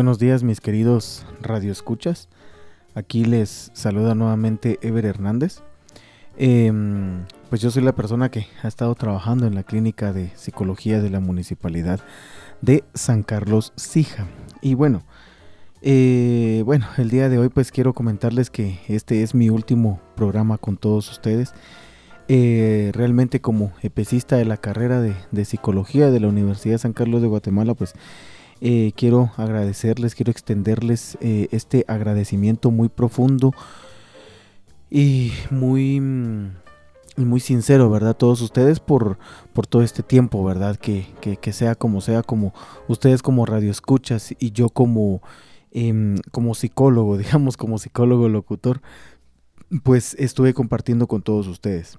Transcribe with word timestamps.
Buenos 0.00 0.18
días 0.18 0.42
mis 0.42 0.62
queridos 0.62 1.26
radioescuchas. 1.42 2.30
Aquí 2.94 3.26
les 3.26 3.70
saluda 3.74 4.14
nuevamente 4.14 4.78
Ever 4.80 5.04
Hernández. 5.04 5.60
Em, 6.38 7.26
pues 7.50 7.60
yo 7.60 7.70
soy 7.70 7.82
la 7.82 7.94
persona 7.94 8.30
que 8.30 8.46
ha 8.62 8.68
estado 8.68 8.94
trabajando 8.94 9.46
en 9.46 9.54
la 9.54 9.62
clínica 9.62 10.14
de 10.14 10.30
psicología 10.36 11.02
de 11.02 11.10
la 11.10 11.20
municipalidad 11.20 12.00
de 12.62 12.82
San 12.94 13.22
Carlos 13.22 13.74
Sija. 13.76 14.26
Y 14.62 14.72
bueno, 14.72 15.02
eh, 15.82 16.62
bueno, 16.64 16.86
el 16.96 17.10
día 17.10 17.28
de 17.28 17.36
hoy 17.36 17.50
pues 17.50 17.70
quiero 17.70 17.92
comentarles 17.92 18.48
que 18.48 18.80
este 18.88 19.22
es 19.22 19.34
mi 19.34 19.50
último 19.50 20.00
programa 20.16 20.56
con 20.56 20.78
todos 20.78 21.10
ustedes. 21.10 21.52
Eh, 22.28 22.90
realmente 22.94 23.42
como 23.42 23.72
epicista 23.82 24.36
de 24.36 24.46
la 24.46 24.56
carrera 24.56 25.02
de, 25.02 25.14
de 25.30 25.44
psicología 25.44 26.10
de 26.10 26.20
la 26.20 26.28
Universidad 26.28 26.76
de 26.76 26.78
San 26.78 26.94
Carlos 26.94 27.20
de 27.20 27.28
Guatemala, 27.28 27.74
pues 27.74 27.94
eh, 28.60 28.92
quiero 28.94 29.32
agradecerles, 29.36 30.14
quiero 30.14 30.30
extenderles 30.30 31.16
eh, 31.20 31.48
este 31.50 31.84
agradecimiento 31.88 32.70
muy 32.70 32.88
profundo 32.88 33.52
y 34.90 35.32
muy, 35.50 36.00
mm, 36.00 36.50
muy 37.16 37.40
sincero, 37.40 37.88
¿verdad? 37.90 38.16
Todos 38.16 38.40
ustedes 38.42 38.80
por, 38.80 39.18
por 39.52 39.66
todo 39.66 39.82
este 39.82 40.02
tiempo, 40.02 40.44
¿verdad? 40.44 40.76
Que, 40.76 41.06
que, 41.20 41.52
sea 41.52 41.74
como 41.74 42.00
sea, 42.00 42.22
como 42.22 42.52
ustedes 42.88 43.22
como 43.22 43.46
radioescuchas 43.46 44.34
y 44.38 44.50
yo 44.52 44.68
como, 44.68 45.22
em, 45.70 46.16
como 46.30 46.54
psicólogo, 46.54 47.16
digamos 47.18 47.56
como 47.56 47.78
psicólogo 47.78 48.28
locutor, 48.28 48.82
pues 49.84 50.14
estuve 50.18 50.52
compartiendo 50.52 51.06
con 51.06 51.22
todos 51.22 51.46
ustedes 51.46 51.98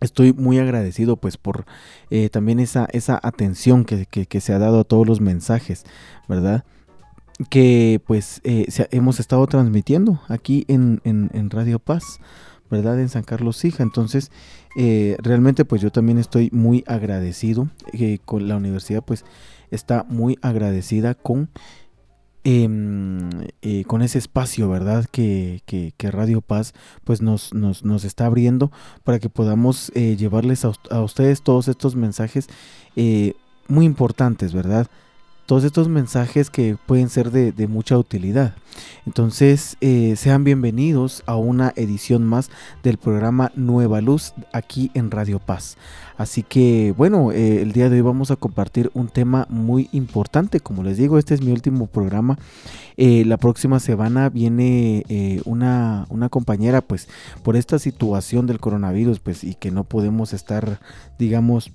estoy 0.00 0.32
muy 0.32 0.58
agradecido 0.58 1.16
pues 1.16 1.36
por 1.36 1.66
eh, 2.10 2.28
también 2.30 2.60
esa, 2.60 2.86
esa 2.92 3.20
atención 3.22 3.84
que, 3.84 4.40
se 4.40 4.52
ha 4.52 4.58
dado 4.58 4.80
a 4.80 4.84
todos 4.84 5.06
los 5.06 5.20
mensajes, 5.20 5.84
¿verdad? 6.28 6.64
Que 7.48 8.00
pues 8.06 8.40
eh, 8.44 8.66
hemos 8.90 9.20
estado 9.20 9.46
transmitiendo 9.46 10.20
aquí 10.28 10.64
en, 10.68 11.50
Radio 11.50 11.78
Paz, 11.78 12.18
¿verdad? 12.70 13.00
En 13.00 13.08
San 13.08 13.22
Carlos 13.22 13.56
Sija. 13.56 13.82
Entonces, 13.82 14.30
eh, 14.76 15.16
realmente 15.20 15.64
pues 15.64 15.80
yo 15.80 15.90
también 15.90 16.18
estoy 16.18 16.50
muy 16.52 16.84
agradecido 16.86 17.68
con 18.24 18.48
la 18.48 18.56
universidad 18.56 19.02
pues 19.02 19.24
está 19.70 20.04
muy 20.08 20.38
agradecida 20.42 21.14
con 21.14 21.48
Em, 22.42 23.28
eh, 23.60 23.84
con 23.86 24.00
ese 24.00 24.16
espacio, 24.18 24.70
¿verdad? 24.70 25.04
Que, 25.10 25.62
Radio 25.98 26.40
Paz 26.40 26.72
pues 27.04 27.20
nos, 27.20 27.52
nos, 27.52 28.04
está 28.04 28.24
abriendo 28.24 28.72
para 29.04 29.18
que 29.18 29.28
podamos 29.28 29.92
eh, 29.94 30.16
llevarles 30.16 30.64
a, 30.64 31.02
ustedes 31.02 31.42
todos 31.42 31.68
estos 31.68 31.96
mensajes 31.96 32.48
eh, 32.96 33.34
muy 33.68 33.84
importantes, 33.84 34.54
¿verdad? 34.54 34.86
Todos 35.50 35.64
estos 35.64 35.88
mensajes 35.88 36.48
que 36.48 36.76
pueden 36.86 37.08
ser 37.08 37.32
de, 37.32 37.66
mucha 37.66 37.98
utilidad. 37.98 38.54
Entonces, 39.04 39.76
eh, 39.80 40.14
sean 40.14 40.44
bienvenidos 40.44 41.24
a 41.26 41.34
una 41.34 41.72
edición 41.74 42.22
más 42.22 42.52
del 42.84 42.98
programa 42.98 43.50
Nueva 43.56 44.00
Luz 44.00 44.32
aquí 44.52 44.92
en 44.94 45.10
Radio 45.10 45.40
Paz. 45.40 45.76
Así 46.16 46.44
que, 46.44 46.94
bueno, 46.96 47.32
eh, 47.32 47.62
el 47.62 47.72
día 47.72 47.90
de 47.90 47.96
hoy 47.96 48.02
vamos 48.02 48.30
a 48.30 48.36
compartir 48.36 48.92
un 48.94 49.08
tema 49.08 49.48
muy 49.50 49.88
importante. 49.90 50.60
Como 50.60 50.84
les 50.84 50.98
digo, 50.98 51.18
este 51.18 51.34
es 51.34 51.42
mi 51.42 51.50
último 51.50 51.88
programa. 51.88 52.38
Eh, 52.96 53.24
la 53.24 53.36
próxima 53.36 53.80
semana 53.80 54.28
viene 54.28 55.04
una, 55.46 56.06
una 56.10 56.28
compañera, 56.28 56.80
pues, 56.80 57.08
por 57.42 57.56
esta 57.56 57.80
situación 57.80 58.46
del 58.46 58.60
coronavirus, 58.60 59.18
pues, 59.18 59.42
y 59.42 59.56
que 59.56 59.72
no 59.72 59.82
podemos 59.82 60.32
estar, 60.32 60.78
digamos, 61.18 61.72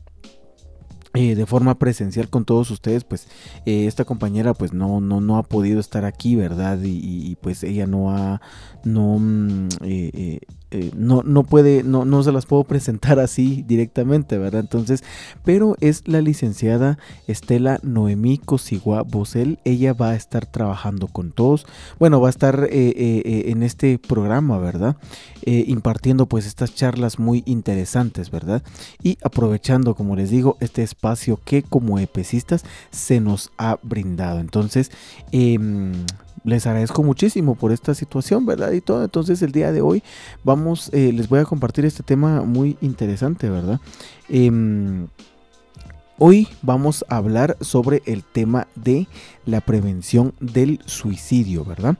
eh, 1.15 1.35
de 1.35 1.45
forma 1.45 1.79
presencial 1.79 2.29
con 2.29 2.45
todos 2.45 2.71
ustedes, 2.71 3.03
pues 3.03 3.27
eh, 3.65 3.87
esta 3.87 4.05
compañera 4.05 4.53
pues 4.53 4.73
no, 4.73 5.01
no, 5.01 5.21
no 5.21 5.37
ha 5.37 5.43
podido 5.43 5.79
estar 5.79 6.05
aquí, 6.05 6.35
¿verdad? 6.35 6.79
Y, 6.83 7.35
pues 7.41 7.63
ella 7.63 7.87
no 7.87 8.11
ha, 8.11 8.41
no, 8.83 9.17
mm, 9.19 9.69
eh, 10.75 10.91
no, 10.95 11.23
no 11.23 11.43
puede, 11.43 11.83
no, 11.83 12.03
no 12.05 12.21
se 12.21 12.31
las 12.31 12.45
puedo 12.45 12.63
presentar 12.65 13.19
así 13.19 13.63
directamente, 13.67 14.37
¿verdad? 14.37 14.61
Entonces, 14.61 15.03
pero 15.43 15.77
es 15.79 16.03
la 16.05 16.21
licenciada 16.21 16.97
Estela 17.27 17.79
Noemí 17.81 18.37
Cosigua 18.37 19.03
Bosel, 19.03 19.59
ella 19.63 19.93
va 19.93 20.11
a 20.11 20.15
estar 20.15 20.45
trabajando 20.45 21.07
con 21.07 21.31
todos, 21.31 21.65
bueno, 21.99 22.19
va 22.19 22.27
a 22.27 22.29
estar 22.29 22.67
en 22.69 23.63
este 23.63 23.97
programa, 23.99 24.57
¿verdad? 24.57 24.97
impartiendo 25.45 26.25
pues 26.25 26.47
estas 26.47 26.73
charlas 26.73 27.19
muy 27.19 27.43
interesantes, 27.45 28.31
¿verdad? 28.31 28.63
Y 29.03 29.19
aprovechando, 29.23 29.93
como 29.93 30.15
les 30.15 30.31
digo, 30.31 30.57
este 30.59 30.81
espacio 30.81 31.39
que 31.45 31.61
como 31.61 31.99
epecistas 31.99 32.63
se 32.91 33.19
nos 33.19 33.51
ha 33.57 33.77
brindado. 33.83 34.39
Entonces, 34.39 34.91
em, 35.31 35.93
les 36.45 36.65
agradezco 36.67 37.03
muchísimo 37.03 37.55
por 37.55 37.71
esta 37.71 37.93
situación, 37.93 38.45
¿verdad? 38.45 38.71
Y 38.71 38.81
todo. 38.81 39.03
Entonces, 39.03 39.41
el 39.41 39.51
día 39.51 39.71
de 39.71 39.81
hoy 39.81 40.03
vamos, 40.43 40.89
eh, 40.93 41.11
les 41.11 41.27
voy 41.27 41.39
a 41.39 41.45
compartir 41.45 41.85
este 41.85 42.03
tema 42.03 42.41
muy 42.43 42.77
interesante, 42.81 43.49
¿verdad? 43.49 43.79
Em, 44.29 45.07
hoy 46.17 46.47
vamos 46.61 47.03
a 47.09 47.17
hablar 47.17 47.57
sobre 47.61 48.03
el 48.05 48.23
tema 48.23 48.67
de 48.75 49.07
la 49.45 49.61
prevención 49.61 50.33
del 50.39 50.79
suicidio, 50.85 51.65
¿verdad? 51.65 51.97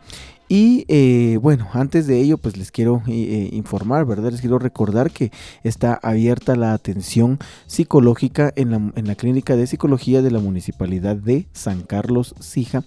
Y 0.47 0.85
eh, 0.89 1.39
bueno, 1.41 1.67
antes 1.73 2.05
de 2.05 2.19
ello, 2.19 2.37
pues 2.37 2.55
les 2.55 2.69
quiero 2.69 3.01
eh, 3.07 3.49
informar, 3.51 4.05
¿verdad? 4.05 4.31
Les 4.31 4.41
quiero 4.41 4.59
recordar 4.59 5.09
que 5.09 5.31
está 5.63 5.99
abierta 6.03 6.55
la 6.55 6.73
atención 6.73 7.39
psicológica 7.65 8.53
en 8.55 8.69
la, 8.69 8.75
en 8.95 9.07
la 9.07 9.15
clínica 9.15 9.55
de 9.55 9.65
psicología 9.65 10.21
de 10.21 10.29
la 10.29 10.37
Municipalidad 10.37 11.15
de 11.15 11.47
San 11.51 11.81
Carlos 11.81 12.35
Sija. 12.39 12.83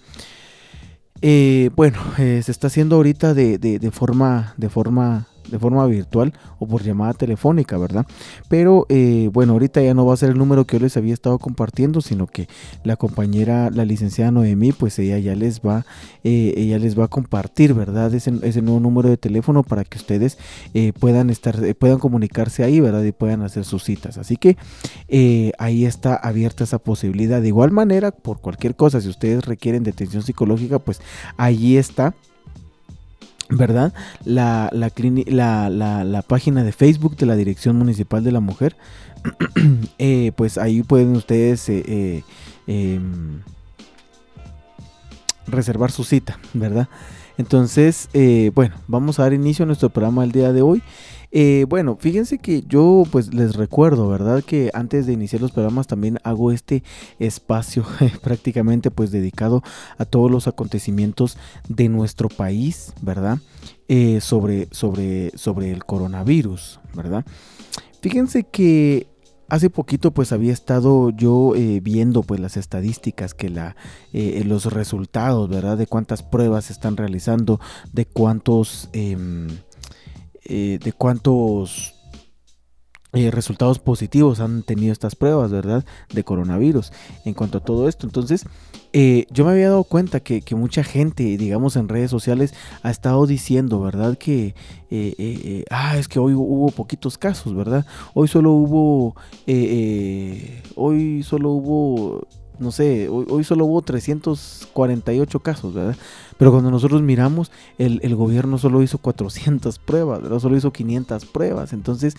Bueno, 1.75 1.99
se 2.17 2.51
está 2.51 2.67
haciendo 2.67 2.95
ahorita 2.95 3.33
de, 3.33 3.57
de, 3.57 3.91
forma, 3.91 4.53
de 4.57 4.69
forma 4.69 5.27
de 5.49 5.59
forma 5.59 5.85
virtual 5.85 6.33
o 6.59 6.67
por 6.67 6.83
llamada 6.83 7.13
telefónica, 7.13 7.77
¿verdad? 7.77 8.05
Pero 8.47 8.85
eh, 8.89 9.29
bueno, 9.31 9.53
ahorita 9.53 9.81
ya 9.81 9.93
no 9.93 10.05
va 10.05 10.13
a 10.13 10.17
ser 10.17 10.29
el 10.29 10.37
número 10.37 10.65
que 10.65 10.77
yo 10.77 10.83
les 10.83 10.97
había 10.97 11.13
estado 11.13 11.39
compartiendo, 11.39 12.01
sino 12.01 12.27
que 12.27 12.47
la 12.83 12.95
compañera, 12.95 13.69
la 13.69 13.85
licenciada 13.85 14.31
Noemí, 14.31 14.71
pues 14.71 14.99
ella 14.99 15.17
ya 15.19 15.35
les 15.35 15.61
va, 15.61 15.85
eh, 16.23 16.53
ella 16.57 16.79
les 16.79 16.97
va 16.97 17.05
a 17.05 17.07
compartir, 17.07 17.73
¿verdad? 17.73 18.13
Ese, 18.13 18.33
ese, 18.43 18.61
nuevo 18.61 18.79
número 18.79 19.09
de 19.09 19.17
teléfono 19.17 19.63
para 19.63 19.83
que 19.83 19.97
ustedes 19.97 20.37
eh, 20.73 20.93
puedan 20.97 21.29
estar, 21.29 21.57
puedan 21.75 21.99
comunicarse 21.99 22.63
ahí, 22.63 22.79
¿verdad? 22.79 23.03
Y 23.03 23.11
puedan 23.11 23.41
hacer 23.41 23.65
sus 23.65 23.83
citas. 23.83 24.17
Así 24.17 24.37
que 24.37 24.57
ahí 25.57 25.85
está 25.85 26.15
abierta 26.15 26.63
esa 26.63 26.79
posibilidad. 26.79 27.41
De 27.41 27.47
igual 27.47 27.71
manera, 27.71 28.11
por 28.11 28.41
cualquier 28.41 28.75
cosa, 28.75 29.01
si 29.01 29.09
ustedes 29.09 29.45
requieren 29.45 29.83
de 29.83 29.91
atención 29.91 30.23
psicológica, 30.23 30.79
pues 30.79 31.01
ahí 31.37 31.77
está 31.77 32.13
¿verdad? 33.49 33.93
La, 34.25 34.69
la, 34.71 36.21
página 36.21 36.63
de 36.63 36.71
Facebook 36.71 37.17
de 37.17 37.25
la 37.25 37.35
Dirección 37.35 37.75
Municipal 37.77 38.23
de 38.23 38.31
la 38.31 38.39
Mujer, 38.39 38.75
eh, 39.97 40.31
pues 40.35 40.57
ahí 40.57 40.83
pueden 40.83 41.15
ustedes 41.15 41.67
eh, 41.69 41.83
eh, 41.87 42.23
em, 42.67 43.41
reservar 45.47 45.91
su 45.91 46.03
cita, 46.03 46.39
¿verdad? 46.53 46.87
Entonces, 47.37 48.09
bueno, 48.53 48.75
vamos 48.87 49.17
a 49.19 49.23
dar 49.23 49.33
inicio 49.33 49.63
a 49.63 49.65
nuestro 49.65 49.89
programa 49.89 50.23
el 50.23 50.31
día 50.31 50.51
de 50.51 50.61
hoy. 50.61 50.83
Eh, 51.31 51.65
bueno, 51.69 51.97
fíjense 51.99 52.39
que 52.39 52.63
yo 52.67 53.03
pues 53.11 53.33
les 53.33 53.55
recuerdo, 53.55 54.07
¿verdad? 54.09 54.43
Que 54.43 54.71
antes 54.73 55.05
de 55.05 55.13
iniciar 55.13 55.41
los 55.41 55.51
programas 55.51 55.87
también 55.87 56.17
hago 56.23 56.51
este 56.51 56.83
espacio 57.19 57.85
prácticamente 58.23 58.89
pues 58.89 59.11
dedicado 59.11 59.61
a 59.97 60.05
todos 60.05 60.31
los 60.31 60.47
acontecimientos 60.47 61.37
de 61.67 61.87
nuestro 61.89 62.29
país, 62.29 62.93
¿verdad? 63.01 63.37
Eh, 63.87 64.21
sobre, 64.21 64.67
sobre, 64.71 65.31
sobre 65.35 65.71
el 65.71 65.85
coronavirus, 65.85 66.79
¿verdad? 66.95 67.25
Fíjense 68.01 68.43
que 68.43 69.07
Hace 69.51 69.71
poquito 69.71 70.11
pues 70.11 70.31
había 70.31 70.53
estado 70.53 71.09
yo 71.09 71.55
eh, 71.55 71.79
viendo 71.81 72.21
pues 72.21 72.39
las 72.39 72.55
estadísticas 72.55 73.33
que 73.33 73.49
la 73.49 73.75
los 74.13 74.65
resultados, 74.65 75.49
¿verdad? 75.49 75.75
De 75.75 75.87
cuántas 75.87 76.21
pruebas 76.21 76.65
se 76.65 76.73
están 76.73 76.97
realizando, 76.97 77.59
de 77.91 78.05
cuántos 78.05 78.89
em, 78.93 79.47
eh, 80.49 80.79
de 80.83 80.91
cuántos 80.93 81.93
eh, 83.13 83.29
resultados 83.29 83.77
positivos 83.77 84.39
han 84.39 84.63
tenido 84.63 84.91
estas 84.91 85.15
pruebas, 85.15 85.51
¿verdad? 85.51 85.85
De 86.11 86.23
coronavirus 86.23 86.91
en 87.23 87.35
cuanto 87.35 87.59
a 87.59 87.63
todo 87.63 87.87
esto. 87.87 88.07
Entonces, 88.07 88.45
eh, 88.91 89.27
yo 89.29 89.45
me 89.45 89.51
había 89.51 89.69
dado 89.69 89.83
cuenta 89.83 90.21
que, 90.21 90.43
mucha 90.55 90.83
gente, 90.83 91.37
digamos, 91.37 91.75
en 91.75 91.87
redes 91.87 92.09
sociales 92.09 92.55
ha 92.81 92.89
estado 92.89 93.27
diciendo, 93.27 93.79
¿verdad? 93.79 94.17
Que, 94.17 94.55
ah, 95.69 95.95
es 95.97 96.07
que 96.07 96.17
hoy 96.17 96.33
hubo 96.33 96.71
poquitos 96.71 97.19
casos, 97.19 97.55
¿verdad? 97.55 97.85
Hoy 98.15 98.27
solo 98.27 98.51
hubo, 98.51 99.15
hoy 100.75 101.21
solo 101.21 101.49
hubo, 101.51 102.27
no 102.59 102.71
sé, 102.71 103.09
hoy, 103.09 103.43
solo 103.43 103.65
hubo 103.65 103.81
348 103.81 105.39
casos, 105.39 105.73
¿verdad? 105.73 105.95
Pero 106.37 106.51
cuando 106.51 106.71
nosotros 106.71 107.01
miramos, 107.01 107.51
el, 107.77 108.15
gobierno 108.15 108.57
solo 108.57 108.81
hizo 108.81 108.97
400 108.97 109.79
pruebas, 109.79 110.21
solo 110.41 110.55
hizo 110.57 110.71
500 110.71 111.25
pruebas. 111.25 111.73
Entonces, 111.73 112.15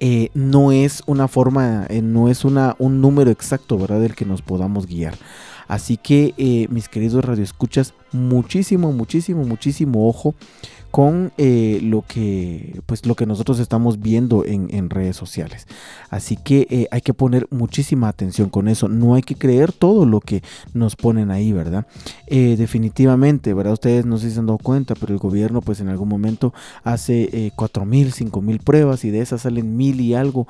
eh, 0.00 0.30
no 0.34 0.72
es 0.72 1.02
una 1.06 1.28
forma, 1.28 1.86
eh, 1.88 2.02
no 2.02 2.28
es 2.28 2.44
una, 2.44 2.76
un 2.78 3.00
número 3.00 3.30
exacto, 3.30 3.78
¿verdad?, 3.78 4.00
del 4.00 4.14
que 4.14 4.24
nos 4.24 4.42
podamos 4.42 4.86
guiar. 4.86 5.14
Así 5.68 5.98
que, 5.98 6.34
eh, 6.38 6.66
mis 6.70 6.88
queridos 6.88 7.24
radioescuchas, 7.24 7.92
muchísimo, 8.10 8.90
muchísimo, 8.92 9.44
muchísimo 9.44 10.08
ojo 10.08 10.34
con 10.90 11.32
eh, 11.36 11.80
lo 11.82 12.02
que 12.06 12.80
pues 12.86 13.04
lo 13.04 13.14
que 13.14 13.26
nosotros 13.26 13.58
estamos 13.58 14.00
viendo 14.00 14.44
en, 14.44 14.88
redes 14.90 15.16
sociales. 15.16 15.66
Así 16.08 16.36
que 16.36 16.66
eh, 16.70 16.88
hay 16.90 17.02
que 17.02 17.12
poner 17.12 17.46
muchísima 17.50 18.08
atención 18.08 18.48
con 18.48 18.68
eso. 18.68 18.88
No 18.88 19.14
hay 19.14 19.22
que 19.22 19.34
creer 19.34 19.72
todo 19.72 20.06
lo 20.06 20.20
que 20.20 20.42
nos 20.72 20.96
ponen 20.96 21.30
ahí 21.30 21.52
verdad 21.52 21.86
eh, 22.26 22.56
definitivamente 22.56 23.52
verdad 23.54 23.74
ustedes 23.74 24.06
no 24.06 24.18
se 24.18 24.28
han 24.38 24.46
dado 24.46 24.58
cuenta 24.58 24.94
pero 24.94 25.12
el 25.12 25.18
gobierno 25.18 25.60
pues 25.60 25.80
en 25.80 25.88
algún 25.88 26.08
momento 26.08 26.54
hace 26.84 27.52
cuatro 27.56 27.84
mil 27.84 28.12
cinco 28.12 28.40
mil 28.40 28.60
pruebas 28.60 29.04
y 29.04 29.10
de 29.10 29.20
esas 29.20 29.42
salen 29.42 29.76
mil 29.76 30.00
y 30.00 30.14
algo 30.14 30.46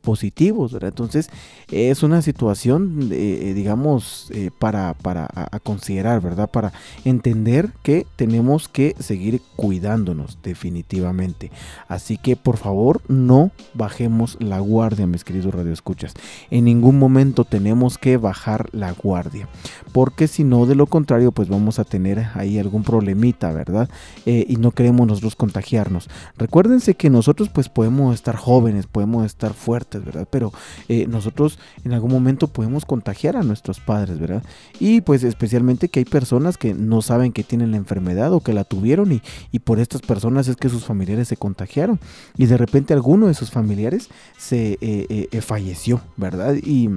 positivos 0.00 0.72
verdad 0.72 0.88
entonces 0.90 1.30
es 1.70 2.02
una 2.02 2.22
situación 2.22 3.08
digamos 3.08 4.30
para 4.58 4.94
para 4.94 5.28
a 5.34 5.58
considerar 5.60 6.20
verdad 6.20 6.50
para 6.50 6.72
entender 7.04 7.70
que 7.82 8.06
tenemos 8.16 8.68
que 8.68 8.94
seguir 8.98 9.40
cuidándonos 9.58 10.38
definitivamente. 10.40 11.50
Así 11.88 12.16
que 12.16 12.36
por 12.36 12.58
favor 12.58 13.02
no 13.08 13.50
bajemos 13.74 14.36
la 14.38 14.60
guardia, 14.60 15.08
mis 15.08 15.24
queridos 15.24 15.52
radioescuchas. 15.52 16.14
En 16.52 16.66
ningún 16.66 16.96
momento 16.96 17.42
tenemos 17.42 17.98
que 17.98 18.18
bajar 18.18 18.68
la 18.70 18.92
guardia, 18.92 19.48
porque 19.92 20.28
si 20.28 20.44
no, 20.44 20.64
de 20.66 20.76
lo 20.76 20.86
contrario, 20.86 21.32
pues 21.32 21.48
vamos 21.48 21.80
a 21.80 21.84
tener 21.84 22.28
ahí 22.34 22.56
algún 22.60 22.84
problemita, 22.84 23.50
¿verdad? 23.50 23.90
Eh, 24.26 24.46
y 24.48 24.58
no 24.58 24.70
queremos 24.70 25.08
nosotros 25.08 25.34
contagiarnos. 25.34 26.08
Recuérdense 26.36 26.94
que 26.94 27.10
nosotros 27.10 27.48
pues 27.48 27.68
podemos 27.68 28.14
estar 28.14 28.36
jóvenes, 28.36 28.86
podemos 28.86 29.26
estar 29.26 29.54
fuertes, 29.54 30.04
¿verdad? 30.04 30.28
Pero 30.30 30.52
eh, 30.88 31.08
nosotros 31.08 31.58
en 31.84 31.94
algún 31.94 32.12
momento 32.12 32.46
podemos 32.46 32.84
contagiar 32.84 33.36
a 33.36 33.42
nuestros 33.42 33.80
padres, 33.80 34.20
¿verdad? 34.20 34.44
Y 34.78 35.00
pues 35.00 35.24
especialmente 35.24 35.88
que 35.88 35.98
hay 35.98 36.04
personas 36.04 36.58
que 36.58 36.74
no 36.74 37.02
saben 37.02 37.32
que 37.32 37.42
tienen 37.42 37.72
la 37.72 37.76
enfermedad 37.76 38.32
o 38.32 38.38
que 38.38 38.52
la 38.52 38.62
tuvieron 38.62 39.10
y, 39.10 39.22
y 39.52 39.60
por 39.60 39.80
estas 39.80 40.02
personas 40.02 40.48
es 40.48 40.56
que 40.56 40.68
sus 40.68 40.84
familiares 40.84 41.28
se 41.28 41.36
contagiaron 41.36 41.98
y 42.36 42.46
de 42.46 42.56
repente 42.56 42.94
alguno 42.94 43.26
de 43.26 43.34
sus 43.34 43.50
familiares 43.50 44.08
se 44.36 44.72
eh, 44.72 44.78
eh, 44.82 45.28
eh, 45.30 45.40
falleció, 45.40 46.00
¿verdad? 46.16 46.54
Y 46.54 46.90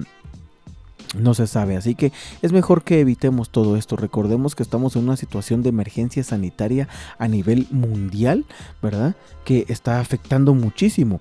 no 1.18 1.33
se 1.33 1.48
sabe, 1.48 1.75
así 1.75 1.95
que 1.95 2.12
es 2.42 2.51
mejor 2.53 2.83
que 2.83 3.00
evitemos 3.00 3.50
todo 3.50 3.75
esto. 3.75 3.95
Recordemos 3.95 4.56
que 4.56 4.63
estamos 4.63 4.95
en 4.95 5.03
una 5.03 5.18
situación 5.18 5.62
de 5.62 5.69
emergencia 5.69 6.24
sanitaria 6.24 6.88
a 7.18 7.27
nivel 7.27 7.68
mundial, 7.71 8.45
¿verdad? 8.81 9.15
Que 9.44 9.65
está 9.68 10.00
afectando 10.00 10.54
muchísimo. 10.54 11.19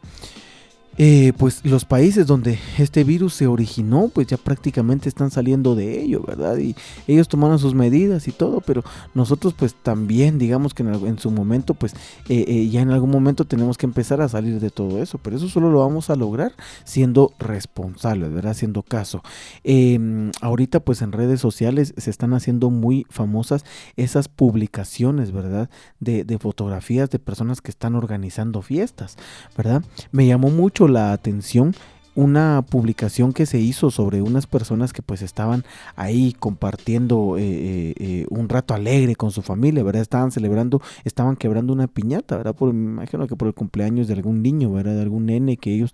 Eh, 1.03 1.33
pues 1.39 1.65
los 1.65 1.87
países 1.87 2.27
donde 2.27 2.59
este 2.77 3.05
virus 3.05 3.33
se 3.33 3.47
originó, 3.47 4.11
pues 4.13 4.27
ya 4.27 4.37
prácticamente 4.37 5.09
están 5.09 5.31
saliendo 5.31 5.75
de 5.75 6.03
ello, 6.03 6.23
¿verdad? 6.23 6.59
Y 6.59 6.77
ellos 7.07 7.27
tomaron 7.27 7.59
sus 7.59 7.73
medidas 7.73 8.29
y 8.29 8.33
todo, 8.33 8.61
pero 8.61 8.85
nosotros 9.15 9.55
pues 9.55 9.75
también, 9.75 10.39
digamos 10.39 10.75
que 10.75 10.83
en, 10.83 11.19
su 11.19 11.31
momento, 11.31 11.73
pues 11.73 11.95
eh, 12.29 12.45
eh, 12.47 12.69
ya 12.69 12.83
en 12.83 12.91
algún 12.91 13.09
momento 13.09 13.47
tenemos 13.47 13.79
que 13.79 13.87
empezar 13.87 14.21
a 14.21 14.29
salir 14.29 14.61
de 14.61 14.69
todo 14.69 15.03
eso, 15.03 15.17
pero 15.17 15.39
eso 15.39 15.49
solo 15.49 15.71
lo 15.71 15.79
vamos 15.79 16.11
a 16.11 16.17
lograr 16.17 16.53
siendo 16.85 17.33
responsables, 17.39 18.31
¿verdad? 18.31 18.51
Haciendo 18.51 18.83
caso. 18.83 19.23
Em, 19.65 20.33
ahorita 20.43 20.81
pues 20.81 21.01
en 21.01 21.13
redes 21.13 21.41
sociales 21.41 21.95
se 21.97 22.11
están 22.11 22.35
haciendo 22.35 22.69
muy 22.69 23.07
famosas 23.09 23.65
esas 23.97 24.29
publicaciones, 24.29 25.33
¿verdad? 25.33 25.71
De, 25.99 26.25
de 26.25 26.39
fotografías 26.39 27.09
de 27.09 27.19
personas 27.19 27.63
que 27.63 27.71
están 27.71 27.95
organizando 27.95 28.61
fiestas, 28.61 29.17
¿verdad? 29.57 29.83
Me 30.13 30.27
llamó 30.27 30.51
mucho 30.51 30.90
la 30.91 31.13
atención 31.13 31.75
una 32.15 32.63
publicación 32.69 33.33
que 33.33 33.47
se 33.47 33.59
hizo 33.59 33.91
sobre 33.91 34.21
unas 34.21 34.47
personas 34.47 34.93
que 34.93 35.03
pues 35.03 35.23
estaban 35.23 35.65
ahí 35.97 36.35
compartiendo 36.39 37.37
eh, 37.39 37.43
eh, 37.43 37.95
eh, 37.99 38.27
un 38.31 38.49
rato 38.49 38.75
alegre 38.75 39.17
con 39.17 39.31
su 39.31 39.43
familia, 39.43 39.83
¿verdad? 39.83 40.03
Estaban 40.03 40.31
celebrando, 40.31 40.83
estaban 41.05 41.37
quebrando 41.37 41.73
una 41.73 41.87
piñata, 41.87 42.37
¿verdad? 42.37 42.55
Por, 42.55 42.73
me 42.73 42.93
imagino 42.93 43.27
que 43.27 43.37
por 43.37 43.49
el 43.49 43.55
cumpleaños 43.55 44.09
de 44.09 44.15
algún 44.15 44.43
niño, 44.43 44.73
¿verdad? 44.73 44.95
De 44.95 45.03
algún 45.03 45.27
nene 45.27 45.57
que 45.57 45.73
ellos 45.73 45.93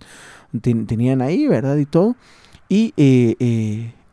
tenían 0.61 1.23
ahí, 1.23 1.47
¿verdad? 1.47 1.77
Y 1.77 1.87
todo. 1.87 2.17
Y 2.69 2.93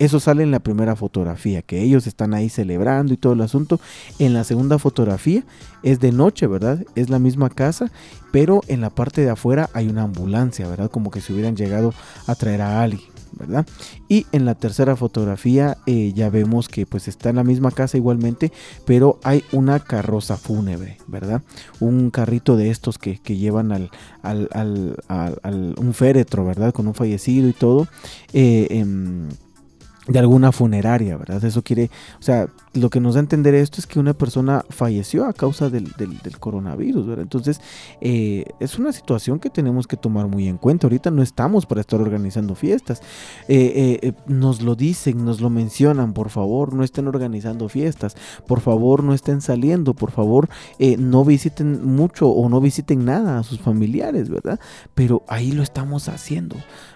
eso 0.03 0.19
sale 0.19 0.43
en 0.43 0.51
la 0.51 0.59
primera 0.59 0.95
fotografía, 0.95 1.61
que 1.61 1.81
ellos 1.81 2.07
están 2.07 2.33
ahí 2.33 2.49
celebrando 2.49 3.13
y 3.13 3.17
todo 3.17 3.33
el 3.33 3.41
asunto. 3.41 3.79
En 4.19 4.33
la 4.33 4.43
segunda 4.43 4.79
fotografía 4.79 5.43
es 5.81 5.99
de 5.99 6.11
noche, 6.11 6.47
¿verdad? 6.47 6.83
Es 6.95 7.09
la 7.09 7.19
misma 7.19 7.49
casa, 7.49 7.91
pero 8.31 8.61
en 8.67 8.81
la 8.81 8.89
parte 8.89 9.21
de 9.21 9.29
afuera 9.29 9.69
hay 9.73 9.87
una 9.87 10.03
ambulancia, 10.03 10.67
¿verdad? 10.67 10.89
Como 10.89 11.11
que 11.11 11.21
se 11.21 11.33
hubieran 11.33 11.55
llegado 11.55 11.93
a 12.27 12.35
traer 12.35 12.61
a 12.61 12.81
alguien. 12.81 13.13
¿verdad? 13.37 13.65
Y 14.07 14.25
en 14.31 14.45
la 14.45 14.55
tercera 14.55 14.95
fotografía 14.95 15.77
eh, 15.85 16.13
ya 16.13 16.29
vemos 16.29 16.69
que 16.69 16.85
pues 16.85 17.07
está 17.07 17.29
en 17.29 17.37
la 17.37 17.43
misma 17.43 17.71
casa 17.71 17.97
igualmente, 17.97 18.51
pero 18.85 19.19
hay 19.23 19.43
una 19.51 19.79
carroza 19.79 20.37
fúnebre, 20.37 20.97
¿verdad? 21.07 21.41
Un 21.79 22.11
carrito 22.11 22.55
de 22.55 22.69
estos 22.69 22.97
que, 22.97 23.17
llevan 23.23 23.71
al, 23.71 23.89
al, 24.21 25.75
un 25.77 25.93
féretro, 25.93 26.45
¿verdad? 26.45 26.73
Con 26.73 26.87
un 26.87 26.93
fallecido 26.93 27.49
y 27.49 27.53
todo. 27.53 27.87
Eh, 28.33 28.67
em, 28.69 29.29
de 30.07 30.19
alguna 30.19 30.51
funeraria, 30.51 31.17
¿verdad? 31.17 31.43
Eso 31.43 31.63
quiere, 31.63 31.89
o 32.19 32.21
sea, 32.21 32.47
lo 32.73 32.89
que 32.89 32.99
nos 32.99 33.13
da 33.13 33.19
a 33.19 33.21
entender 33.21 33.53
esto 33.53 33.79
es 33.79 33.85
que 33.85 33.99
una 33.99 34.15
persona 34.15 34.65
falleció 34.69 35.25
a 35.25 35.33
causa 35.33 35.69
del, 35.69 35.93
coronavirus, 36.39 37.05
¿verdad? 37.05 37.23
Entonces, 37.23 37.61
eh, 38.01 38.45
es 38.59 38.79
una 38.79 38.91
situación 38.91 39.39
que 39.39 39.51
tenemos 39.51 39.85
que 39.85 39.95
tomar 39.95 40.27
muy 40.27 40.47
en 40.47 40.57
cuenta. 40.57 40.87
Ahorita 40.87 41.11
no 41.11 41.21
estamos 41.21 41.67
para 41.67 41.81
estar 41.81 42.01
organizando 42.01 42.55
fiestas. 42.55 43.01
Eh, 43.47 43.99
eh, 44.01 44.13
nos 44.25 44.63
lo 44.63 44.75
dicen, 44.75 45.23
nos 45.23 45.39
lo 45.39 45.51
mencionan, 45.51 46.13
por 46.13 46.29
favor, 46.29 46.73
no 46.73 46.83
estén 46.83 47.07
organizando 47.07 47.69
fiestas, 47.69 48.15
por 48.47 48.59
favor, 48.59 49.03
no 49.03 49.13
estén 49.13 49.41
saliendo, 49.41 49.93
por 49.93 50.09
favor, 50.09 50.49
no 50.97 51.23
visiten 51.25 51.85
mucho 51.85 52.29
o 52.29 52.49
no 52.49 52.59
visiten 52.59 53.05
nada 53.05 53.37
a 53.37 53.43
sus 53.43 53.59
familiares, 53.59 54.29
¿verdad? 54.29 54.59
Pero 54.95 55.23
ahí 55.27 55.51
lo 55.51 55.61
estamos 55.61 56.09
haciendo, 56.09 56.55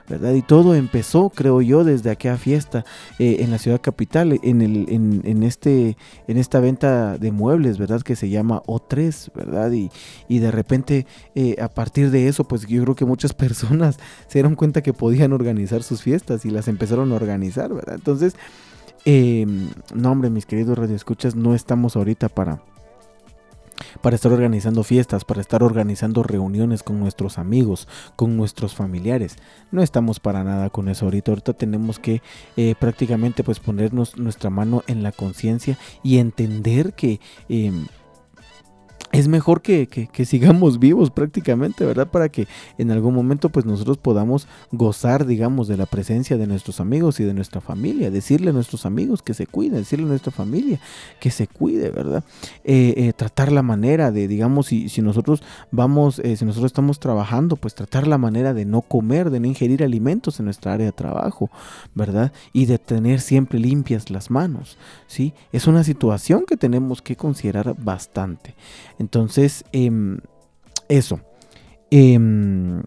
¿verdad? 0.09 0.33
Y 0.33 0.41
todo 0.41 0.73
empezó, 0.73 1.29
creo 1.29 1.61
yo, 1.61 1.83
desde 1.83 2.09
aquella 2.09 2.37
fiesta 2.37 2.83
en 3.19 3.51
la 3.51 3.59
ciudad 3.59 3.79
capital, 3.81 4.39
en, 4.41 4.61
el, 4.61 4.85
en, 4.89 5.21
en 5.23 5.43
este 5.43 5.66
este, 5.67 5.97
en 6.27 6.37
esta 6.37 6.59
venta 6.59 7.17
de 7.17 7.31
muebles, 7.31 7.77
¿verdad? 7.77 8.01
Que 8.01 8.15
se 8.15 8.29
llama 8.29 8.63
O3, 8.67 9.33
¿verdad? 9.33 9.71
Y, 9.71 9.89
y 10.29 10.39
de 10.39 10.51
repente, 10.51 11.05
eh, 11.35 11.57
a 11.61 11.67
partir 11.67 12.09
de 12.09 12.27
eso, 12.27 12.45
pues 12.45 12.65
yo 12.65 12.81
creo 12.83 12.95
que 12.95 13.05
muchas 13.05 13.33
personas 13.33 13.97
se 14.27 14.39
dieron 14.39 14.55
cuenta 14.55 14.81
que 14.81 14.93
podían 14.93 15.33
organizar 15.33 15.83
sus 15.83 16.01
fiestas 16.01 16.45
y 16.45 16.49
las 16.49 16.67
empezaron 16.67 17.11
a 17.11 17.15
organizar, 17.15 17.73
¿verdad? 17.73 17.95
Entonces, 17.95 18.35
em, 19.05 19.69
no, 19.93 20.11
hombre, 20.11 20.29
mis 20.29 20.45
queridos 20.45 20.77
radioescuchas, 20.77 21.35
no 21.35 21.53
estamos 21.53 21.95
ahorita 21.95 22.29
para 22.29 22.61
para 24.01 24.15
estar 24.15 24.31
organizando 24.31 24.83
fiestas, 24.83 25.25
para 25.25 25.41
estar 25.41 25.63
organizando 25.63 26.23
reuniones 26.23 26.83
con 26.83 26.99
nuestros 26.99 27.37
amigos, 27.37 27.87
con 28.15 28.37
nuestros 28.37 28.75
familiares. 28.75 29.37
No 29.71 29.81
estamos 29.81 30.19
para 30.19 30.43
nada 30.43 30.69
con 30.69 30.89
eso 30.89 31.05
ahorita. 31.05 31.31
Ahorita 31.31 31.53
tenemos 31.53 31.99
que 31.99 32.21
eh, 32.55 32.75
prácticamente 32.79 33.43
pues 33.43 33.59
ponernos 33.59 34.17
nuestra 34.17 34.49
mano 34.49 34.83
en 34.87 35.03
la 35.03 35.11
conciencia 35.11 35.77
y 36.03 36.17
entender 36.17 36.93
que 36.93 37.19
em, 37.49 37.87
es 39.13 39.27
mejor 39.27 39.61
que, 39.61 40.09
sigamos 40.25 40.79
vivos 40.79 41.11
prácticamente, 41.11 41.85
¿verdad? 41.85 42.07
Para 42.07 42.29
que 42.29 42.47
en 42.77 42.91
algún 42.91 43.15
momento 43.15 43.49
pues 43.49 43.65
nosotros 43.65 43.97
podamos 43.97 44.47
gozar, 44.71 45.25
digamos, 45.25 45.67
de 45.67 45.77
la 45.77 45.85
presencia 45.85 46.37
de 46.37 46.45
nuestros 46.45 46.79
amigos 46.79 47.19
y 47.19 47.23
de 47.23 47.33
nuestra 47.33 47.61
familia, 47.61 48.11
decirle 48.11 48.49
a 48.49 48.53
nuestros 48.53 48.85
amigos 48.85 49.21
que 49.21 49.33
se 49.33 49.47
cuiden, 49.47 49.79
decirle 49.79 50.05
a 50.05 50.09
nuestra 50.09 50.31
familia 50.31 50.79
que 51.19 51.31
se 51.31 51.47
cuide, 51.47 51.89
¿verdad? 51.89 52.23
Eh, 52.63 52.93
eh, 52.97 53.13
tratar 53.15 53.51
la 53.51 53.63
manera 53.63 54.11
de, 54.11 54.27
digamos, 54.27 54.67
si, 54.67 54.89
si 54.89 55.01
nosotros 55.01 55.41
vamos, 55.71 56.19
eh, 56.19 56.35
si 56.35 56.45
nosotros 56.45 56.69
estamos 56.69 56.99
trabajando, 56.99 57.55
pues 57.55 57.75
tratar 57.75 58.07
la 58.07 58.17
manera 58.17 58.53
de 58.53 58.65
no 58.65 58.81
comer, 58.81 59.29
de 59.29 59.39
no 59.39 59.47
ingerir 59.47 59.83
alimentos 59.83 60.39
en 60.39 60.45
nuestra 60.45 60.73
área 60.73 60.85
de 60.85 60.91
trabajo, 60.91 61.49
¿verdad? 61.95 62.33
Y 62.51 62.65
de 62.65 62.77
tener 62.77 63.21
siempre 63.21 63.57
limpias 63.57 64.09
las 64.09 64.29
manos, 64.29 64.77
¿sí? 65.07 65.33
Es 65.51 65.65
una 65.65 65.83
situación 65.83 66.43
que 66.45 66.57
tenemos 66.57 67.01
que 67.01 67.15
considerar 67.15 67.75
bastante. 67.77 68.53
Entonces, 68.99 69.63
em, 69.71 70.19
eso. 70.89 71.19
Em, 71.91 72.83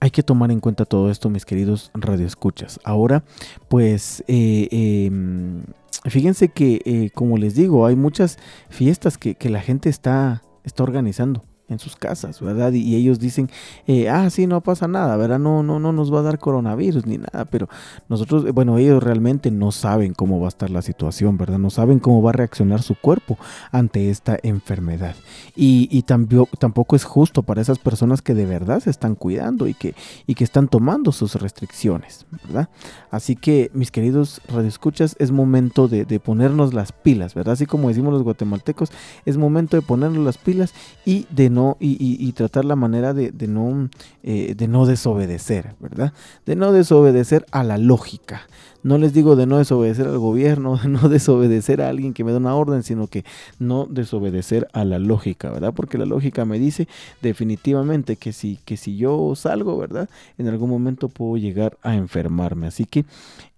hay 0.00 0.10
que 0.10 0.22
tomar 0.22 0.50
en 0.50 0.60
cuenta 0.60 0.84
todo 0.84 1.10
esto, 1.10 1.30
mis 1.30 1.44
queridos 1.44 1.90
radioescuchas. 1.94 2.78
Ahora, 2.84 3.24
pues, 3.68 4.22
eh, 4.28 4.68
em, 4.70 5.64
fíjense 6.04 6.48
que, 6.48 6.80
eh, 6.84 7.10
como 7.14 7.38
les 7.38 7.54
digo, 7.54 7.86
hay 7.86 7.96
muchas 7.96 8.38
fiestas 8.68 9.18
que, 9.18 9.36
la 9.48 9.60
gente 9.60 9.88
está, 9.88 10.42
está 10.64 10.82
organizando 10.82 11.44
en 11.68 11.78
sus 11.78 11.96
casas, 11.96 12.40
¿verdad? 12.40 12.72
Y, 12.72 12.94
ellos 12.96 13.18
dicen, 13.18 13.50
eh, 13.86 14.08
ah, 14.08 14.30
sí, 14.30 14.46
no 14.46 14.60
pasa 14.60 14.86
nada, 14.86 15.16
¿verdad? 15.16 15.38
No, 15.38 15.62
no, 15.62 15.80
no 15.80 15.92
nos 15.92 16.12
va 16.12 16.20
a 16.20 16.22
dar 16.22 16.38
coronavirus 16.38 17.06
ni 17.06 17.18
nada, 17.18 17.44
pero 17.44 17.68
nosotros, 18.08 18.44
eh, 18.46 18.52
bueno, 18.52 18.78
ellos 18.78 19.02
realmente 19.02 19.50
no 19.50 19.72
saben 19.72 20.14
cómo 20.14 20.38
va 20.38 20.46
a 20.46 20.48
estar 20.48 20.70
la 20.70 20.82
situación, 20.82 21.36
¿verdad? 21.36 21.58
No 21.58 21.70
saben 21.70 21.98
cómo 21.98 22.22
va 22.22 22.30
a 22.30 22.34
reaccionar 22.34 22.82
su 22.82 22.94
cuerpo 22.94 23.36
ante 23.72 24.10
esta 24.10 24.38
enfermedad. 24.42 25.16
Y, 25.56 25.88
y 25.90 26.02
tampoco, 26.02 26.96
es 26.96 27.04
justo 27.04 27.42
para 27.42 27.60
esas 27.60 27.78
personas 27.78 28.22
que 28.22 28.34
de 28.34 28.46
verdad 28.46 28.80
se 28.80 28.90
están 28.90 29.14
cuidando 29.14 29.66
y 29.66 29.74
que, 29.74 29.94
y 30.26 30.34
que 30.34 30.44
están 30.44 30.68
tomando 30.68 31.10
sus 31.10 31.34
restricciones, 31.34 32.26
¿verdad? 32.44 32.68
Así 33.10 33.34
que, 33.34 33.70
mis 33.74 33.90
queridos 33.90 34.40
radioescuchas, 34.48 35.16
es 35.18 35.32
momento 35.32 35.88
de, 35.88 36.04
de 36.04 36.20
ponernos 36.20 36.74
las 36.74 36.92
pilas, 36.92 37.34
¿verdad? 37.34 37.54
Así 37.54 37.66
como 37.66 37.88
decimos 37.88 38.12
los 38.12 38.22
guatemaltecos, 38.22 38.92
es 39.24 39.36
momento 39.36 39.76
de 39.76 39.82
ponernos 39.82 40.24
las 40.24 40.38
pilas 40.38 40.72
y 41.04 41.26
de 41.30 41.55
no, 41.56 41.78
y, 41.80 42.30
tratar 42.32 42.66
la 42.66 42.76
manera 42.76 43.14
de, 43.14 43.32
no, 43.48 43.88
eh, 44.22 44.54
de 44.54 44.68
no 44.68 44.84
desobedecer, 44.84 45.74
¿verdad? 45.80 46.12
De 46.44 46.54
no 46.54 46.70
desobedecer 46.70 47.46
a 47.50 47.64
la 47.64 47.78
lógica. 47.78 48.42
No 48.86 48.98
les 48.98 49.12
digo 49.12 49.34
de 49.34 49.46
no 49.46 49.58
desobedecer 49.58 50.06
al 50.06 50.18
gobierno, 50.18 50.76
de 50.82 50.88
no 50.88 51.08
desobedecer 51.08 51.82
a 51.82 51.88
alguien 51.88 52.14
que 52.14 52.22
me 52.22 52.30
da 52.30 52.38
una 52.38 52.54
orden, 52.54 52.84
sino 52.84 53.08
que 53.08 53.24
no 53.58 53.84
desobedecer 53.90 54.68
a 54.72 54.84
la 54.84 55.00
lógica, 55.00 55.50
¿verdad? 55.50 55.74
Porque 55.74 55.98
la 55.98 56.06
lógica 56.06 56.44
me 56.44 56.60
dice 56.60 56.86
definitivamente 57.20 58.14
que 58.14 58.32
si, 58.32 58.60
que 58.64 58.76
si 58.76 58.96
yo 58.96 59.34
salgo, 59.34 59.76
¿verdad? 59.76 60.08
En 60.38 60.46
algún 60.46 60.70
momento 60.70 61.08
puedo 61.08 61.36
llegar 61.36 61.76
a 61.82 61.96
enfermarme. 61.96 62.68
Así 62.68 62.84
que 62.84 63.04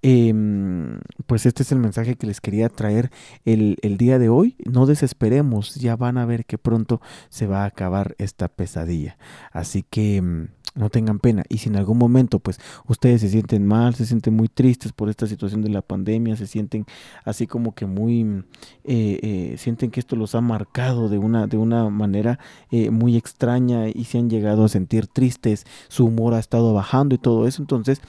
Em, 0.00 1.00
pues 1.26 1.44
este 1.44 1.64
es 1.64 1.72
el 1.72 1.80
mensaje 1.80 2.14
que 2.14 2.28
les 2.28 2.40
quería 2.40 2.68
traer 2.68 3.10
el, 3.44 3.78
el, 3.82 3.96
día 3.96 4.20
de 4.20 4.28
hoy. 4.28 4.54
No 4.64 4.86
desesperemos, 4.86 5.74
ya 5.74 5.96
van 5.96 6.18
a 6.18 6.24
ver 6.24 6.44
que 6.44 6.56
pronto 6.56 7.00
se 7.30 7.48
va 7.48 7.64
a 7.64 7.66
acabar 7.66 8.14
esta 8.18 8.46
pesadilla. 8.48 9.18
Así 9.50 9.82
que 9.82 10.16
em, 10.16 10.48
no 10.78 10.90
tengan 10.90 11.18
pena. 11.18 11.44
Y 11.48 11.58
si 11.58 11.68
en 11.68 11.76
algún 11.76 11.98
momento, 11.98 12.38
pues, 12.38 12.58
ustedes 12.86 13.20
se 13.20 13.28
sienten 13.28 13.66
mal, 13.66 13.94
se 13.94 14.06
sienten 14.06 14.34
muy 14.34 14.48
tristes 14.48 14.92
por 14.92 15.10
esta 15.10 15.26
situación 15.26 15.62
de 15.62 15.70
la 15.70 15.82
pandemia, 15.82 16.36
se 16.36 16.46
sienten 16.46 16.86
así 17.24 17.46
como 17.46 17.74
que 17.74 17.86
muy, 17.86 18.44
eh, 18.84 19.18
eh, 19.22 19.54
sienten 19.58 19.90
que 19.90 20.00
esto 20.00 20.16
los 20.16 20.34
ha 20.34 20.40
marcado 20.40 21.08
de 21.08 21.18
una, 21.18 21.46
de 21.46 21.56
una 21.56 21.90
manera 21.90 22.38
eh, 22.70 22.90
muy 22.90 23.16
extraña 23.16 23.88
y 23.88 24.04
se 24.04 24.18
han 24.18 24.30
llegado 24.30 24.64
a 24.64 24.68
sentir 24.68 25.08
tristes, 25.08 25.66
su 25.88 26.06
humor 26.06 26.34
ha 26.34 26.38
estado 26.38 26.72
bajando 26.72 27.14
y 27.14 27.18
todo 27.18 27.46
eso, 27.46 27.60
entonces 27.62 28.00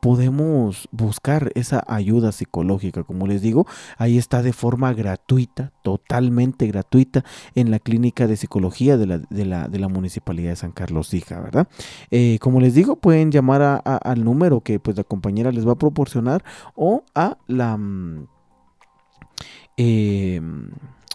podemos 0.00 0.88
buscar 0.90 1.52
esa 1.54 1.84
ayuda 1.86 2.32
psicológica, 2.32 3.04
como 3.04 3.26
les 3.26 3.42
digo, 3.42 3.66
ahí 3.98 4.18
está 4.18 4.42
de 4.42 4.52
forma 4.52 4.92
gratuita, 4.92 5.72
totalmente 5.82 6.66
gratuita, 6.66 7.24
en 7.54 7.70
la 7.70 7.78
clínica 7.78 8.26
de 8.26 8.36
psicología 8.36 8.96
de 8.96 9.06
la, 9.06 9.18
de 9.18 9.44
la, 9.44 9.68
de 9.68 9.78
la 9.78 9.88
Municipalidad 9.88 10.50
de 10.50 10.56
San 10.56 10.72
Carlos 10.72 11.12
Hija, 11.14 11.40
¿verdad? 11.40 11.68
Eh, 12.10 12.38
como 12.40 12.60
les 12.60 12.74
digo, 12.74 12.96
pueden 12.96 13.30
llamar 13.30 13.82
al 13.84 14.24
número 14.24 14.60
que 14.60 14.80
pues 14.80 14.96
la 14.96 15.04
compañera 15.04 15.52
les 15.52 15.66
va 15.66 15.72
a 15.72 15.78
proporcionar 15.78 16.44
o 16.74 17.04
a 17.14 17.38
la... 17.46 17.76
Mm, 17.76 18.26
em, 19.76 20.70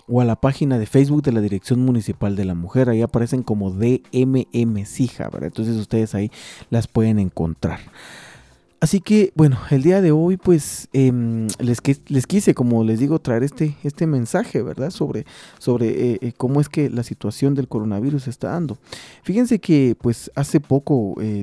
o 0.07 0.21
a 0.21 0.25
la 0.25 0.35
página 0.35 0.77
de 0.77 0.85
Facebook 0.85 1.23
de 1.23 1.31
la 1.31 1.41
Dirección 1.41 1.79
Municipal 1.83 2.35
de 2.35 2.45
la 2.45 2.53
Mujer. 2.53 2.89
Ahí 2.89 3.01
aparecen 3.01 3.41
como 3.41 3.71
DMM 3.71 4.85
¿verdad? 5.31 5.45
Entonces 5.45 5.77
ustedes 5.77 6.13
ahí 6.13 6.31
las 6.69 6.87
pueden 6.87 7.17
encontrar. 7.17 7.79
Así 8.85 9.01
que, 9.01 9.31
bueno, 9.33 9.57
el 9.71 9.81
día 9.81 9.99
de 9.99 10.11
hoy, 10.11 10.37
pues, 10.37 10.89
em, 10.93 11.47
les, 11.57 11.81
les, 12.05 12.27
quise, 12.27 12.53
como 12.53 12.83
les 12.83 12.99
digo, 12.99 13.17
traer 13.17 13.41
este, 13.41 13.75
este 13.81 14.05
mensaje, 14.05 14.61
¿verdad? 14.61 14.91
Sobre, 14.91 15.25
sobre 15.57 15.87
eh, 15.87 16.19
eh, 16.21 16.33
cómo 16.37 16.61
es 16.61 16.69
que 16.69 16.91
la 16.91 17.01
situación 17.01 17.55
del 17.55 17.67
coronavirus 17.67 18.27
está 18.27 18.49
dando. 18.49 18.77
Fíjense 19.23 19.57
que, 19.57 19.97
pues, 19.99 20.29
hace 20.35 20.59
poco 20.59 21.15
eh, 21.19 21.41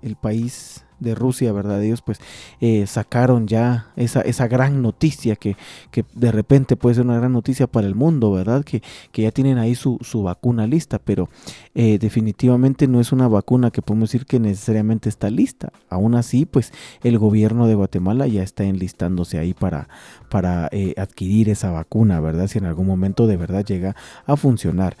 el 0.00 0.16
país 0.16 0.82
de 1.00 1.14
Rusia, 1.14 1.52
¿verdad? 1.52 1.82
Ellos 1.82 2.02
pues 2.02 2.20
eh, 2.60 2.86
sacaron 2.86 3.46
ya 3.46 3.88
esa, 3.96 4.20
esa 4.22 4.48
gran 4.48 4.82
noticia 4.82 5.36
que, 5.36 5.56
que, 5.90 6.04
de 6.14 6.32
repente 6.32 6.76
puede 6.76 6.96
ser 6.96 7.04
una 7.04 7.18
gran 7.18 7.32
noticia 7.32 7.66
para 7.66 7.86
el 7.86 7.94
mundo, 7.94 8.32
¿verdad? 8.32 8.64
Que, 8.64 8.82
que 9.12 9.22
ya 9.22 9.30
tienen 9.30 9.58
ahí 9.58 9.74
su, 9.74 9.98
su 10.00 10.22
vacuna 10.22 10.66
lista, 10.66 10.98
pero 10.98 11.28
eh, 11.74 11.98
definitivamente 11.98 12.88
no 12.88 13.00
es 13.00 13.12
una 13.12 13.28
vacuna 13.28 13.70
que 13.70 13.82
podemos 13.82 14.10
decir 14.10 14.26
que 14.26 14.40
necesariamente 14.40 15.08
está 15.08 15.30
lista. 15.30 15.72
Aún 15.88 16.14
así, 16.14 16.46
pues 16.46 16.72
el 17.02 17.18
gobierno 17.18 17.66
de 17.66 17.74
Guatemala 17.74 18.26
ya 18.26 18.42
está 18.42 18.64
enlistándose 18.64 19.38
ahí 19.38 19.54
para, 19.54 19.88
para 20.28 20.68
eh, 20.72 20.94
adquirir 20.96 21.48
esa 21.48 21.70
vacuna, 21.70 22.20
¿verdad? 22.20 22.46
Si 22.48 22.58
en 22.58 22.66
algún 22.66 22.86
momento 22.86 23.26
de 23.26 23.36
verdad 23.36 23.64
llega 23.64 23.96
a 24.26 24.36
funcionar. 24.36 24.96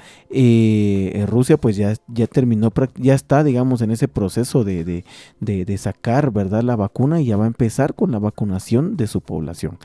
Rusia 1.28 1.56
pues 1.56 1.76
ya, 1.76 1.94
ya 2.08 2.26
terminó, 2.26 2.72
ya 2.96 3.14
está, 3.14 3.44
digamos, 3.44 3.82
en 3.82 3.90
ese 3.90 4.08
proceso 4.08 4.64
de, 4.64 4.84
de, 5.40 5.64
de, 5.64 5.78
sacar, 5.78 6.32
¿verdad? 6.32 6.62
La 6.62 6.76
vacuna 6.76 7.20
y 7.20 7.26
ya 7.26 7.36
va 7.36 7.44
a 7.44 7.48
empezar 7.48 7.94
con 7.94 8.12
la 8.12 8.18
vacunación 8.18 8.96
de 8.96 9.06
su 9.06 9.20
población. 9.20 9.78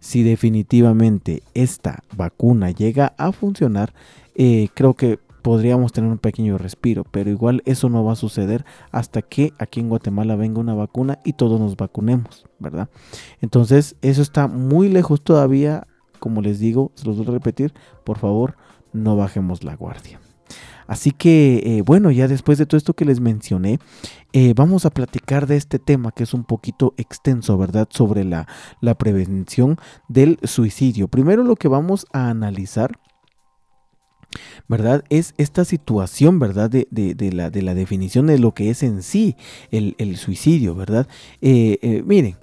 Si 0.00 0.22
definitivamente 0.22 1.42
esta 1.54 2.02
vacuna 2.14 2.70
llega 2.70 3.14
a 3.16 3.32
funcionar, 3.32 3.94
eh, 4.34 4.68
creo 4.74 4.94
que 4.94 5.18
podríamos 5.44 5.92
tener 5.92 6.10
un 6.10 6.16
pequeño 6.16 6.56
respiro, 6.56 7.04
pero 7.04 7.28
igual 7.28 7.62
eso 7.66 7.90
no 7.90 8.02
va 8.02 8.14
a 8.14 8.16
suceder 8.16 8.64
hasta 8.92 9.20
que 9.20 9.52
aquí 9.58 9.78
en 9.78 9.90
Guatemala 9.90 10.36
venga 10.36 10.58
una 10.58 10.72
vacuna 10.72 11.18
y 11.22 11.34
todos 11.34 11.60
nos 11.60 11.76
vacunemos, 11.76 12.46
¿verdad? 12.58 12.88
Entonces, 13.42 13.94
eso 14.00 14.22
está 14.22 14.48
muy 14.48 14.88
lejos 14.88 15.22
todavía, 15.22 15.86
como 16.18 16.40
les 16.40 16.60
digo, 16.60 16.92
se 16.94 17.04
los 17.04 17.18
voy 17.18 17.28
a 17.28 17.32
repetir, 17.32 17.74
por 18.04 18.16
favor, 18.16 18.56
no 18.94 19.16
bajemos 19.16 19.64
la 19.64 19.76
guardia. 19.76 20.18
Así 20.86 21.10
que, 21.10 21.62
eh, 21.62 21.82
bueno, 21.82 22.10
ya 22.10 22.26
después 22.26 22.56
de 22.56 22.64
todo 22.64 22.78
esto 22.78 22.94
que 22.94 23.04
les 23.04 23.20
mencioné, 23.20 23.80
eh, 24.32 24.54
vamos 24.56 24.86
a 24.86 24.90
platicar 24.90 25.46
de 25.46 25.56
este 25.56 25.78
tema 25.78 26.10
que 26.10 26.22
es 26.22 26.32
un 26.32 26.44
poquito 26.44 26.94
extenso, 26.96 27.58
¿verdad? 27.58 27.86
Sobre 27.90 28.24
la, 28.24 28.46
prevención 28.98 29.76
del 30.08 30.38
suicidio. 30.42 31.08
Primero 31.08 31.44
lo 31.44 31.56
que 31.56 31.68
vamos 31.68 32.06
a 32.14 32.30
analizar 32.30 32.98
¿verdad? 34.68 35.04
Es 35.08 35.34
esta 35.38 35.64
situación, 35.64 36.38
¿verdad? 36.38 36.70
De, 36.70 36.86
la, 37.32 37.50
de, 37.50 37.62
la, 37.62 37.74
definición 37.74 38.26
de 38.26 38.38
lo 38.38 38.52
que 38.52 38.70
es 38.70 38.82
en 38.82 39.02
sí 39.02 39.36
el, 39.70 40.16
suicidio, 40.16 40.74
¿verdad? 40.74 41.08
Eh, 41.40 42.02
miren, 42.06 42.36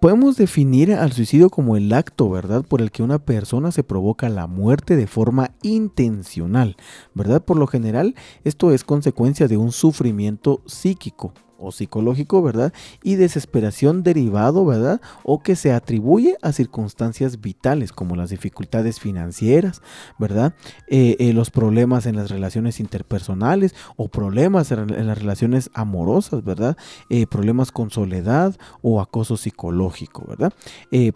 Podemos 0.00 0.36
definir 0.36 0.92
al 0.92 1.12
suicidio 1.12 1.48
como 1.48 1.76
el 1.76 1.90
acto, 1.92 2.28
¿verdad?, 2.28 2.62
por 2.62 2.82
el 2.82 2.90
que 2.90 3.02
una 3.02 3.18
persona 3.18 3.72
se 3.72 3.82
provoca 3.82 4.28
la 4.28 4.46
muerte 4.46 4.94
de 4.94 5.06
forma 5.06 5.52
intencional, 5.62 6.76
¿verdad? 7.14 7.42
Por 7.42 7.56
lo 7.56 7.66
general, 7.66 8.14
esto 8.44 8.72
es 8.72 8.84
consecuencia 8.84 9.48
de 9.48 9.56
un 9.56 9.72
sufrimiento 9.72 10.60
psíquico, 10.66 11.32
o 11.58 11.72
psicológico, 11.72 12.42
¿verdad? 12.42 12.72
Y 13.02 13.16
desesperación 13.16 14.02
derivado, 14.02 14.64
¿verdad? 14.64 15.00
O 15.22 15.40
que 15.40 15.56
se 15.56 15.72
atribuye 15.72 16.36
a 16.42 16.52
circunstancias 16.52 17.40
vitales 17.40 17.92
como 17.92 18.16
las 18.16 18.30
dificultades 18.30 19.00
financieras, 19.00 19.82
¿verdad? 20.18 20.54
Eh, 20.88 21.16
eh, 21.18 21.32
los 21.32 21.50
problemas 21.50 22.06
en 22.06 22.16
las 22.16 22.30
relaciones 22.30 22.80
interpersonales 22.80 23.74
o 23.96 24.08
problemas 24.08 24.70
en, 24.72 25.06
las 25.06 25.18
relaciones 25.18 25.70
amorosas, 25.74 26.44
¿verdad? 26.44 26.76
Eh, 27.10 27.26
problemas 27.26 27.72
con 27.72 27.90
soledad 27.90 28.56
o 28.82 29.00
acoso 29.00 29.36
psicológico, 29.36 30.24
¿verdad? 30.28 30.52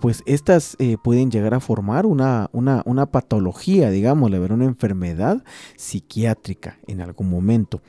pues 0.00 0.22
estas 0.26 0.76
pueden 1.02 1.30
llegar 1.30 1.54
a 1.54 1.60
formar 1.60 2.06
una, 2.06 2.48
una, 2.52 2.82
una 2.84 3.06
patología, 3.06 3.90
digamos, 3.90 4.30
una 4.30 4.64
enfermedad 4.64 5.42
psiquiátrica 5.76 6.78
en 6.86 7.00
algún 7.00 7.30
momento. 7.30 7.80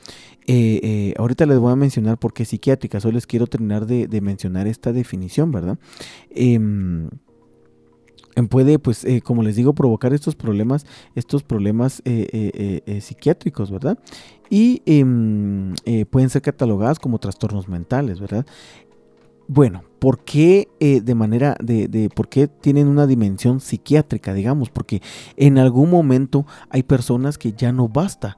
ahorita 1.18 1.46
les 1.46 1.58
voy 1.58 1.72
a 1.72 1.76
mencionar 1.76 2.18
por 2.18 2.32
qué 2.32 2.41
psiquiátrica. 2.44 3.00
Solo 3.00 3.14
les 3.14 3.26
quiero 3.26 3.46
terminar 3.46 3.86
de, 3.86 4.20
mencionar 4.20 4.66
esta 4.66 4.92
definición, 4.92 5.52
¿verdad? 5.52 5.78
Em, 6.30 7.08
em, 8.36 8.48
puede, 8.48 8.78
pues, 8.78 9.04
eh, 9.04 9.20
como 9.20 9.42
les 9.42 9.56
digo, 9.56 9.74
provocar 9.74 10.12
estos 10.12 10.34
problemas, 10.34 10.86
estos 11.14 11.42
problemas 11.42 12.02
eh, 12.04 12.82
eh, 12.86 13.00
psiquiátricos, 13.00 13.70
¿verdad? 13.70 13.98
Y 14.50 14.82
em, 14.86 15.74
pueden 16.10 16.30
ser 16.30 16.42
catalogadas 16.42 16.98
como 16.98 17.18
trastornos 17.18 17.68
mentales, 17.68 18.20
¿verdad? 18.20 18.46
Bueno, 19.48 19.82
¿por 20.02 20.24
qué 20.24 20.66
de 20.80 21.14
manera 21.14 21.56
de, 21.62 22.10
por 22.12 22.28
qué 22.28 22.48
tienen 22.48 22.88
una 22.88 23.06
dimensión 23.06 23.60
psiquiátrica, 23.60 24.34
digamos? 24.34 24.68
Porque 24.68 25.00
en 25.36 25.58
algún 25.58 25.90
momento 25.90 26.44
hay 26.70 26.82
personas 26.82 27.38
que 27.38 27.52
ya 27.52 27.70
no 27.70 27.88
basta 27.88 28.36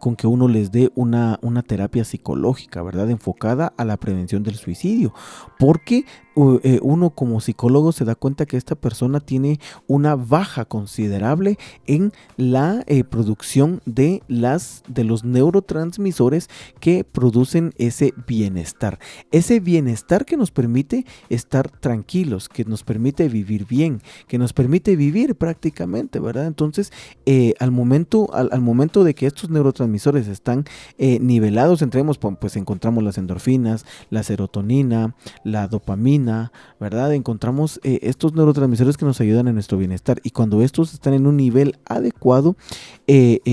con 0.00 0.16
que 0.16 0.26
uno 0.26 0.48
les 0.48 0.72
dé 0.72 0.90
una, 0.96 1.38
una 1.42 1.62
terapia 1.62 2.02
psicológica, 2.02 2.82
¿verdad? 2.82 3.08
Enfocada 3.08 3.72
a 3.76 3.84
la 3.84 3.98
prevención 3.98 4.42
del 4.42 4.56
suicidio. 4.56 5.14
Porque 5.60 6.04
eh, 6.36 6.80
uno 6.82 7.10
como 7.10 7.40
psicólogo 7.40 7.92
se 7.92 8.04
da 8.04 8.14
cuenta 8.14 8.44
que 8.44 8.58
esta 8.58 8.74
persona 8.74 9.20
tiene 9.20 9.58
una 9.86 10.16
baja 10.16 10.66
considerable 10.66 11.56
en 11.86 12.12
la 12.36 12.84
eh, 12.88 13.04
producción 13.04 13.80
de 13.86 14.22
las 14.28 14.82
de 14.86 15.04
los 15.04 15.24
neurotransmisores 15.24 16.50
que 16.78 17.04
producen 17.04 17.72
ese 17.78 18.12
bienestar 18.26 18.98
ese 19.30 19.60
bienestar 19.60 20.26
que 20.26 20.36
nos 20.36 20.50
permite 20.50 20.95
estar 21.28 21.68
tranquilos, 21.68 22.48
que 22.48 22.64
nos 22.64 22.84
permite 22.84 23.28
vivir 23.28 23.66
bien, 23.66 24.00
que 24.28 24.38
nos 24.38 24.52
permite 24.52 24.96
vivir 24.96 25.34
prácticamente, 25.34 26.20
¿verdad? 26.20 26.46
Entonces, 26.46 26.92
eh, 27.26 27.54
al, 27.58 27.70
momento, 27.70 28.30
al, 28.32 28.60
momento 28.60 29.04
de 29.04 29.14
que 29.14 29.26
estos 29.26 29.50
neurotransmisores 29.50 30.28
están 30.28 30.64
eh, 30.98 31.18
nivelados, 31.20 31.82
entremos, 31.82 32.18
pues 32.18 32.56
encontramos 32.56 33.02
las 33.02 33.18
endorfinas, 33.18 33.84
la 34.10 34.22
serotonina, 34.22 35.14
la 35.44 35.68
dopamina, 35.68 36.52
¿verdad? 36.80 37.12
Encontramos 37.14 37.80
eh, 37.82 37.98
estos 38.02 38.34
neurotransmisores 38.34 38.96
que 38.96 39.04
nos 39.04 39.20
ayudan 39.20 39.48
en 39.48 39.54
nuestro 39.54 39.78
bienestar 39.78 40.20
y 40.22 40.30
cuando 40.30 40.62
estos 40.62 40.94
están 40.94 41.14
en 41.14 41.26
un 41.26 41.36
nivel 41.36 41.76
adecuado, 41.84 42.56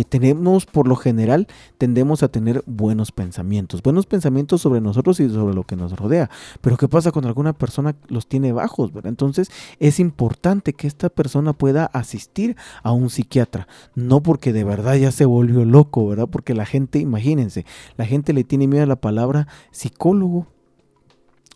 tenemos 0.10 0.66
por 0.66 0.88
lo 0.88 0.96
general, 0.96 1.48
tendemos 1.78 2.24
a 2.24 2.28
tener 2.28 2.64
buenos 2.66 3.12
pensamientos, 3.12 3.82
buenos 3.84 4.06
pensamientos 4.06 4.62
sobre 4.62 4.82
nosotros 4.82 5.20
y 5.20 5.30
sobre 5.30 5.54
lo 5.54 5.64
que 5.64 5.76
nos 5.76 5.94
rodea. 5.94 6.30
Pero 6.62 6.78
¿qué 6.78 6.88
pasa 6.88 7.12
cuando 7.12 7.30
alguna 7.34 7.54
persona 7.54 7.96
los 8.08 8.28
tiene 8.28 8.54
bajos? 8.54 8.94
¿verdad? 8.94 9.10
Entonces 9.10 9.50
es 9.80 10.00
importante 10.00 10.74
que 10.74 10.88
esta 10.88 11.10
persona 11.10 11.54
pueda 11.54 11.86
asistir 11.86 12.56
a 12.84 12.92
un 12.92 13.10
psiquiatra, 13.10 13.68
no 13.96 14.22
porque 14.22 14.54
de 14.54 14.64
verdad 14.64 14.96
ya 14.96 15.12
se 15.12 15.26
volvió 15.26 15.66
loco, 15.66 16.08
¿verdad? 16.08 16.28
Porque 16.30 16.54
la 16.54 16.66
gente, 16.66 17.00
imagínense, 17.00 17.66
la 17.98 18.06
gente 18.06 18.34
le 18.34 18.44
tiene 18.44 18.68
miedo 18.68 18.84
a 18.84 18.88
la 18.88 18.96
palabra 18.96 19.48
psicólogo, 19.72 20.48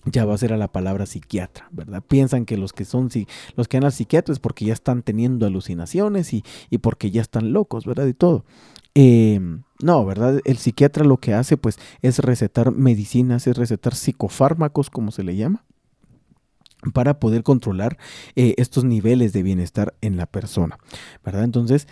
ya 0.06 0.26
va 0.26 0.34
a 0.34 0.38
ser 0.38 0.54
a 0.54 0.58
la 0.58 0.70
palabra 0.70 1.06
psiquiatra, 1.06 1.68
¿verdad? 1.72 2.02
Piensan 2.08 2.46
que 2.46 2.58
los 2.58 2.74
que 2.74 2.86
son 2.86 3.10
los 3.56 3.68
que 3.68 3.78
van 3.78 3.86
al 3.86 3.92
psiquiatra 3.92 4.34
es 4.34 4.40
porque 4.40 4.66
ya 4.66 4.74
están 4.74 5.04
teniendo 5.04 5.46
alucinaciones 5.46 6.34
y, 6.34 6.44
y 6.70 6.80
porque 6.80 7.12
ya 7.12 7.22
están 7.22 7.54
locos, 7.54 7.86
¿verdad? 7.86 8.08
Y 8.08 8.14
todo. 8.14 8.46
Em, 9.00 9.62
no, 9.80 10.04
¿verdad? 10.06 10.42
El 10.44 10.58
psiquiatra 10.58 11.06
lo 11.06 11.18
que 11.18 11.36
hace 11.36 11.56
pues 11.56 11.78
es 12.02 12.18
recetar 12.18 12.72
medicinas, 12.72 13.46
es 13.46 13.56
recetar 13.56 13.94
psicofármacos, 13.94 14.90
como 14.90 15.12
se 15.12 15.24
le 15.24 15.36
llama, 15.36 15.64
para 16.94 17.20
poder 17.20 17.44
controlar 17.44 17.98
eh, 18.36 18.56
estos 18.58 18.84
niveles 18.84 19.34
de 19.34 19.44
bienestar 19.44 19.96
en 20.02 20.18
la 20.18 20.26
persona, 20.26 20.78
¿verdad? 21.24 21.44
Entonces, 21.44 21.88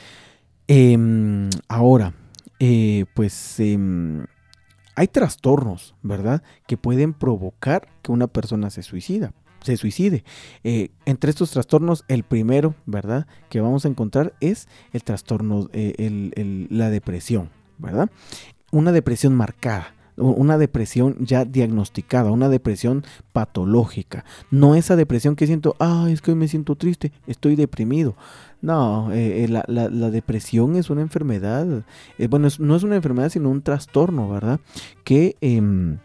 em, 0.67 1.49
ahora, 1.67 2.13
eh, 2.59 3.05
pues 3.13 3.59
em, 3.59 4.25
hay 4.95 5.07
trastornos, 5.07 5.95
¿verdad? 6.01 6.43
Que 6.67 6.77
pueden 6.77 7.13
provocar 7.13 7.87
que 8.01 8.11
una 8.11 8.27
persona 8.27 8.69
se 8.69 8.83
suicida 8.83 9.33
se 9.61 9.77
suicide. 9.77 10.23
Eh, 10.63 10.91
entre 11.05 11.31
estos 11.31 11.49
trastornos, 11.49 12.05
el 12.07 12.21
primero, 12.21 12.75
¿verdad? 12.85 13.25
Que 13.49 13.61
vamos 13.61 13.83
a 13.83 13.87
encontrar 13.87 14.35
es 14.39 14.67
el 14.93 15.03
trastorno, 15.03 15.71
la 15.73 16.89
depresión, 16.91 17.49
¿verdad? 17.79 18.11
Una 18.71 18.91
depresión 18.91 19.33
marcada 19.33 19.94
una 20.17 20.58
depresión 20.58 21.17
ya 21.19 21.45
diagnosticada, 21.45 22.32
una 22.32 22.49
depresión 22.49 23.04
patológica. 23.34 24.25
No 24.51 24.75
esa 24.75 24.95
depresión 24.95 25.36
que 25.36 25.47
siento, 25.47 25.75
ah, 25.80 26.08
es 26.10 26.21
que 26.21 26.32
hoy 26.32 26.38
me 26.38 26.47
siento 26.47 26.75
triste, 26.75 27.12
estoy 27.28 27.56
deprimido. 27.56 28.15
No, 28.62 29.10
eh, 29.12 29.47
la, 29.47 30.10
depresión 30.10 30.75
es 30.75 30.89
una 30.89 31.01
enfermedad, 31.01 31.84
bueno, 32.30 32.47
no 32.60 32.75
es 32.75 32.84
una 32.84 32.95
enfermedad, 32.95 33.30
sino 33.30 33.49
un 33.49 33.62
trastorno, 33.62 34.30
¿verdad? 34.30 34.60
Que... 35.04 35.36
Em, 35.41 35.99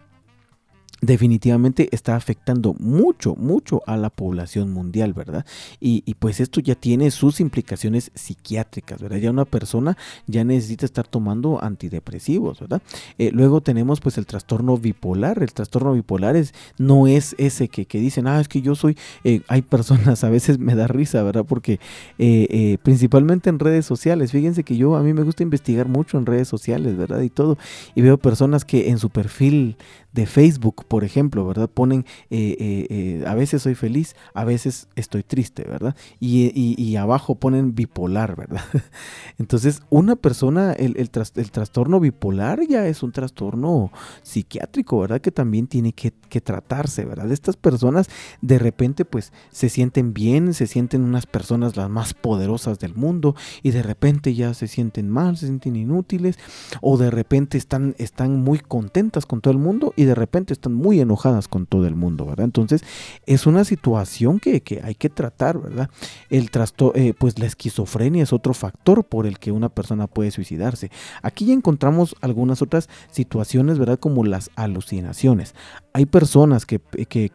definitivamente 1.00 1.88
está 1.92 2.16
afectando 2.16 2.74
mucho, 2.78 3.34
mucho 3.36 3.82
a 3.86 3.96
la 3.96 4.10
población 4.10 4.72
mundial, 4.72 5.14
¿verdad? 5.14 5.46
Y, 5.80 6.00
pues 6.18 6.40
esto 6.40 6.60
ya 6.60 6.74
tiene 6.74 7.10
sus 7.10 7.40
implicaciones 7.40 8.10
psiquiátricas, 8.14 9.00
¿verdad? 9.00 9.18
Ya 9.18 9.30
una 9.30 9.46
persona 9.46 9.96
ya 10.26 10.44
necesita 10.44 10.84
estar 10.84 11.06
tomando 11.06 11.62
antidepresivos, 11.62 12.60
¿verdad? 12.60 12.82
Eh, 13.18 13.30
luego 13.32 13.62
tenemos 13.62 14.00
pues 14.00 14.18
el 14.18 14.26
trastorno 14.26 14.76
bipolar. 14.76 15.42
El 15.42 15.52
trastorno 15.52 15.94
bipolar 15.94 16.36
es, 16.36 16.52
no 16.78 17.06
es 17.06 17.34
ese 17.38 17.68
que, 17.68 17.86
dicen, 17.98 18.26
ah, 18.26 18.40
es 18.40 18.48
que 18.48 18.60
yo 18.60 18.74
soy, 18.74 18.98
eh, 19.24 19.40
hay 19.48 19.62
personas, 19.62 20.24
a 20.24 20.30
veces 20.30 20.58
me 20.58 20.74
da 20.74 20.86
risa, 20.86 21.22
¿verdad? 21.22 21.46
Porque 21.48 21.80
eh, 22.18 22.76
principalmente 22.82 23.48
en 23.48 23.58
redes 23.58 23.86
sociales, 23.86 24.32
fíjense 24.32 24.64
que 24.64 24.76
yo, 24.76 24.96
a 24.96 25.02
mí 25.02 25.14
me 25.14 25.22
gusta 25.22 25.42
investigar 25.42 25.88
mucho 25.88 26.18
en 26.18 26.26
redes 26.26 26.48
sociales, 26.48 26.96
¿verdad? 26.96 27.22
Y 27.22 27.30
todo, 27.30 27.56
y 27.94 28.02
veo 28.02 28.18
personas 28.18 28.64
que 28.64 28.90
en 28.90 28.98
su 28.98 29.08
perfil 29.08 29.76
de 30.12 30.27
Facebook, 30.27 30.85
por 30.87 31.05
ejemplo, 31.05 31.46
¿verdad? 31.46 31.68
Ponen, 31.68 32.05
eh, 32.31 32.57
eh, 32.59 32.87
eh, 32.90 33.25
a 33.27 33.35
veces 33.35 33.62
soy 33.62 33.75
feliz, 33.75 34.16
a 34.35 34.44
veces 34.44 34.88
estoy 34.96 35.23
triste, 35.23 35.64
¿verdad? 35.64 35.94
Y, 36.18 36.96
abajo 36.96 37.37
ponen 37.37 37.75
bipolar, 37.75 38.37
¿verdad? 38.37 38.62
Entonces, 39.38 39.83
una 39.88 40.16
persona, 40.16 40.73
el, 40.73 40.96
el, 40.96 41.11
trastorno 41.51 42.01
bipolar 42.01 42.61
ya 42.68 42.87
es 42.87 43.03
un 43.03 43.12
trastorno 43.12 43.90
psiquiátrico, 44.23 45.01
¿verdad? 45.01 45.20
Que 45.20 45.31
también 45.31 45.66
tiene 45.66 45.92
que, 45.92 46.11
tratarse, 46.40 47.05
¿verdad? 47.05 47.31
Estas 47.33 47.57
personas 47.57 48.09
de 48.40 48.59
repente 48.59 49.05
pues 49.05 49.33
se 49.51 49.68
sienten 49.68 50.14
bien, 50.14 50.55
se 50.55 50.66
sienten 50.66 51.03
unas 51.03 51.27
personas 51.27 51.77
las 51.77 51.90
más 51.90 52.14
poderosas 52.14 52.79
del 52.79 52.94
mundo 52.94 53.35
y 53.62 53.73
de 53.73 53.83
repente 53.83 54.35
ya 54.35 54.55
se 54.55 54.68
sienten 54.68 55.11
mal, 55.11 55.37
se 55.37 55.46
sienten 55.46 55.77
inútiles 55.77 56.38
o 56.81 56.96
de 56.96 57.11
repente 57.11 57.59
están, 57.59 57.94
están 57.99 58.40
muy 58.40 58.59
contentas 58.61 59.27
con 59.27 59.40
todo 59.40 59.53
el 59.53 59.59
mundo 59.59 59.92
y 60.00 60.06
de 60.06 60.14
repente 60.14 60.54
están 60.54 60.72
muy 60.72 60.98
enojadas 60.98 61.46
con 61.46 61.66
todo 61.66 61.86
el 61.86 61.94
mundo, 61.94 62.24
¿verdad? 62.24 62.46
Entonces 62.46 62.82
es 63.26 63.46
una 63.46 63.64
situación 63.64 64.40
que, 64.40 64.80
hay 64.82 64.94
que 64.94 65.10
tratar, 65.10 65.60
¿verdad? 65.60 65.90
El 66.30 66.50
trasto, 66.50 66.94
eh, 66.94 67.12
pues 67.12 67.38
la 67.38 67.44
esquizofrenia 67.44 68.22
es 68.22 68.32
otro 68.32 68.54
factor 68.54 69.04
por 69.04 69.26
el 69.26 69.38
que 69.38 69.52
una 69.52 69.68
persona 69.68 70.06
puede 70.06 70.30
suicidarse. 70.30 70.90
Aquí 71.20 71.44
ya 71.44 71.52
encontramos 71.52 72.16
algunas 72.22 72.62
otras 72.62 72.88
situaciones, 73.10 73.78
¿verdad? 73.78 73.98
Como 73.98 74.24
las 74.24 74.50
alucinaciones. 74.56 75.54
Hay 75.92 76.06
personas 76.06 76.64
que, 76.64 76.80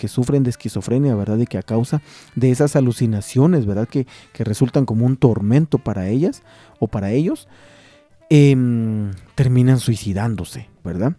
sufren 0.08 0.42
de 0.42 0.50
esquizofrenia, 0.50 1.14
¿verdad? 1.14 1.38
Y 1.38 1.46
que 1.46 1.60
a 1.60 1.62
causa 1.62 2.02
de 2.34 2.50
esas 2.50 2.76
alucinaciones, 2.76 3.68
¿verdad? 3.68 3.88
Que, 3.88 4.08
resultan 4.40 4.88
como 4.88 5.06
un 5.06 5.18
tormento 5.18 5.78
para 5.78 6.08
ellas 6.10 6.42
o 6.80 6.88
para 6.88 7.12
ellos, 7.12 7.48
em, 8.32 9.12
terminan 9.36 9.78
suicidándose, 9.78 10.68
¿verdad? 10.84 11.16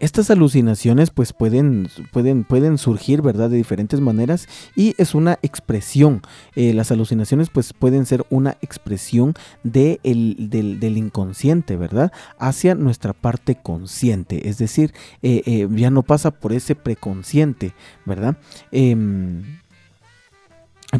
Estas 0.00 0.30
alucinaciones 0.30 1.10
pues 1.10 1.32
pueden, 1.32 1.88
pueden, 2.12 2.44
pueden 2.44 2.78
surgir, 2.78 3.22
¿verdad? 3.22 3.50
De 3.50 3.56
diferentes 3.56 4.00
maneras 4.00 4.48
y 4.76 4.94
es 4.98 5.14
una 5.14 5.38
expresión. 5.42 6.22
Eh, 6.54 6.74
las 6.74 6.90
alucinaciones 6.90 7.48
pues 7.50 7.72
pueden 7.72 8.06
ser 8.06 8.24
una 8.30 8.56
expresión 8.60 9.34
de 9.62 10.00
del, 10.02 10.96
inconsciente, 10.96 11.76
¿verdad? 11.76 12.12
Hacia 12.38 12.74
nuestra 12.74 13.12
parte 13.12 13.56
consciente. 13.56 14.48
Es 14.48 14.58
decir, 14.58 14.92
eh, 15.22 15.42
eh, 15.46 15.68
ya 15.70 15.90
no 15.90 16.02
pasa 16.02 16.30
por 16.30 16.52
ese 16.52 16.74
preconsciente, 16.74 17.74
¿verdad? 18.04 18.36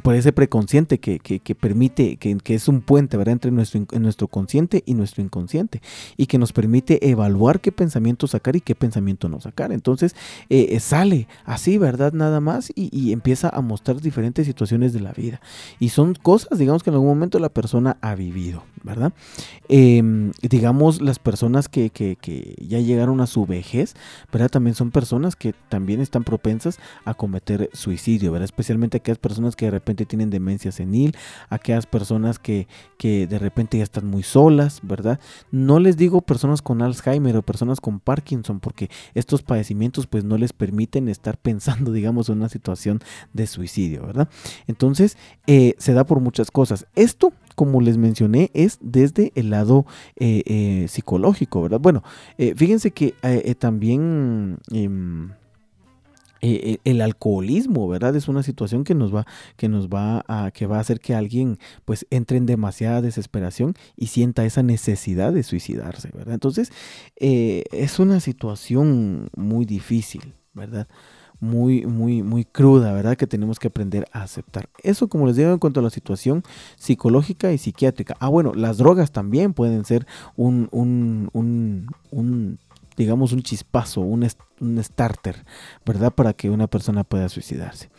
Por 0.03 0.15
ese 0.15 0.33
preconsciente 0.33 0.99
que, 0.99 1.55
permite, 1.55 2.17
que, 2.17 2.55
es 2.55 2.69
un 2.69 2.81
puente 2.81 3.17
¿verdad? 3.17 3.35
entre 3.35 3.51
nuestro, 3.51 3.87
nuestro 3.99 4.29
consciente 4.29 4.83
y 4.87 4.95
nuestro 4.95 5.23
inconsciente, 5.23 5.83
y 6.17 6.27
que 6.27 6.39
nos 6.39 6.53
permite 6.53 7.09
evaluar 7.09 7.61
qué 7.61 7.71
pensamiento 7.71 8.27
sacar 8.27 8.57
y 8.57 8.61
qué 8.61 8.75
pensamiento 8.75 9.29
no 9.29 9.41
sacar. 9.41 9.73
Entonces 9.73 10.17
eh, 10.49 10.69
eh, 10.71 10.81
sale 10.81 11.29
así, 11.45 11.79
¿verdad? 11.79 12.13
Nada 12.13 12.41
más, 12.41 12.73
y, 12.75 13.13
empieza 13.13 13.49
a 13.49 13.61
mostrar 13.61 14.01
diferentes 14.01 14.47
situaciones 14.47 14.93
de 14.93 15.01
la 15.01 15.13
vida. 15.13 15.41
Y 15.79 15.91
son 15.91 16.15
cosas, 16.15 16.59
digamos, 16.59 16.83
que 16.83 16.91
en 16.91 16.95
algún 16.95 17.09
momento 17.09 17.39
la 17.39 17.49
persona 17.49 17.97
ha 18.01 18.15
vivido, 18.15 18.65
¿verdad? 18.83 19.13
Em, 19.69 20.33
digamos, 20.43 21.01
las 21.01 21.19
personas 21.19 21.69
que, 21.69 21.85
ya 22.59 22.81
llegaron 22.81 23.21
a 23.21 23.27
su 23.27 23.47
vejez, 23.47 23.95
¿verdad? 24.33 24.51
También 24.51 24.75
son 24.75 24.91
personas 24.91 25.37
que 25.37 25.55
también 25.69 26.01
están 26.01 26.25
propensas 26.25 26.79
a 27.05 27.15
cometer 27.15 27.71
suicidio, 27.73 28.33
¿verdad? 28.33 28.45
Especialmente 28.45 28.97
aquellas 28.97 29.19
personas 29.19 29.57
que 29.57 29.67
de 29.67 29.71
repente 29.71 29.84
tienen 29.85 30.31
demencia 30.31 30.73
senil, 30.73 31.15
aquellas 31.51 31.87
personas 31.87 32.39
que, 32.39 32.67
que 32.99 33.27
de 33.27 33.39
repente 33.39 33.79
ya 33.79 33.85
están 33.85 34.07
muy 34.07 34.23
solas, 34.23 34.81
¿verdad? 34.83 35.21
No 35.51 35.79
les 35.79 35.97
digo 35.97 36.23
personas 36.23 36.63
con 36.63 36.83
Alzheimer 36.83 37.37
o 37.37 37.43
personas 37.43 37.81
con 37.81 38.01
Parkinson, 38.01 38.61
porque 38.61 38.91
estos 39.15 39.43
padecimientos 39.43 40.07
pues 40.07 40.25
no 40.25 40.39
les 40.39 40.53
permiten 40.53 41.09
estar 41.09 41.37
pensando, 41.37 41.93
digamos, 41.93 42.29
en 42.29 42.39
una 42.39 42.49
situación 42.49 43.01
de 43.33 43.47
suicidio, 43.47 44.07
¿verdad? 44.07 44.29
Entonces, 44.67 45.17
eh, 45.47 45.75
se 45.79 45.93
da 45.93 46.05
por 46.05 46.21
muchas 46.21 46.51
cosas. 46.51 46.87
Esto 46.95 47.33
como 47.55 47.81
les 47.81 47.99
mencioné, 47.99 48.51
es 48.53 48.79
desde 48.81 49.31
el 49.37 49.51
lado 49.51 49.87
eh, 50.17 50.43
eh, 50.45 50.87
psicológico, 50.89 51.63
¿verdad? 51.63 51.79
Bueno, 51.79 52.03
fíjense 52.57 52.91
que 52.91 53.15
también 53.61 54.59
em, 54.73 55.31
eh, 56.47 56.79
el 56.85 57.01
alcoholismo, 57.01 57.89
¿verdad? 57.89 58.15
Es 58.17 58.29
una 58.29 58.43
situación 58.43 58.85
que 58.85 58.95
nos 58.95 59.15
va, 59.15 59.27
que 59.57 59.69
nos 59.69 59.89
va 59.89 60.25
a, 60.29 60.51
que 60.51 60.67
va 60.67 60.77
a 60.77 60.81
hacer 60.81 61.01
que 61.01 61.15
alguien 61.15 61.59
pues 61.87 62.07
entre 62.11 62.37
en 62.37 62.45
demasiada 62.45 63.01
desesperación 63.01 63.75
y 63.97 64.09
sienta 64.09 64.45
esa 64.45 64.63
necesidad 64.63 65.33
de 65.33 65.43
suicidarse, 65.43 66.11
¿verdad? 66.13 66.35
Entonces, 66.35 66.71
eh, 67.17 67.65
es 67.73 67.99
una 67.99 68.21
situación 68.21 69.29
muy 69.35 69.65
difícil, 69.65 70.35
¿verdad? 70.53 70.87
Muy, 71.41 71.87
muy, 71.87 72.23
muy 72.23 72.45
cruda, 72.45 72.93
¿verdad? 72.93 73.17
Que 73.17 73.27
tenemos 73.27 73.59
que 73.59 73.69
aprender 73.69 74.07
a 74.13 74.23
aceptar. 74.23 74.69
Eso, 74.83 75.09
como 75.09 75.27
les 75.27 75.37
digo, 75.37 75.51
en 75.51 75.59
cuanto 75.59 75.81
a 75.81 75.83
la 75.83 75.91
situación 75.91 76.43
psicológica 76.77 77.53
y 77.53 77.59
psiquiátrica. 77.59 78.17
Ah, 78.21 78.29
bueno, 78.29 78.53
las 78.55 78.77
drogas 78.77 79.13
también 79.13 79.55
pueden 79.55 79.85
ser 79.87 80.07
un, 80.37 80.69
un, 80.73 81.29
un, 81.33 81.87
un 82.11 82.59
digamos, 82.97 83.33
un 83.33 83.43
chispazo, 83.43 84.01
un, 84.01 84.29
un 84.61 84.83
starter, 84.83 85.45
¿verdad? 85.85 86.13
Para 86.13 86.33
que 86.33 86.51
una 86.51 86.67
persona 86.67 87.05
pueda 87.05 87.29
suicidarse. 87.29 87.91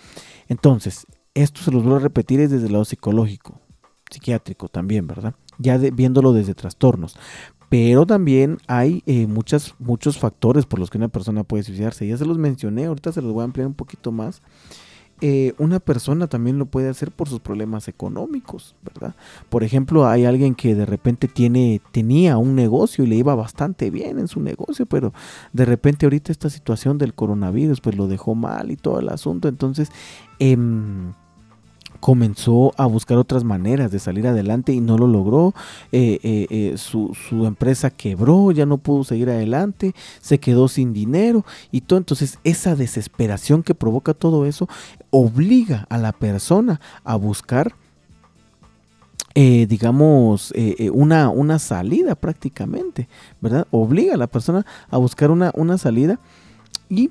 Entonces, 0.47 1.05
esto 1.33 1.61
se 1.61 1.71
los 1.71 1.83
voy 1.83 1.95
a 1.95 1.99
repetir 1.99 2.39
es 2.39 2.51
desde 2.51 2.67
el 2.67 2.73
lado 2.73 2.85
psicológico, 2.85 3.59
psiquiátrico 4.09 4.69
también, 4.69 5.07
¿verdad? 5.07 5.35
Ya 5.57 5.77
viéndolo 5.77 6.33
desde 6.33 6.55
trastornos. 6.55 7.17
Pero 7.69 8.05
también 8.05 8.57
hay 8.67 9.03
eh, 9.05 9.27
muchos 9.27 10.17
factores 10.17 10.65
por 10.65 10.79
los 10.79 10.89
que 10.89 10.97
una 10.97 11.07
persona 11.07 11.43
puede 11.43 11.63
suicidarse. 11.63 12.07
Ya 12.07 12.17
se 12.17 12.25
los 12.25 12.37
mencioné, 12.37 12.85
ahorita 12.85 13.11
se 13.11 13.21
los 13.21 13.33
voy 13.33 13.41
a 13.41 13.45
ampliar 13.45 13.67
un 13.67 13.73
poquito 13.73 14.11
más. 14.11 14.41
Eh, 15.21 15.53
una 15.59 15.79
persona 15.79 16.27
también 16.27 16.59
lo 16.59 16.65
puede 16.65 16.89
hacer 16.89 17.09
por 17.09 17.29
sus 17.29 17.39
problemas 17.39 17.87
económicos, 17.87 18.75
¿verdad? 18.83 19.15
Por 19.49 19.63
ejemplo, 19.63 20.05
hay 20.07 20.25
alguien 20.25 20.55
que 20.55 20.75
de 20.75 20.85
repente 20.85 21.29
tiene, 21.29 21.81
tenía 21.91 22.37
un 22.37 22.53
negocio 22.53 23.05
y 23.05 23.07
le 23.07 23.15
iba 23.15 23.33
bastante 23.33 23.89
bien 23.91 24.19
en 24.19 24.27
su 24.27 24.41
negocio, 24.41 24.85
pero 24.85 25.13
de 25.53 25.63
repente 25.63 26.05
ahorita 26.05 26.33
esta 26.33 26.49
situación 26.49 26.97
del 26.97 27.13
coronavirus 27.13 27.79
pues 27.79 27.95
lo 27.95 28.07
dejó 28.07 28.35
mal 28.35 28.71
y 28.71 28.75
todo 28.75 28.99
el 28.99 29.07
asunto. 29.07 29.47
Entonces, 29.47 29.89
eh, 30.39 30.57
comenzó 32.05 32.71
a 32.77 32.85
buscar 32.85 33.17
otras 33.17 33.43
maneras 33.43 33.89
de 33.89 33.97
salir 33.97 34.27
adelante 34.27 34.71
y 34.71 34.79
no 34.79 34.95
lo 34.95 35.07
logró. 35.07 35.55
Eh, 35.91 36.19
eh, 36.21 36.45
eh, 36.51 36.77
su, 36.77 37.15
empresa 37.47 37.89
quebró, 37.89 38.51
ya 38.51 38.67
no 38.67 38.77
pudo 38.77 39.03
seguir 39.03 39.27
adelante, 39.31 39.95
se 40.21 40.37
quedó 40.37 40.67
sin 40.67 40.93
dinero 40.93 41.43
y 41.71 41.81
todo. 41.81 41.97
Entonces 41.97 42.37
esa 42.43 42.75
desesperación 42.75 43.63
que 43.63 43.73
provoca 43.73 44.13
todo 44.13 44.45
eso 44.45 44.69
obliga 45.09 45.87
a 45.89 45.97
la 45.97 46.11
persona 46.11 46.79
a 47.03 47.15
buscar, 47.15 47.73
digamos, 49.33 50.53
una, 50.93 51.29
una, 51.31 51.57
salida 51.57 52.13
prácticamente, 52.13 53.09
¿verdad? 53.41 53.65
Obliga 53.71 54.13
a 54.13 54.17
la 54.17 54.27
persona 54.27 54.63
a 54.91 54.97
buscar 54.97 55.31
una, 55.31 55.51
una 55.55 55.79
salida 55.79 56.19
y 56.87 57.09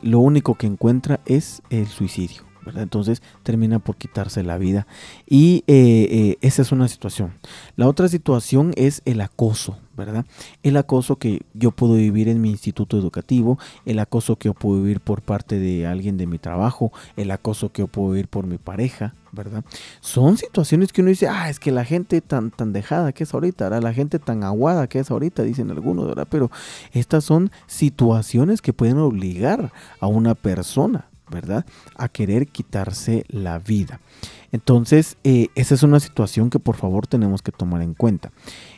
lo 0.00 0.20
único 0.20 0.54
que 0.54 0.68
encuentra 0.68 1.20
es 1.26 1.60
el 1.68 1.86
suicidio. 1.86 2.53
Entonces 2.74 3.22
termina 3.42 3.78
por 3.78 3.96
quitarse 3.96 4.42
la 4.42 4.58
vida. 4.58 4.86
Y 5.26 5.64
eh, 5.66 6.08
eh, 6.10 6.38
esa 6.40 6.62
es 6.62 6.72
una 6.72 6.88
situación. 6.88 7.34
La 7.76 7.88
otra 7.88 8.08
situación 8.08 8.72
es 8.76 9.02
el 9.04 9.20
acoso, 9.20 9.78
¿verdad? 9.96 10.24
El 10.62 10.76
acoso 10.76 11.16
que 11.16 11.42
yo 11.54 11.70
puedo 11.70 11.94
vivir 11.94 12.28
en 12.28 12.40
mi 12.40 12.50
instituto 12.50 12.98
educativo, 12.98 13.58
el 13.84 13.98
acoso 13.98 14.36
que 14.36 14.48
yo 14.48 14.54
puedo 14.54 14.80
vivir 14.80 15.00
por 15.00 15.22
parte 15.22 15.58
de 15.58 15.86
alguien 15.86 16.16
de 16.16 16.26
mi 16.26 16.38
trabajo, 16.38 16.92
el 17.16 17.30
acoso 17.30 17.72
que 17.72 17.82
yo 17.82 17.86
puedo 17.86 18.10
vivir 18.10 18.28
por 18.28 18.46
mi 18.46 18.58
pareja, 18.58 19.14
¿verdad? 19.32 19.64
Son 20.00 20.36
situaciones 20.36 20.92
que 20.92 21.00
uno 21.00 21.10
dice, 21.10 21.28
ah, 21.28 21.50
es 21.50 21.58
que 21.58 21.72
la 21.72 21.84
gente 21.84 22.20
tan, 22.20 22.50
tan 22.50 22.72
dejada 22.72 23.12
que 23.12 23.24
es 23.24 23.34
ahorita, 23.34 23.80
la 23.80 23.92
gente 23.92 24.18
tan 24.18 24.44
aguada 24.44 24.86
que 24.88 25.00
es 25.00 25.10
ahorita, 25.10 25.42
dicen 25.42 25.70
algunos, 25.70 26.06
¿verdad? 26.06 26.28
Pero 26.30 26.50
estas 26.92 27.24
son 27.24 27.50
situaciones 27.66 28.62
que 28.62 28.72
pueden 28.72 28.98
obligar 28.98 29.72
a 30.00 30.06
una 30.06 30.34
persona 30.34 31.08
¿verdad? 31.30 31.64
A 31.96 32.08
querer 32.08 32.48
quitarse 32.48 33.24
la 33.28 33.58
vida. 33.58 34.00
Entonces, 34.54 35.16
eh, 35.24 35.48
esa 35.56 35.74
es 35.74 35.82
una 35.82 35.98
situación 35.98 36.48
que 36.48 36.60
por 36.60 36.76
favor 36.76 37.08
tenemos 37.08 37.42
que 37.42 37.50
tomar 37.50 37.82
en 37.82 37.92
cuenta. 37.92 38.30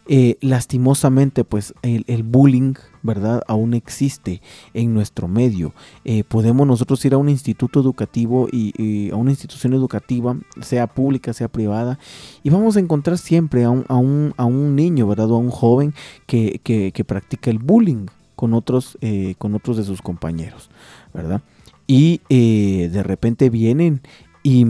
Eh, 0.07 0.39
lastimosamente, 0.41 1.45
pues 1.45 1.75
el, 1.83 2.23
bullying, 2.23 2.75
¿verdad? 3.03 3.43
Aún 3.47 3.75
existe 3.75 4.41
en 4.73 4.95
nuestro 4.95 5.29
medio. 5.29 5.75
Eh, 6.07 6.25
podemos 6.25 6.67
nosotros 6.67 7.05
ir 7.05 7.13
a 7.13 7.19
un 7.19 7.29
instituto 7.29 7.79
educativo 7.79 8.49
y, 8.51 9.11
a 9.11 9.17
una 9.17 9.33
institución 9.33 9.75
educativa, 9.75 10.35
sea 10.63 10.87
pública, 10.87 11.35
sea 11.35 11.49
privada, 11.49 11.99
y 12.43 12.49
vamos 12.49 12.79
a 12.79 12.81
encontrar 12.81 13.19
siempre 13.19 13.65
a 13.65 13.69
un, 13.69 13.85
a 13.89 13.97
un, 13.97 14.33
a 14.39 14.47
un 14.47 14.77
niño, 14.77 15.07
¿verdad? 15.07 15.31
O 15.31 15.35
a 15.35 15.41
un 15.41 15.51
joven 15.51 15.93
que, 16.27 16.59
que, 16.65 16.93
que 16.93 17.05
practica 17.05 17.51
el 17.51 17.59
bullying 17.59 18.07
con 18.35 18.55
otros, 18.55 18.97
con 19.37 19.55
otros 19.55 19.77
de 19.77 19.85
sus 19.85 20.01
compañeros, 20.01 20.71
¿verdad? 21.13 21.43
Y 21.87 22.21
eh, 22.29 22.89
de 22.93 23.03
repente 23.03 23.51
vienen 23.51 24.01
y, 24.43 24.67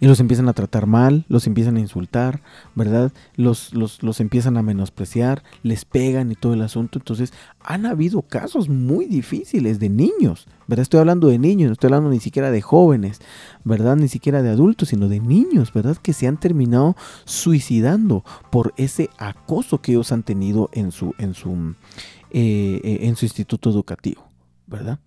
y, 0.00 0.06
los 0.06 0.20
empiezan 0.20 0.48
a 0.48 0.52
tratar 0.52 0.86
mal, 0.86 1.24
los 1.28 1.46
empiezan 1.46 1.76
a 1.76 1.80
insultar, 1.80 2.42
¿verdad? 2.74 3.12
Los, 3.36 3.74
los, 3.74 4.02
los, 4.02 4.20
empiezan 4.20 4.56
a 4.56 4.62
menospreciar, 4.62 5.42
les 5.62 5.84
pegan 5.84 6.32
y 6.32 6.34
todo 6.34 6.54
el 6.54 6.62
asunto. 6.62 6.98
Entonces, 6.98 7.32
han 7.62 7.86
habido 7.86 8.22
casos 8.22 8.68
muy 8.68 9.06
difíciles 9.06 9.78
de 9.78 9.88
niños, 9.88 10.46
¿verdad? 10.66 10.82
Estoy 10.82 11.00
hablando 11.00 11.28
de 11.28 11.38
niños, 11.38 11.68
no 11.68 11.72
estoy 11.72 11.88
hablando 11.88 12.10
ni 12.10 12.20
siquiera 12.20 12.50
de 12.50 12.62
jóvenes, 12.62 13.20
¿verdad? 13.64 13.96
Ni 13.96 14.08
siquiera 14.08 14.42
de 14.42 14.50
adultos, 14.50 14.88
sino 14.88 15.08
de 15.08 15.20
niños, 15.20 15.72
¿verdad? 15.72 15.96
Que 15.96 16.12
se 16.12 16.26
han 16.26 16.38
terminado 16.38 16.96
suicidando 17.24 18.24
por 18.50 18.72
ese 18.76 19.10
acoso 19.18 19.80
que 19.80 19.92
ellos 19.92 20.12
han 20.12 20.22
tenido 20.22 20.70
en 20.72 20.92
su, 20.92 21.14
en 21.18 21.34
su, 21.34 21.74
eh, 22.30 22.80
eh, 22.84 22.98
en 23.02 23.16
su 23.16 23.24
instituto 23.26 23.70
educativo, 23.70 24.26
¿verdad? 24.66 24.98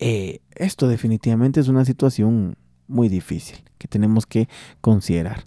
Eh, 0.00 0.40
esto 0.56 0.88
definitivamente 0.88 1.60
es 1.60 1.68
una 1.68 1.84
situación 1.84 2.56
muy 2.88 3.08
difícil 3.08 3.58
que 3.78 3.86
tenemos 3.86 4.26
que 4.26 4.48
considerar. 4.80 5.44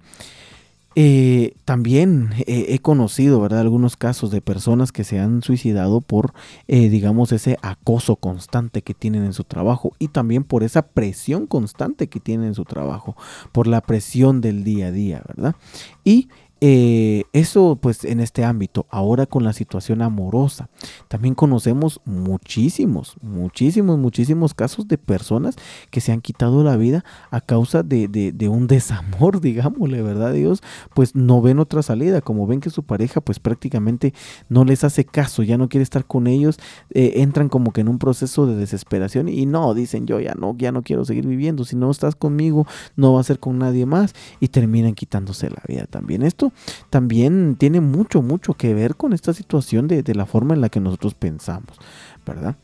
Eh, 0.95 1.55
también 1.65 2.29
eh, 2.45 2.67
he 2.69 2.77
conocido, 2.77 3.41
¿verdad? 3.41 3.61
Algunos 3.61 3.97
casos 3.97 4.29
de 4.29 4.41
personas 4.41 4.91
que 4.91 5.03
se 5.03 5.19
han 5.19 5.41
suicidado 5.41 6.01
por, 6.01 6.33
digamos, 6.67 7.31
ese 7.31 7.57
acoso 7.63 8.15
constante 8.15 8.83
que 8.83 8.93
tienen 8.93 9.23
en 9.23 9.33
su 9.33 9.43
trabajo 9.43 9.93
y 9.97 10.09
también 10.09 10.43
por 10.43 10.63
esa 10.63 10.83
presión 10.83 11.47
constante 11.47 12.07
que 12.07 12.19
tienen 12.19 12.49
en 12.49 12.53
su 12.53 12.63
trabajo, 12.63 13.17
por 13.51 13.65
la 13.65 13.81
presión 13.81 14.39
del 14.39 14.63
día 14.63 14.87
a 14.87 14.91
día, 14.91 15.23
¿verdad? 15.27 15.55
Y 16.03 16.29
eh, 16.65 17.25
eso 17.33 17.77
pues 17.81 18.05
en 18.05 18.21
este 18.21 18.45
ámbito, 18.45 18.85
ahora 18.89 19.25
con 19.25 19.43
la 19.43 19.51
situación 19.51 20.01
amorosa, 20.01 20.69
también 21.09 21.35
conocemos 21.35 21.99
muchísimos, 22.05 23.17
muchísimos, 23.21 23.99
muchísimos 23.99 24.53
casos 24.53 24.87
de 24.87 24.97
personas 24.97 25.57
que 25.91 25.99
se 25.99 26.13
han 26.13 26.21
quitado 26.21 26.63
la 26.63 26.77
vida 26.77 27.03
a 27.31 27.41
causa 27.41 27.83
de, 27.83 28.33
un 28.49 28.67
desamor, 28.67 29.41
digámosle, 29.41 30.01
¿verdad? 30.01 30.31
Dios, 30.31 30.63
pues 30.93 31.15
no 31.15 31.41
ven 31.41 31.59
otra 31.59 31.83
salida, 31.83 32.21
como 32.21 32.47
ven 32.47 32.61
que 32.61 32.69
su 32.69 32.83
pareja 32.83 33.19
pues 33.19 33.39
prácticamente 33.39 34.13
no 34.47 34.63
les 34.63 34.85
hace 34.85 35.03
caso, 35.03 35.43
ya 35.43 35.57
no 35.57 35.67
quiere 35.67 35.83
estar 35.83 36.05
con 36.05 36.27
ellos, 36.27 36.59
eh, 36.91 37.15
entran 37.17 37.49
como 37.49 37.73
que 37.73 37.81
en 37.81 37.89
un 37.89 37.99
proceso 37.99 38.47
de 38.47 38.55
desesperación 38.55 39.27
y 39.27 39.45
no, 39.45 39.73
dicen 39.73 40.07
yo 40.07 40.21
ya 40.21 40.33
no, 40.35 40.55
ya 40.57 40.71
no 40.71 40.81
quiero 40.81 41.03
seguir 41.03 41.27
viviendo, 41.27 41.65
si 41.65 41.75
no 41.75 41.91
estás 41.91 42.15
conmigo 42.15 42.65
no 42.95 43.15
va 43.15 43.19
a 43.19 43.23
ser 43.23 43.39
con 43.39 43.59
nadie 43.59 43.85
más 43.85 44.13
y 44.39 44.47
terminan 44.47 44.93
quitándose 44.93 45.49
la 45.49 45.61
vida 45.67 45.87
también. 45.87 46.23
Esto 46.23 46.52
también 46.89 47.55
tiene 47.55 47.81
mucho, 47.81 48.21
mucho 48.21 48.53
que 48.53 48.73
ver 48.73 48.95
con 48.95 49.13
esta 49.13 49.33
situación 49.33 49.87
de, 49.87 50.03
la 50.13 50.25
forma 50.25 50.53
en 50.53 50.61
la 50.61 50.69
que 50.69 50.79
nosotros 50.79 51.13
pensamos, 51.13 51.77
¿verdad? 52.25 52.55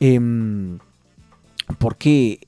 Em, 0.00 0.78
porque, 1.78 2.46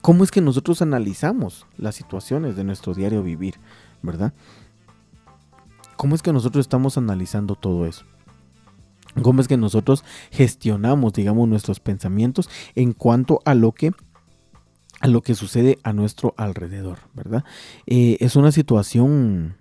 ¿cómo 0.00 0.24
es 0.24 0.30
que 0.30 0.40
nosotros 0.40 0.82
analizamos 0.82 1.66
las 1.76 1.94
situaciones 1.94 2.56
de 2.56 2.64
nuestro 2.64 2.94
diario 2.94 3.22
vivir, 3.22 3.54
¿verdad? 4.02 4.32
¿Cómo 5.96 6.14
es 6.14 6.22
que 6.22 6.32
nosotros 6.32 6.64
estamos 6.64 6.96
analizando 6.96 7.56
todo 7.56 7.86
eso? 7.86 8.04
¿Cómo 9.22 9.40
es 9.40 9.48
que 9.48 9.56
nosotros 9.56 10.04
gestionamos, 10.30 11.12
digamos, 11.12 11.48
nuestros 11.48 11.80
pensamientos 11.80 12.48
en 12.74 12.92
cuanto 12.92 13.40
a 13.44 13.54
lo 13.54 13.72
que 13.72 13.92
a 15.00 15.08
lo 15.08 15.22
que 15.22 15.34
sucede 15.34 15.78
a 15.82 15.92
nuestro 15.92 16.34
alrededor, 16.36 16.98
¿verdad? 17.14 17.44
Eh, 17.86 18.16
es 18.20 18.36
una 18.36 18.52
situación 18.52 19.56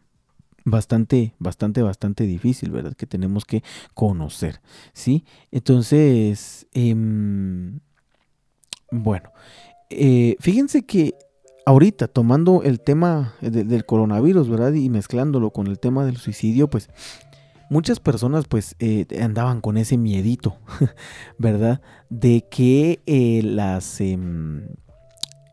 bastante, 0.66 1.36
bastante, 1.40 1.82
bastante 1.82 2.24
difícil, 2.26 2.72
¿verdad? 2.72 2.94
Que 2.94 3.06
tenemos 3.06 3.46
que 3.46 3.64
conocer, 3.94 4.62
¿sí? 4.94 5.26
Entonces, 5.52 6.68
em, 6.74 7.80
bueno, 8.92 9.32
eh, 9.90 10.36
fíjense 10.40 10.86
que 10.86 11.14
ahorita 11.66 12.08
tomando 12.08 12.64
el 12.64 12.80
tema 12.80 13.36
del 13.42 13.86
coronavirus, 13.86 14.50
¿verdad? 14.50 14.74
Y 14.74 14.90
mezclándolo 14.90 15.52
con 15.52 15.68
el 15.68 15.80
tema 15.80 16.06
del 16.06 16.18
suicidio, 16.18 16.70
pues 16.70 16.90
muchas 17.70 18.00
personas 18.00 18.46
pues 18.48 18.76
eh, 18.80 19.06
andaban 19.22 19.62
con 19.62 19.78
ese 19.78 19.98
miedito, 19.98 20.58
¿verdad? 21.38 21.82
De 22.10 22.46
que 22.50 23.00
las... 23.44 24.02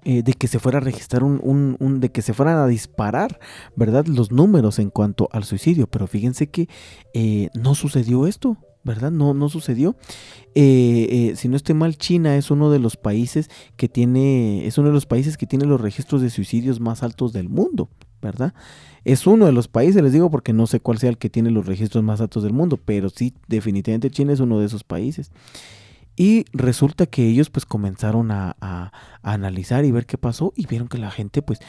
Eh, 0.04 0.22
de 0.22 0.34
que 0.34 0.48
se 0.48 0.58
fuera 0.58 0.78
a 0.78 0.80
registrar 0.82 1.24
un, 1.24 1.76
un, 1.80 2.00
de 2.00 2.10
que 2.10 2.20
se 2.20 2.34
fueran 2.34 2.58
a 2.58 2.66
disparar, 2.66 3.40
¿verdad? 3.74 4.04
Los 4.06 4.30
números 4.30 4.78
en 4.78 4.90
cuanto 4.90 5.28
al 5.32 5.44
suicidio. 5.44 5.86
Pero 5.86 6.06
fíjense 6.06 6.48
que 6.48 6.68
eh, 7.14 7.48
no 7.54 7.74
sucedió 7.74 8.26
esto. 8.26 8.58
¿verdad? 8.86 9.10
No, 9.10 9.32
no 9.32 9.48
sucedió. 9.48 9.96
Eh, 10.54 11.32
si 11.36 11.48
no 11.48 11.56
estoy 11.56 11.74
mal, 11.74 11.96
China 11.96 12.36
es 12.36 12.50
uno 12.50 12.70
de 12.70 12.78
los 12.78 12.98
países 12.98 13.48
que 13.76 13.88
tiene, 13.88 14.66
es 14.66 14.76
uno 14.76 14.88
de 14.88 14.94
los 14.94 15.06
países 15.06 15.38
que 15.38 15.46
tiene 15.46 15.64
los 15.64 15.80
registros 15.80 16.20
de 16.20 16.28
suicidios 16.28 16.80
más 16.80 17.02
altos 17.02 17.32
del 17.32 17.48
mundo, 17.48 17.88
¿verdad? 18.20 18.52
Es 19.04 19.26
uno 19.26 19.46
de 19.46 19.52
los 19.52 19.68
países, 19.68 20.02
les 20.02 20.12
digo, 20.12 20.30
porque 20.30 20.52
no 20.52 20.66
sé 20.66 20.80
cuál 20.80 20.98
sea 20.98 21.08
el 21.08 21.16
que 21.16 21.30
tiene 21.30 21.50
los 21.50 21.64
registros 21.64 22.04
más 22.04 22.20
altos 22.20 22.42
del 22.42 22.52
mundo, 22.52 22.78
pero 22.82 23.08
sí, 23.08 23.32
definitivamente 23.48 24.10
China 24.10 24.34
es 24.34 24.40
uno 24.40 24.58
de 24.60 24.66
esos 24.66 24.84
países. 24.84 25.30
Y 26.16 26.44
resulta 26.52 27.06
que 27.06 27.26
ellos 27.26 27.50
pues 27.50 27.66
comenzaron 27.66 28.30
a, 28.30 28.92
analizar 29.22 29.84
y 29.84 29.90
ver 29.90 30.06
qué 30.06 30.18
pasó 30.18 30.52
y 30.54 30.66
vieron 30.66 30.88
que 30.88 30.98
la 30.98 31.10
gente 31.10 31.42
pues 31.42 31.60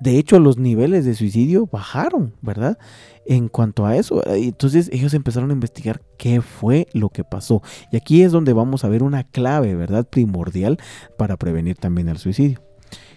de 0.00 0.16
hecho, 0.16 0.40
los 0.40 0.56
niveles 0.56 1.04
de 1.04 1.14
suicidio 1.14 1.66
bajaron, 1.70 2.34
¿verdad? 2.40 2.78
En 3.26 3.48
cuanto 3.48 3.84
a 3.84 3.96
eso, 3.96 4.26
entonces 4.26 4.88
ellos 4.94 5.12
empezaron 5.12 5.50
a 5.50 5.52
investigar 5.52 6.00
qué 6.16 6.40
fue 6.40 6.86
lo 6.94 7.10
que 7.10 7.22
pasó. 7.22 7.62
Y 7.92 7.98
aquí 7.98 8.22
es 8.22 8.32
donde 8.32 8.54
vamos 8.54 8.82
a 8.82 8.88
ver 8.88 9.02
una 9.02 9.24
clave, 9.24 9.74
¿verdad? 9.74 10.08
Primordial 10.08 10.78
para 11.18 11.36
prevenir 11.36 11.76
también 11.76 12.08
el 12.08 12.16
suicidio. 12.16 12.62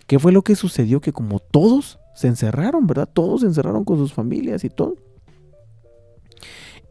¿Qué 0.08 0.20
fue 0.20 0.34
lo 0.34 0.42
que 0.42 0.58
sucedió? 0.58 1.00
Que 1.00 1.14
como 1.14 1.40
todos 1.40 2.00
se 2.16 2.28
encerraron, 2.28 2.86
¿verdad? 2.86 3.10
Todos 3.12 3.42
se 3.42 3.48
encerraron 3.48 3.86
con 3.86 3.98
sus 3.98 4.14
familias 4.14 4.66
y 4.66 4.70
todo. 4.70 4.96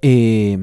Eh, 0.01 0.57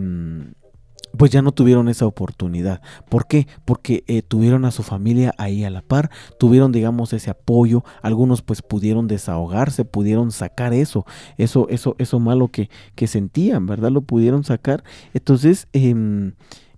pues 1.17 1.31
ya 1.31 1.41
no 1.41 1.51
tuvieron 1.51 1.89
esa 1.89 2.05
oportunidad. 2.05 2.81
¿Por 3.09 3.27
qué? 3.27 3.47
Porque 3.65 4.03
eh, 4.07 4.21
tuvieron 4.21 4.65
a 4.65 4.71
su 4.71 4.83
familia 4.83 5.33
ahí 5.37 5.63
a 5.63 5.69
la 5.69 5.81
par, 5.81 6.09
tuvieron, 6.37 6.71
digamos, 6.71 7.13
ese 7.13 7.29
apoyo. 7.29 7.83
Algunos 8.01 8.41
pues 8.41 8.61
pudieron 8.61 9.07
desahogarse, 9.07 9.85
pudieron 9.85 10.31
sacar 10.31 10.73
eso, 10.73 11.05
eso, 11.37 11.67
eso, 11.69 11.95
eso 11.97 12.19
malo 12.19 12.49
que, 12.49 12.69
que 12.95 13.07
sentían, 13.07 13.65
¿verdad? 13.65 13.91
Lo 13.91 14.01
pudieron 14.01 14.43
sacar. 14.43 14.83
Entonces, 15.13 15.67
em, 15.73 16.33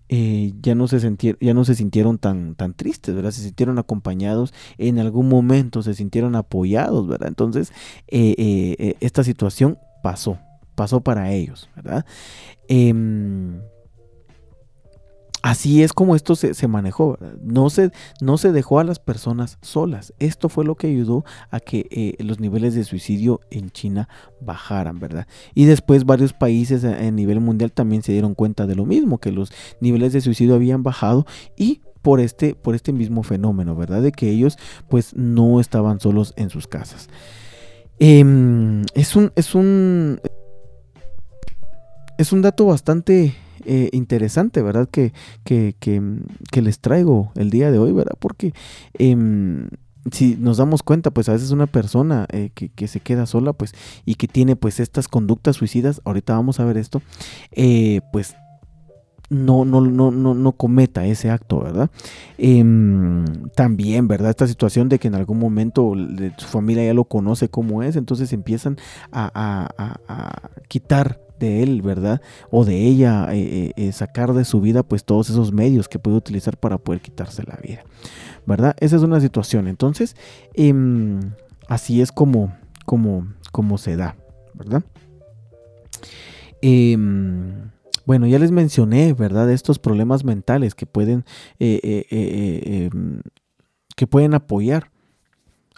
eh, 0.09 0.53
ya, 0.61 0.75
no 0.75 0.87
se 0.87 0.99
sintieron, 0.99 1.37
ya 1.41 1.53
no 1.53 1.63
se 1.65 1.75
sintieron 1.75 2.17
tan, 2.17 2.55
tan 2.55 2.73
tristes, 2.73 3.15
¿verdad? 3.15 3.31
Se 3.31 3.41
sintieron 3.41 3.79
acompañados, 3.79 4.53
en 4.77 4.99
algún 4.99 5.29
momento 5.29 5.81
se 5.81 5.93
sintieron 5.93 6.35
apoyados, 6.35 7.07
¿verdad? 7.07 7.29
Entonces, 7.29 7.71
eh, 8.07 8.95
esta 8.99 9.23
situación 9.23 9.77
pasó, 10.03 10.37
pasó 10.75 11.01
para 11.01 11.31
ellos, 11.31 11.69
¿verdad? 11.75 12.05
Así 15.41 15.81
es 15.81 15.91
como 15.91 16.15
esto 16.15 16.35
se, 16.35 16.67
manejó, 16.67 17.17
no 17.41 17.71
se, 17.71 17.91
no 18.21 18.37
se, 18.37 18.51
dejó 18.51 18.79
a 18.79 18.83
las 18.83 18.99
personas 18.99 19.57
solas. 19.61 20.13
Esto 20.19 20.49
fue 20.49 20.65
lo 20.65 20.75
que 20.75 20.87
ayudó 20.87 21.25
a 21.49 21.59
que 21.59 21.87
eh, 21.89 22.23
los 22.23 22.39
niveles 22.39 22.75
de 22.75 22.83
suicidio 22.83 23.41
en 23.49 23.71
China 23.71 24.07
bajaran, 24.39 24.99
¿verdad? 24.99 25.27
Y 25.55 25.65
después 25.65 26.05
varios 26.05 26.33
países 26.33 26.83
a, 26.83 27.09
nivel 27.09 27.39
mundial 27.39 27.71
también 27.71 28.03
se 28.03 28.11
dieron 28.11 28.35
cuenta 28.35 28.67
de 28.67 28.75
lo 28.75 28.85
mismo, 28.85 29.17
que 29.17 29.31
los 29.31 29.51
niveles 29.79 30.13
de 30.13 30.21
suicidio 30.21 30.53
habían 30.53 30.83
bajado 30.83 31.25
y 31.57 31.81
por 32.03 32.19
este, 32.19 32.53
por 32.53 32.75
este 32.75 32.93
mismo 32.93 33.23
fenómeno, 33.23 33.75
¿verdad? 33.75 34.03
De 34.03 34.11
que 34.11 34.29
ellos 34.29 34.59
pues 34.89 35.15
no 35.15 35.59
estaban 35.59 35.99
solos 35.99 36.33
en 36.35 36.51
sus 36.51 36.67
casas. 36.67 37.09
Em, 37.97 38.83
es 38.93 39.15
un, 39.15 39.31
es 39.35 39.55
un, 39.55 40.19
es 42.19 42.31
un 42.31 42.41
dato 42.43 42.67
bastante 42.67 43.33
eh, 43.65 43.89
interesante, 43.91 44.61
¿verdad? 44.61 44.87
Que, 44.89 45.13
que, 45.43 45.75
que, 45.79 46.61
les 46.61 46.79
traigo 46.79 47.31
el 47.35 47.49
día 47.49 47.71
de 47.71 47.79
hoy, 47.79 47.91
¿verdad? 47.91 48.15
Porque 48.19 48.53
em, 48.93 49.69
si 50.11 50.35
nos 50.35 50.57
damos 50.57 50.83
cuenta, 50.83 51.11
pues 51.11 51.29
a 51.29 51.33
veces 51.33 51.51
una 51.51 51.67
persona 51.67 52.27
eh, 52.31 52.51
que, 52.53 52.69
que, 52.69 52.87
se 52.87 52.99
queda 52.99 53.25
sola, 53.25 53.53
pues, 53.53 53.73
y 54.05 54.15
que 54.15 54.27
tiene 54.27 54.55
pues 54.55 54.79
estas 54.79 55.07
conductas 55.07 55.57
suicidas, 55.57 56.01
ahorita 56.05 56.33
vamos 56.33 56.59
a 56.59 56.65
ver 56.65 56.77
esto, 56.77 57.01
eh, 57.51 58.01
pues 58.11 58.35
no, 59.29 59.63
no, 59.63 59.79
no, 59.79 60.11
no, 60.11 60.33
no 60.33 60.51
cometa 60.51 61.05
ese 61.05 61.29
acto, 61.29 61.61
¿verdad? 61.61 61.89
Em, 62.37 63.25
también, 63.55 64.07
¿verdad? 64.07 64.31
Esta 64.31 64.45
situación 64.45 64.89
de 64.89 64.99
que 64.99 65.07
en 65.07 65.15
algún 65.15 65.39
momento 65.39 65.93
su 66.37 66.47
familia 66.47 66.85
ya 66.85 66.93
lo 66.93 67.05
conoce 67.05 67.47
como 67.47 67.81
es, 67.81 67.95
entonces 67.95 68.33
empiezan 68.33 68.77
a, 69.11 69.31
a, 69.33 69.95
a 70.07 70.49
quitar 70.67 71.21
de 71.41 71.63
él, 71.63 71.81
¿verdad? 71.81 72.21
O 72.51 72.63
de 72.63 72.77
ella 72.87 73.27
eh, 73.33 73.39
eh, 73.41 73.71
eh, 73.75 73.91
sacar 73.91 74.33
de 74.33 74.45
su 74.45 74.61
vida 74.61 74.83
pues 74.83 75.03
todos 75.03 75.29
esos 75.29 75.51
medios 75.51 75.89
que 75.89 75.99
puede 75.99 76.15
utilizar 76.15 76.55
para 76.55 76.77
poder 76.77 77.01
quitarse 77.01 77.43
la 77.43 77.57
vida, 77.57 77.83
¿verdad? 78.45 78.75
Esa 78.79 78.95
es 78.95 79.01
una 79.01 79.19
situación. 79.19 79.67
Entonces, 79.67 80.15
em, 80.53 81.19
así 81.67 82.01
es 82.01 82.11
como, 82.11 82.55
como, 82.85 83.27
como 83.51 83.77
se 83.77 83.97
da, 83.97 84.15
¿verdad? 84.53 84.83
Em, 86.61 87.71
bueno, 88.05 88.27
ya 88.27 88.39
les 88.39 88.51
mencioné, 88.51 89.13
¿verdad? 89.13 89.51
Estos 89.51 89.79
problemas 89.79 90.23
mentales 90.23 90.75
que 90.75 90.85
pueden, 90.85 91.25
em, 91.59 93.21
que 93.95 94.07
pueden 94.07 94.35
apoyar 94.35 94.91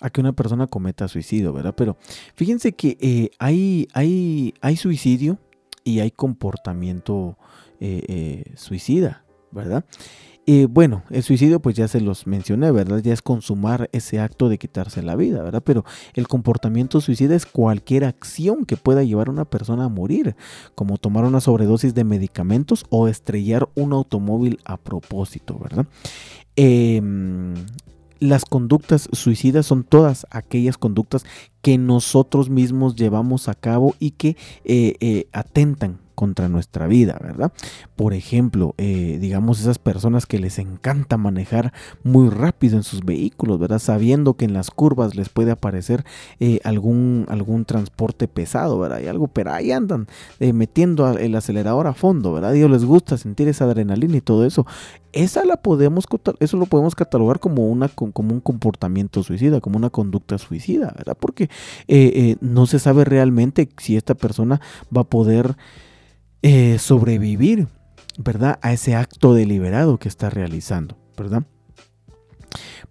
a 0.01 0.09
que 0.09 0.19
una 0.19 0.33
persona 0.33 0.67
cometa 0.67 1.07
suicidio, 1.07 1.53
¿verdad? 1.53 1.73
Pero 1.77 1.95
fíjense 2.35 2.73
que 2.73 3.31
hay, 3.39 3.87
hay, 3.93 4.53
hay 4.59 4.75
suicidio 4.75 5.39
y 5.83 5.99
hay 5.99 6.11
comportamiento 6.11 7.37
eh, 7.79 8.03
eh, 8.07 8.53
suicida, 8.55 9.25
¿verdad? 9.51 9.85
Y 10.45 10.65
bueno, 10.65 11.03
el 11.09 11.23
suicidio 11.23 11.61
pues 11.61 11.75
ya 11.75 11.87
se 11.87 12.01
los 12.01 12.27
mencioné, 12.27 12.69
¿verdad? 12.71 12.99
Ya 12.99 13.13
es 13.13 13.21
consumar 13.21 13.89
ese 13.93 14.19
acto 14.19 14.49
de 14.49 14.57
quitarse 14.57 15.01
la 15.01 15.15
vida, 15.15 15.41
¿verdad? 15.41 15.63
Pero 15.65 15.85
el 16.15 16.27
comportamiento 16.27 16.99
suicida 16.99 17.33
es 17.33 17.45
cualquier 17.45 18.03
acción 18.03 18.65
que 18.65 18.75
pueda 18.75 19.03
llevar 19.03 19.29
a 19.29 19.31
una 19.31 19.45
persona 19.45 19.85
a 19.85 19.89
morir, 19.89 20.35
como 20.75 20.97
tomar 20.97 21.23
una 21.23 21.39
sobredosis 21.39 21.93
de 21.93 22.03
medicamentos 22.03 22.85
o 22.89 23.07
estrellar 23.07 23.69
un 23.75 23.93
automóvil 23.93 24.59
a 24.65 24.75
propósito, 24.75 25.57
¿verdad? 25.59 25.85
Em, 26.57 27.53
las 28.23 28.45
conductas 28.45 29.09
suicidas 29.11 29.65
son 29.65 29.83
todas 29.83 30.25
aquellas 30.29 30.77
conductas 30.77 31.25
que 31.61 31.77
nosotros 31.77 32.49
mismos 32.49 32.95
llevamos 32.95 33.49
a 33.49 33.53
cabo 33.53 33.95
y 33.99 34.11
que 34.11 34.37
eh, 34.63 34.95
eh, 35.01 35.27
atentan 35.33 35.99
contra 36.13 36.49
nuestra 36.49 36.87
vida, 36.87 37.17
¿verdad? 37.21 37.51
Por 37.95 38.13
ejemplo, 38.13 38.75
eh, 38.77 39.17
digamos 39.19 39.59
esas 39.59 39.79
personas 39.79 40.25
que 40.25 40.39
les 40.39 40.59
encanta 40.59 41.17
manejar 41.17 41.73
muy 42.03 42.29
rápido 42.29 42.77
en 42.77 42.83
sus 42.83 43.01
vehículos, 43.01 43.59
¿verdad? 43.59 43.79
Sabiendo 43.79 44.35
que 44.35 44.45
en 44.45 44.53
las 44.53 44.71
curvas 44.71 45.15
les 45.15 45.29
puede 45.29 45.51
aparecer 45.51 46.05
eh, 46.39 46.59
algún, 46.63 47.25
algún 47.29 47.65
transporte 47.65 48.27
pesado, 48.27 48.79
¿verdad? 48.79 49.01
Y 49.01 49.07
algo, 49.07 49.27
pero 49.27 49.51
ahí 49.51 49.71
andan 49.71 50.07
eh, 50.39 50.53
metiendo 50.53 51.17
el 51.17 51.35
acelerador 51.35 51.87
a 51.87 51.93
fondo, 51.93 52.33
¿verdad? 52.33 52.51
A 52.51 52.55
ellos 52.55 52.71
les 52.71 52.85
gusta 52.85 53.17
sentir 53.17 53.47
esa 53.47 53.65
adrenalina 53.65 54.17
y 54.17 54.21
todo 54.21 54.45
eso. 54.45 54.65
Esa 55.11 55.45
la 55.45 55.57
podemos, 55.57 56.05
eso 56.39 56.57
lo 56.57 56.65
podemos 56.65 56.95
catalogar 56.95 57.39
como, 57.39 57.67
una, 57.67 57.87
como 57.87 58.33
un 58.33 58.39
comportamiento 58.39 59.21
suicida, 59.21 59.61
como 59.61 59.77
una 59.77 59.91
conducta 59.91 60.39
suicida, 60.39 60.91
¿verdad? 60.97 61.15
Porque 61.19 61.49
no 62.41 62.65
se 62.65 62.79
sabe 62.79 63.05
realmente 63.05 63.69
si 63.77 63.95
esta 63.95 64.15
persona 64.15 64.59
va 64.95 65.01
a 65.01 65.03
poder 65.03 65.55
eh, 66.43 66.77
sobrevivir, 66.77 67.67
¿verdad? 68.17 68.59
A 68.61 68.73
ese 68.73 68.95
acto 68.95 69.33
deliberado 69.33 69.97
que 69.97 70.09
está 70.09 70.29
realizando, 70.29 70.97
¿verdad? 71.17 71.43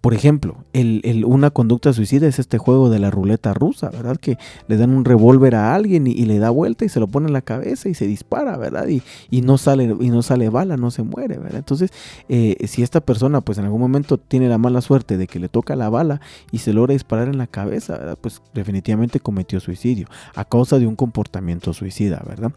Por 0.03 0.13
ejemplo, 0.13 0.65
el, 0.73 1.23
una 1.25 1.49
conducta 1.49 1.93
suicida 1.93 2.27
es 2.27 2.37
este 2.37 2.57
juego 2.57 2.89
de 2.89 2.99
la 2.99 3.09
ruleta 3.09 3.53
rusa, 3.53 3.89
¿verdad? 3.89 4.17
Que 4.17 4.37
le 4.67 4.75
dan 4.75 4.89
un 4.89 5.05
revólver 5.05 5.55
a 5.55 5.73
alguien 5.73 6.07
y, 6.07 6.25
le 6.25 6.39
da 6.39 6.49
vuelta 6.49 6.83
y 6.83 6.89
se 6.89 6.99
lo 6.99 7.07
pone 7.07 7.27
en 7.27 7.33
la 7.33 7.41
cabeza 7.41 7.87
y 7.87 7.93
se 7.93 8.05
dispara, 8.05 8.57
¿verdad? 8.57 8.85
Y, 8.89 9.01
y, 9.29 9.43
no, 9.43 9.57
sale, 9.57 9.95
y 9.97 10.09
no 10.09 10.21
sale 10.21 10.49
bala, 10.49 10.75
no 10.75 10.91
se 10.91 11.03
muere, 11.03 11.37
¿verdad? 11.37 11.59
Entonces, 11.59 11.91
eh, 12.27 12.57
si 12.67 12.83
esta 12.83 12.99
persona 12.99 13.39
pues 13.39 13.59
en 13.59 13.63
algún 13.63 13.79
momento 13.79 14.17
tiene 14.17 14.49
la 14.49 14.57
mala 14.57 14.81
suerte 14.81 15.15
de 15.15 15.25
que 15.25 15.39
le 15.39 15.47
toca 15.47 15.77
la 15.77 15.87
bala 15.87 16.19
y 16.51 16.57
se 16.57 16.73
logra 16.73 16.91
disparar 16.91 17.29
en 17.29 17.37
la 17.37 17.47
cabeza, 17.47 17.97
¿verdad? 17.97 18.17
Pues 18.19 18.41
definitivamente 18.53 19.21
cometió 19.21 19.61
suicidio 19.61 20.07
a 20.35 20.43
causa 20.43 20.79
de 20.79 20.87
un 20.87 20.97
comportamiento 20.97 21.71
suicida, 21.71 22.21
¿verdad? 22.27 22.51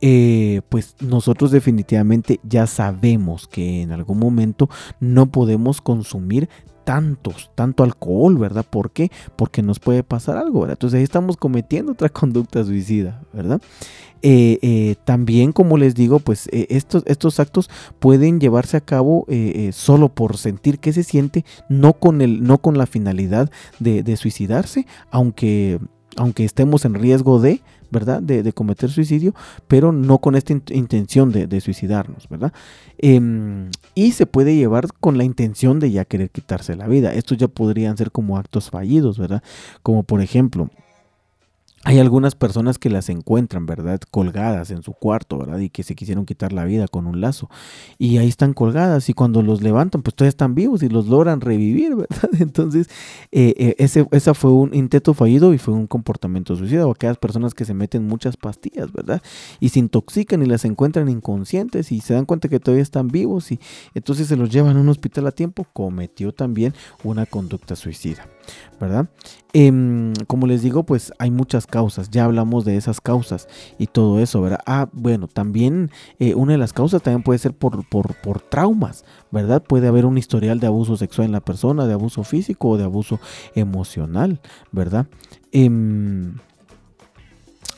Eh, 0.00 0.60
pues 0.68 0.94
nosotros 1.00 1.50
definitivamente 1.50 2.38
ya 2.44 2.66
sabemos 2.66 3.48
que 3.48 3.82
en 3.82 3.90
algún 3.90 4.18
momento 4.18 4.68
no 5.00 5.26
podemos 5.26 5.80
consumir 5.80 6.48
tantos, 6.84 7.50
tanto 7.54 7.82
alcohol, 7.82 8.38
¿verdad? 8.38 8.64
¿Por 8.68 8.92
qué? 8.92 9.10
Porque 9.36 9.60
nos 9.60 9.80
puede 9.80 10.04
pasar 10.04 10.36
algo, 10.36 10.60
¿verdad? 10.60 10.76
Entonces 10.76 10.98
ahí 10.98 11.04
estamos 11.04 11.36
cometiendo 11.36 11.92
otra 11.92 12.08
conducta 12.08 12.64
suicida, 12.64 13.22
¿verdad? 13.32 13.60
Eh, 14.22 14.58
eh, 14.62 14.96
también, 15.04 15.52
como 15.52 15.76
les 15.76 15.94
digo, 15.94 16.20
pues 16.20 16.48
estos, 16.52 17.02
estos 17.06 17.40
actos 17.40 17.68
pueden 17.98 18.40
llevarse 18.40 18.76
a 18.76 18.80
cabo 18.80 19.26
solo 19.72 20.08
por 20.08 20.38
sentir 20.38 20.78
que 20.78 20.92
se 20.92 21.02
siente, 21.02 21.44
no 21.68 21.92
con, 21.94 22.22
el, 22.22 22.42
no 22.42 22.58
con 22.58 22.78
la 22.78 22.86
finalidad 22.86 23.50
de 23.80 24.16
suicidarse, 24.16 24.86
aunque, 25.10 25.78
aunque 26.18 26.44
estemos 26.44 26.84
en 26.84 26.94
riesgo 26.94 27.40
de, 27.40 27.62
¿verdad? 27.90 28.20
De, 28.20 28.52
cometer 28.52 28.90
suicidio, 28.90 29.34
pero 29.66 29.92
no 29.92 30.18
con 30.18 30.34
esta 30.34 30.52
intención 30.52 31.32
de, 31.32 31.60
suicidarnos, 31.60 32.28
¿verdad? 32.28 32.52
Em, 32.98 33.70
y 33.94 34.12
se 34.12 34.26
puede 34.26 34.54
llevar 34.56 34.88
con 35.00 35.16
la 35.16 35.24
intención 35.24 35.80
de 35.80 35.90
ya 35.90 36.04
querer 36.04 36.30
quitarse 36.30 36.76
la 36.76 36.86
vida. 36.86 37.14
Estos 37.14 37.38
ya 37.38 37.48
podrían 37.48 37.96
ser 37.96 38.10
como 38.10 38.36
actos 38.36 38.70
fallidos, 38.70 39.18
¿verdad? 39.18 39.42
Como 39.82 40.02
por 40.02 40.20
ejemplo, 40.20 40.70
hay 41.88 42.00
algunas 42.00 42.34
personas 42.34 42.76
que 42.76 42.90
las 42.90 43.08
encuentran, 43.08 43.64
¿verdad? 43.64 43.98
Colgadas 44.10 44.70
en 44.70 44.82
su 44.82 44.92
cuarto, 44.92 45.38
¿verdad? 45.38 45.58
Y 45.60 45.70
que 45.70 45.82
se 45.82 45.94
quisieron 45.94 46.26
quitar 46.26 46.52
la 46.52 46.66
vida 46.66 46.86
con 46.86 47.06
un 47.06 47.22
lazo. 47.22 47.48
Y 47.96 48.18
ahí 48.18 48.28
están 48.28 48.52
colgadas 48.52 49.08
y 49.08 49.14
cuando 49.14 49.40
los 49.40 49.62
levantan, 49.62 50.02
pues 50.02 50.14
todavía 50.14 50.28
están 50.28 50.54
vivos 50.54 50.82
y 50.82 50.90
los 50.90 51.06
logran 51.06 51.40
revivir, 51.40 51.96
¿verdad? 51.96 52.28
Entonces, 52.40 52.90
eh, 53.32 53.74
eh, 53.78 54.06
ese 54.10 54.34
fue 54.34 54.52
un 54.52 54.74
intento 54.74 55.14
fallido 55.14 55.54
y 55.54 55.58
fue 55.58 55.72
un 55.72 55.86
comportamiento 55.86 56.54
suicida. 56.56 56.86
O 56.86 56.90
aquellas 56.90 57.16
personas 57.16 57.54
que 57.54 57.64
se 57.64 57.72
meten 57.72 58.06
muchas 58.06 58.36
pastillas, 58.36 58.92
¿verdad? 58.92 59.22
Y 59.58 59.70
se 59.70 59.78
intoxican 59.78 60.42
y 60.42 60.44
las 60.46 60.66
encuentran 60.66 61.08
inconscientes 61.08 61.90
y 61.90 62.02
se 62.02 62.12
dan 62.12 62.26
cuenta 62.26 62.50
que 62.50 62.60
todavía 62.60 62.82
están 62.82 63.08
vivos 63.08 63.50
y 63.50 63.60
entonces 63.94 64.26
se 64.26 64.36
los 64.36 64.50
llevan 64.50 64.76
a 64.76 64.80
un 64.80 64.90
hospital 64.90 65.26
a 65.26 65.32
tiempo, 65.32 65.64
cometió 65.72 66.32
también 66.32 66.74
una 67.02 67.24
conducta 67.24 67.76
suicida. 67.76 68.26
¿Verdad? 68.80 69.08
Em, 69.52 70.12
como 70.26 70.46
les 70.46 70.62
digo, 70.62 70.84
pues 70.84 71.12
hay 71.18 71.30
muchas 71.30 71.66
causas, 71.66 72.10
ya 72.10 72.24
hablamos 72.24 72.64
de 72.64 72.76
esas 72.76 73.00
causas 73.00 73.48
y 73.78 73.86
todo 73.86 74.20
eso, 74.20 74.40
¿verdad? 74.42 74.60
Ah, 74.66 74.88
bueno, 74.92 75.26
también 75.26 75.90
eh, 76.18 76.34
una 76.34 76.52
de 76.52 76.58
las 76.58 76.72
causas 76.72 77.02
también 77.02 77.22
puede 77.22 77.38
ser 77.38 77.54
por, 77.54 77.88
por, 77.88 78.14
por, 78.16 78.40
traumas, 78.40 79.04
¿verdad? 79.30 79.62
Puede 79.62 79.88
haber 79.88 80.04
un 80.04 80.18
historial 80.18 80.60
de 80.60 80.66
abuso 80.66 80.96
sexual 80.96 81.26
en 81.26 81.32
la 81.32 81.40
persona, 81.40 81.86
de 81.86 81.94
abuso 81.94 82.24
físico 82.24 82.68
o 82.68 82.76
de 82.76 82.84
abuso 82.84 83.20
emocional, 83.54 84.40
¿verdad? 84.70 85.06
Em, 85.50 86.34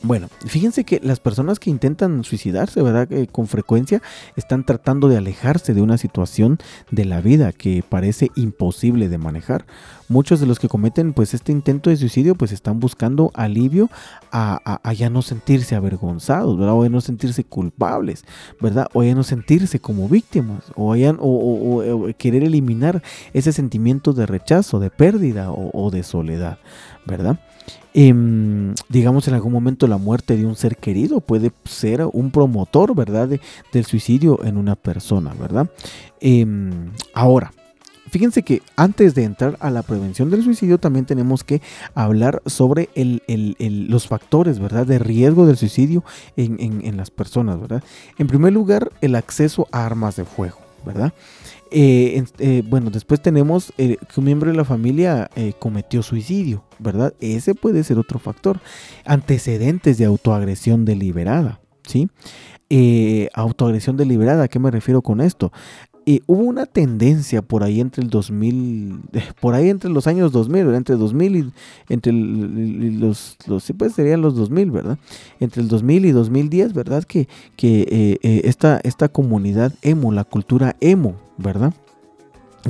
bueno, 0.03 0.29
fíjense 0.47 0.85
que 0.85 0.99
las 1.03 1.21
personas 1.21 1.59
que 1.59 1.69
intentan 1.69 2.25
suicidarse, 2.25 2.81
¿verdad? 2.81 3.09
con 3.31 3.47
frecuencia 3.47 4.01
están 4.35 4.65
tratando 4.65 5.09
de 5.09 5.19
alejarse 5.19 5.75
de 5.75 5.83
una 5.83 5.99
situación 5.99 6.59
de 6.91 7.05
la 7.05 7.21
vida 7.21 7.53
que 7.53 7.85
parece 7.87 8.31
imposible 8.35 9.11
de 9.11 9.19
manejar. 9.19 9.67
Muchos 10.09 10.41
de 10.41 10.47
los 10.47 10.59
que 10.59 10.69
cometen 10.69 11.13
pues 11.13 11.35
este 11.35 11.53
intento 11.53 11.91
de 11.91 11.97
suicidio 11.97 12.35
pues 12.35 12.51
están 12.51 12.81
buscando 12.81 13.31
alivio 13.35 13.91
a, 14.33 14.81
ya 14.95 15.11
no 15.11 15.21
sentirse 15.21 15.75
avergonzados, 15.75 16.59
¿verdad? 16.59 16.75
O 16.75 16.83
a 16.83 16.89
no 16.89 17.03
sentirse 17.03 17.45
culpables, 17.45 18.25
¿verdad? 18.59 18.87
O 18.95 19.03
a 19.03 19.05
ya 19.05 19.15
no 19.15 19.23
sentirse 19.23 19.81
como 19.81 20.09
víctimas, 20.09 20.65
o, 20.77 20.95
a 20.95 20.97
o, 21.19 22.11
querer 22.17 22.43
eliminar 22.43 23.03
ese 23.35 23.53
sentimiento 23.53 24.15
de 24.15 24.25
rechazo, 24.25 24.81
de 24.81 24.89
pérdida 24.89 25.53
o 25.53 25.91
de 25.91 26.03
soledad, 26.03 26.59
¿verdad? 27.07 27.39
Em, 27.93 28.75
digamos 28.89 29.27
en 29.27 29.35
algún 29.35 29.53
momento 29.53 29.89
la 29.89 29.97
muerte 29.97 30.37
de 30.37 30.47
un 30.47 30.55
ser 30.55 30.77
querido 30.77 31.21
puede 31.21 31.51
ser 31.65 32.07
un 32.13 32.31
promotor, 32.31 32.95
¿verdad? 32.95 33.29
del 33.73 33.85
suicidio 33.85 34.45
en 34.45 34.57
una 34.57 34.77
persona, 34.77 35.35
¿verdad? 35.35 35.69
Em, 36.21 36.93
ahora, 37.15 37.53
fíjense 38.09 38.43
que 38.43 38.63
antes 38.77 39.15
de 39.15 39.25
entrar 39.25 39.57
a 39.61 39.71
la 39.71 39.83
prevención 39.83 40.31
del 40.31 40.45
suicidio 40.45 40.79
también 40.79 41.05
tenemos 41.05 41.43
que 41.43 41.63
hablar 41.95 42.43
sobre 42.47 42.91
los 42.97 44.07
factores, 44.07 44.61
¿verdad? 44.61 44.87
De 44.87 45.01
riesgo 45.01 45.47
del 45.47 45.57
suicidio 45.57 46.05
en, 46.37 46.97
las 46.97 47.11
personas, 47.11 47.61
¿verdad? 47.61 47.83
En 48.19 48.29
primer 48.29 48.53
lugar, 48.53 48.93
el 49.01 49.17
acceso 49.17 49.67
a 49.73 49.85
armas 49.85 50.15
de 50.15 50.25
fuego, 50.25 50.59
¿verdad? 50.87 51.13
Eh, 51.71 52.25
eh, 52.39 52.63
bueno, 52.67 52.91
después 52.91 53.23
tenemos 53.23 53.73
eh, 53.79 53.97
que 53.97 54.21
un 54.21 54.27
miembro 54.27 54.51
de 54.51 54.57
la 54.57 54.65
familia 54.65 55.31
cometió 55.59 56.03
suicidio, 56.03 56.65
¿verdad? 56.79 57.15
Ese 57.21 57.55
puede 57.55 57.85
ser 57.85 57.99
otro 57.99 58.19
factor. 58.19 58.61
Antecedentes 59.05 59.99
de 59.99 60.05
autoagresión 60.05 60.85
deliberada, 60.85 61.61
¿sí? 61.87 62.09
autoagresión 63.35 63.97
deliberada, 63.97 64.45
¿a 64.45 64.49
qué 64.49 64.61
me 64.61 64.71
refiero 64.71 65.03
con 65.03 65.21
esto? 65.21 65.51
Hubo 66.27 66.43
una 66.43 66.67
tendencia 66.67 67.43
por 67.43 67.63
ahí 67.63 67.81
entre 67.81 68.03
el 68.03 68.11
2000, 68.11 69.01
por 69.41 69.55
ahí 69.55 69.69
entre 69.69 69.91
los 69.91 70.07
años 70.07 70.33
2000, 70.33 70.75
entre 70.75 70.97
2000 70.97 71.37
y 71.37 71.53
entre 71.93 72.13
los, 72.13 73.37
los 73.47 73.65
sí 73.65 73.73
pues 73.73 73.95
serían 73.95 74.21
los 74.21 74.35
2000, 74.35 74.71
¿verdad? 74.71 74.99
Entre 75.39 75.63
el 75.63 75.69
2000 75.69 76.07
y 76.07 76.13
2010, 76.13 76.73
¿verdad? 76.73 77.05
Que, 77.05 77.29
que 77.57 78.19
esta, 78.45 78.81
esta 78.85 79.09
comunidad 79.09 79.73
emo, 79.83 80.13
la 80.13 80.25
cultura 80.25 80.77
emo, 80.81 81.15
¿verdad? 81.39 81.73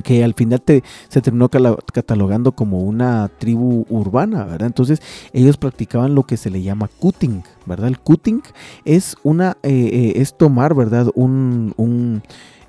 que 0.04 0.22
al 0.22 0.34
final 0.34 0.62
se 1.08 1.20
terminó 1.20 1.48
catalogando 1.48 2.52
como 2.52 2.80
una 2.80 3.28
tribu 3.38 3.86
urbana, 3.88 4.44
¿verdad? 4.44 4.68
Entonces 4.68 5.02
ellos 5.32 5.56
practicaban 5.56 6.14
lo 6.14 6.22
que 6.22 6.36
se 6.36 6.50
le 6.50 6.62
llama 6.62 6.88
cutting, 6.98 7.42
¿verdad? 7.66 7.88
El 7.88 7.98
cutting 7.98 8.42
es 8.84 9.16
una 9.22 9.56
eh, 9.62 9.90
eh, 9.92 10.12
es 10.16 10.36
tomar, 10.36 10.74
¿verdad? 10.74 11.08
Un, 11.14 12.22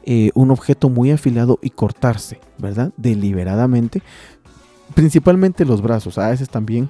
eh, 0.05 0.31
un 0.33 0.51
objeto 0.51 0.89
muy 0.89 1.11
afilado 1.11 1.59
y 1.61 1.69
cortarse, 1.69 2.39
¿verdad? 2.57 2.91
Deliberadamente, 2.97 4.01
principalmente 4.93 5.65
los 5.65 5.81
brazos, 5.81 6.17
a 6.17 6.29
veces 6.29 6.49
también 6.49 6.89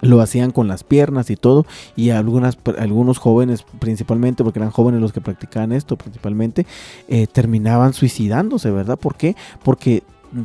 lo 0.00 0.20
hacían 0.20 0.50
con 0.50 0.68
las 0.68 0.84
piernas 0.84 1.30
y 1.30 1.36
todo 1.36 1.66
y 1.96 2.10
algunos 2.10 3.18
jóvenes 3.18 3.64
principalmente 3.78 4.42
porque 4.42 4.58
eran 4.58 4.70
jóvenes 4.70 5.00
los 5.00 5.12
que 5.12 5.20
practicaban 5.20 5.72
esto 5.72 5.96
principalmente 5.96 6.66
eh, 7.08 7.26
terminaban 7.26 7.92
suicidándose 7.92 8.70
verdad 8.70 8.98
¿por 8.98 9.16
qué? 9.16 9.36
porque 9.62 10.02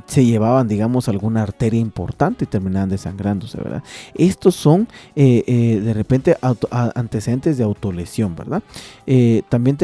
se 0.07 0.25
llevaban, 0.25 0.67
digamos, 0.67 1.07
alguna 1.09 1.43
arteria 1.43 1.79
importante 1.79 2.45
y 2.45 2.47
terminaban 2.47 2.89
desangrándose, 2.89 3.57
¿verdad? 3.57 3.83
Estos 4.15 4.55
son 4.55 4.87
eh, 5.15 5.43
eh, 5.47 5.79
de 5.79 5.93
repente 5.93 6.37
antecedentes 6.71 7.57
de 7.57 7.63
autolesión, 7.63 8.35
¿verdad? 8.35 8.63
Eh, 9.05 9.43
también 9.49 9.77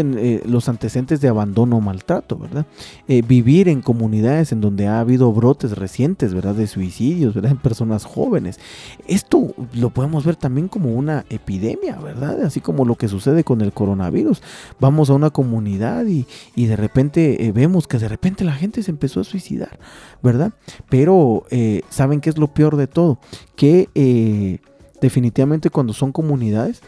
los 0.46 0.70
antecedentes 0.70 1.22
de 1.22 1.28
abandono 1.28 1.78
o 1.78 1.82
maltrato, 1.82 2.38
¿verdad? 2.38 2.66
vivir 3.08 3.68
en 3.68 3.82
comunidades 3.82 4.52
en 4.52 4.62
donde 4.62 4.88
ha 4.88 5.00
habido 5.00 5.32
brotes 5.34 5.78
recientes, 5.78 6.34
¿verdad? 6.34 6.56
De 6.56 6.68
suicidios, 6.68 7.34
¿verdad? 7.34 7.52
En 7.52 7.58
personas 7.58 8.06
jóvenes. 8.06 8.60
Esto 9.08 9.54
lo 9.74 9.90
podemos 9.90 10.26
ver 10.26 10.36
también 10.36 10.68
como 10.68 10.94
una 10.94 11.26
epidemia, 11.30 11.98
¿verdad? 11.98 12.44
Así 12.44 12.62
como 12.62 12.86
lo 12.86 12.96
que 12.96 13.08
sucede 13.08 13.44
con 13.44 13.62
el 13.62 13.74
coronavirus. 13.74 14.42
Vamos 14.80 15.10
a 15.10 15.14
una 15.14 15.30
comunidad 15.30 16.06
y, 16.06 16.26
y 16.56 16.66
de 16.66 16.76
repente 16.76 17.52
vemos 17.54 17.88
que 17.88 17.98
de 17.98 18.08
repente 18.08 18.44
la 18.44 18.54
gente 18.54 18.82
se 18.82 18.92
empezó 18.92 19.20
a 19.20 19.24
suicidar. 19.24 19.78
¿Verdad? 20.22 20.54
Pero 20.90 21.46
eh, 21.50 21.82
¿saben 21.90 22.22
qué 22.22 22.30
es 22.30 22.38
lo 22.38 22.48
peor 22.48 22.76
de 22.78 22.88
todo? 22.88 23.20
Que 23.56 23.90
eh, 23.96 24.60
definitivamente 25.02 25.70
cuando 25.70 25.94
son 25.94 26.12
comunidades, 26.12 26.82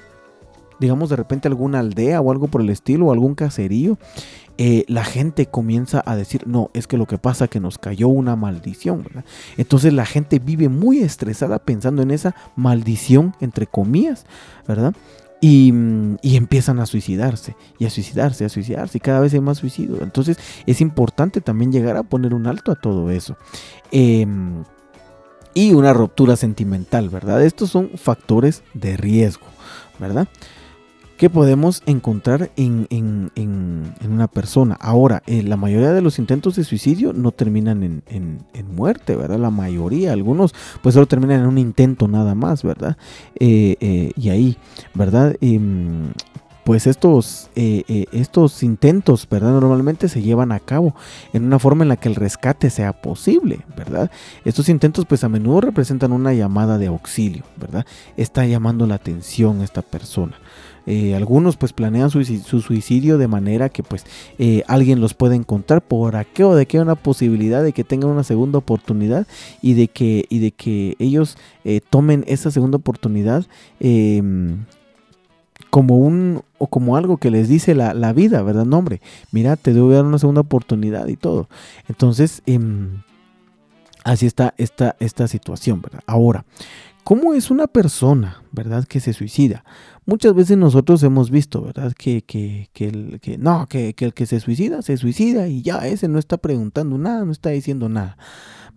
digamos 0.79 1.09
de 1.09 1.15
repente 1.15 1.47
alguna 1.47 1.79
aldea 1.79 2.21
o 2.21 2.31
algo 2.31 2.47
por 2.47 2.61
el 2.61 2.69
estilo, 2.69 3.07
o 3.07 3.11
algún 3.11 3.35
caserío, 3.35 3.97
eh, 4.59 4.85
la 4.87 5.03
gente 5.03 5.47
comienza 5.47 6.03
a 6.05 6.15
decir, 6.15 6.45
no, 6.45 6.69
es 6.73 6.85
que 6.85 6.97
lo 6.97 7.07
que 7.07 7.17
pasa 7.17 7.45
es 7.45 7.49
que 7.49 7.59
nos 7.59 7.79
cayó 7.79 8.07
una 8.07 8.35
maldición. 8.35 9.07
Entonces 9.57 9.93
la 9.93 10.05
gente 10.05 10.37
vive 10.37 10.69
muy 10.69 10.99
estresada 10.99 11.57
pensando 11.59 12.03
en 12.03 12.11
esa 12.11 12.35
maldición, 12.55 13.33
entre 13.39 13.65
comillas, 13.65 14.25
¿verdad? 14.67 14.93
Y, 15.45 15.73
empiezan 16.37 16.79
a 16.79 16.85
suicidarse, 16.85 17.57
y 17.77 17.85
a 17.85 17.89
suicidarse, 17.89 18.45
a 18.45 18.49
suicidarse, 18.49 18.97
y 18.97 19.01
cada 19.01 19.19
vez 19.19 19.33
hay 19.33 19.41
más 19.41 19.57
suicidios. 19.57 19.99
Entonces 20.01 20.37
es 20.65 20.79
importante 20.79 21.41
también 21.41 21.69
llegar 21.69 21.97
a 21.97 22.03
poner 22.03 22.33
un 22.33 22.47
alto 22.47 22.71
a 22.71 22.75
todo 22.75 23.11
eso. 23.11 23.35
Em, 23.91 24.63
y 25.53 25.73
una 25.73 25.91
ruptura 25.91 26.37
sentimental, 26.37 27.09
¿verdad? 27.09 27.43
Estos 27.43 27.71
son 27.71 27.89
factores 27.95 28.63
de 28.73 28.95
riesgo, 28.95 29.47
¿verdad? 29.99 30.29
Que 31.17 31.29
podemos 31.29 31.83
encontrar 31.85 32.51
en, 32.55 32.87
una 34.07 34.27
persona. 34.27 34.77
Ahora, 34.79 35.23
eh, 35.25 35.43
la 35.43 35.57
mayoría 35.57 35.93
de 35.93 36.01
los 36.01 36.19
intentos 36.19 36.55
de 36.55 36.63
suicidio 36.63 37.13
no 37.13 37.31
terminan 37.31 38.03
en, 38.07 38.43
muerte, 38.75 39.15
¿verdad? 39.15 39.37
La 39.37 39.51
mayoría, 39.51 40.13
algunos 40.13 40.53
pues 40.81 40.95
solo 40.95 41.05
terminan 41.05 41.41
en 41.41 41.47
un 41.47 41.57
intento 41.57 42.07
nada 42.07 42.33
más, 42.33 42.63
¿verdad? 42.63 42.97
Eh, 43.39 43.75
eh, 43.79 44.11
y 44.15 44.29
ahí, 44.29 44.57
¿verdad? 44.95 45.35
Em, 45.41 46.11
pues 46.63 46.87
estos, 46.87 47.49
estos 47.55 48.63
intentos, 48.63 49.27
¿verdad? 49.29 49.51
Normalmente 49.59 50.07
se 50.07 50.21
llevan 50.21 50.53
a 50.53 50.61
cabo 50.61 50.95
en 51.33 51.43
una 51.43 51.59
forma 51.59 51.83
en 51.83 51.89
la 51.89 51.97
que 51.97 52.07
el 52.07 52.15
rescate 52.15 52.69
sea 52.69 52.93
posible, 52.93 53.65
¿verdad? 53.75 54.09
Estos 54.45 54.69
intentos 54.69 55.05
pues 55.05 55.25
a 55.25 55.29
menudo 55.29 55.59
representan 55.59 56.13
una 56.13 56.33
llamada 56.33 56.77
de 56.77 56.87
auxilio, 56.87 57.43
¿verdad? 57.57 57.85
Está 58.15 58.45
llamando 58.45 58.87
la 58.87 58.95
atención 58.95 59.61
esta 59.61 59.81
persona. 59.81 60.37
Eh, 60.85 61.15
algunos 61.15 61.55
pues 61.55 61.71
planean 61.71 62.09
su, 62.09 62.23
suicidio 62.23 63.17
de 63.17 63.27
manera 63.27 63.69
que 63.69 63.83
pues 63.83 64.05
eh, 64.37 64.63
alguien 64.67 64.99
los 64.99 65.13
puede 65.13 65.35
encontrar 65.35 65.81
por 65.81 66.15
aquello 66.17 66.49
o 66.49 66.55
de 66.55 66.65
que 66.65 66.77
hay 66.77 66.81
una 66.81 66.95
posibilidad 66.95 67.63
de 67.63 67.71
que 67.71 67.83
tengan 67.83 68.09
una 68.09 68.23
segunda 68.23 68.57
oportunidad 68.57 69.25
y 69.61 69.73
de 69.73 69.87
que, 69.87 70.25
y 70.29 70.39
de 70.39 70.51
que 70.51 70.95
ellos 70.99 71.37
eh, 71.63 71.79
tomen 71.89 72.25
esa 72.27 72.51
segunda 72.51 72.77
oportunidad 72.77 73.45
em, 73.79 74.65
como 75.69 75.97
un 75.97 76.43
o 76.57 76.67
como 76.67 76.97
algo 76.97 77.17
que 77.17 77.31
les 77.31 77.47
dice 77.47 77.75
la, 77.75 78.13
vida, 78.13 78.41
¿verdad? 78.43 78.65
No, 78.65 78.77
hombre, 78.77 79.01
mira, 79.31 79.55
te 79.55 79.73
debo 79.73 79.89
dar 79.89 80.05
una 80.05 80.19
segunda 80.19 80.41
oportunidad 80.41 81.07
y 81.07 81.15
todo. 81.15 81.49
Entonces, 81.89 82.41
em, 82.45 83.01
así 84.03 84.25
está 84.25 84.53
esta, 84.57 84.95
esta 84.99 85.27
situación, 85.27 85.81
¿verdad? 85.81 86.01
Ahora, 86.05 86.45
¿cómo 87.03 87.33
es 87.33 87.51
una 87.51 87.67
persona, 87.67 88.41
¿verdad? 88.51 88.85
Que 88.85 88.99
se 88.99 89.13
suicida. 89.13 89.63
Muchas 90.05 90.33
veces 90.33 90.57
nosotros 90.57 91.01
hemos 91.03 91.31
visto, 91.31 91.61
¿verdad? 91.61 91.93
Que, 91.97 92.23
que, 92.23 92.69
que, 92.73 92.87
el, 92.87 93.19
que 93.21 93.37
no, 93.37 93.67
que, 93.67 93.93
que, 93.93 94.05
el 94.05 94.13
que 94.13 94.25
se 94.25 94.39
suicida, 94.39 94.81
se 94.81 94.97
suicida 94.97 95.47
y 95.47 95.61
ya 95.61 95.87
ese 95.87 96.07
no 96.07 96.19
está 96.19 96.37
preguntando 96.37 96.97
nada, 96.97 97.23
no 97.25 97.31
está 97.31 97.49
diciendo 97.51 97.87
nada, 97.87 98.17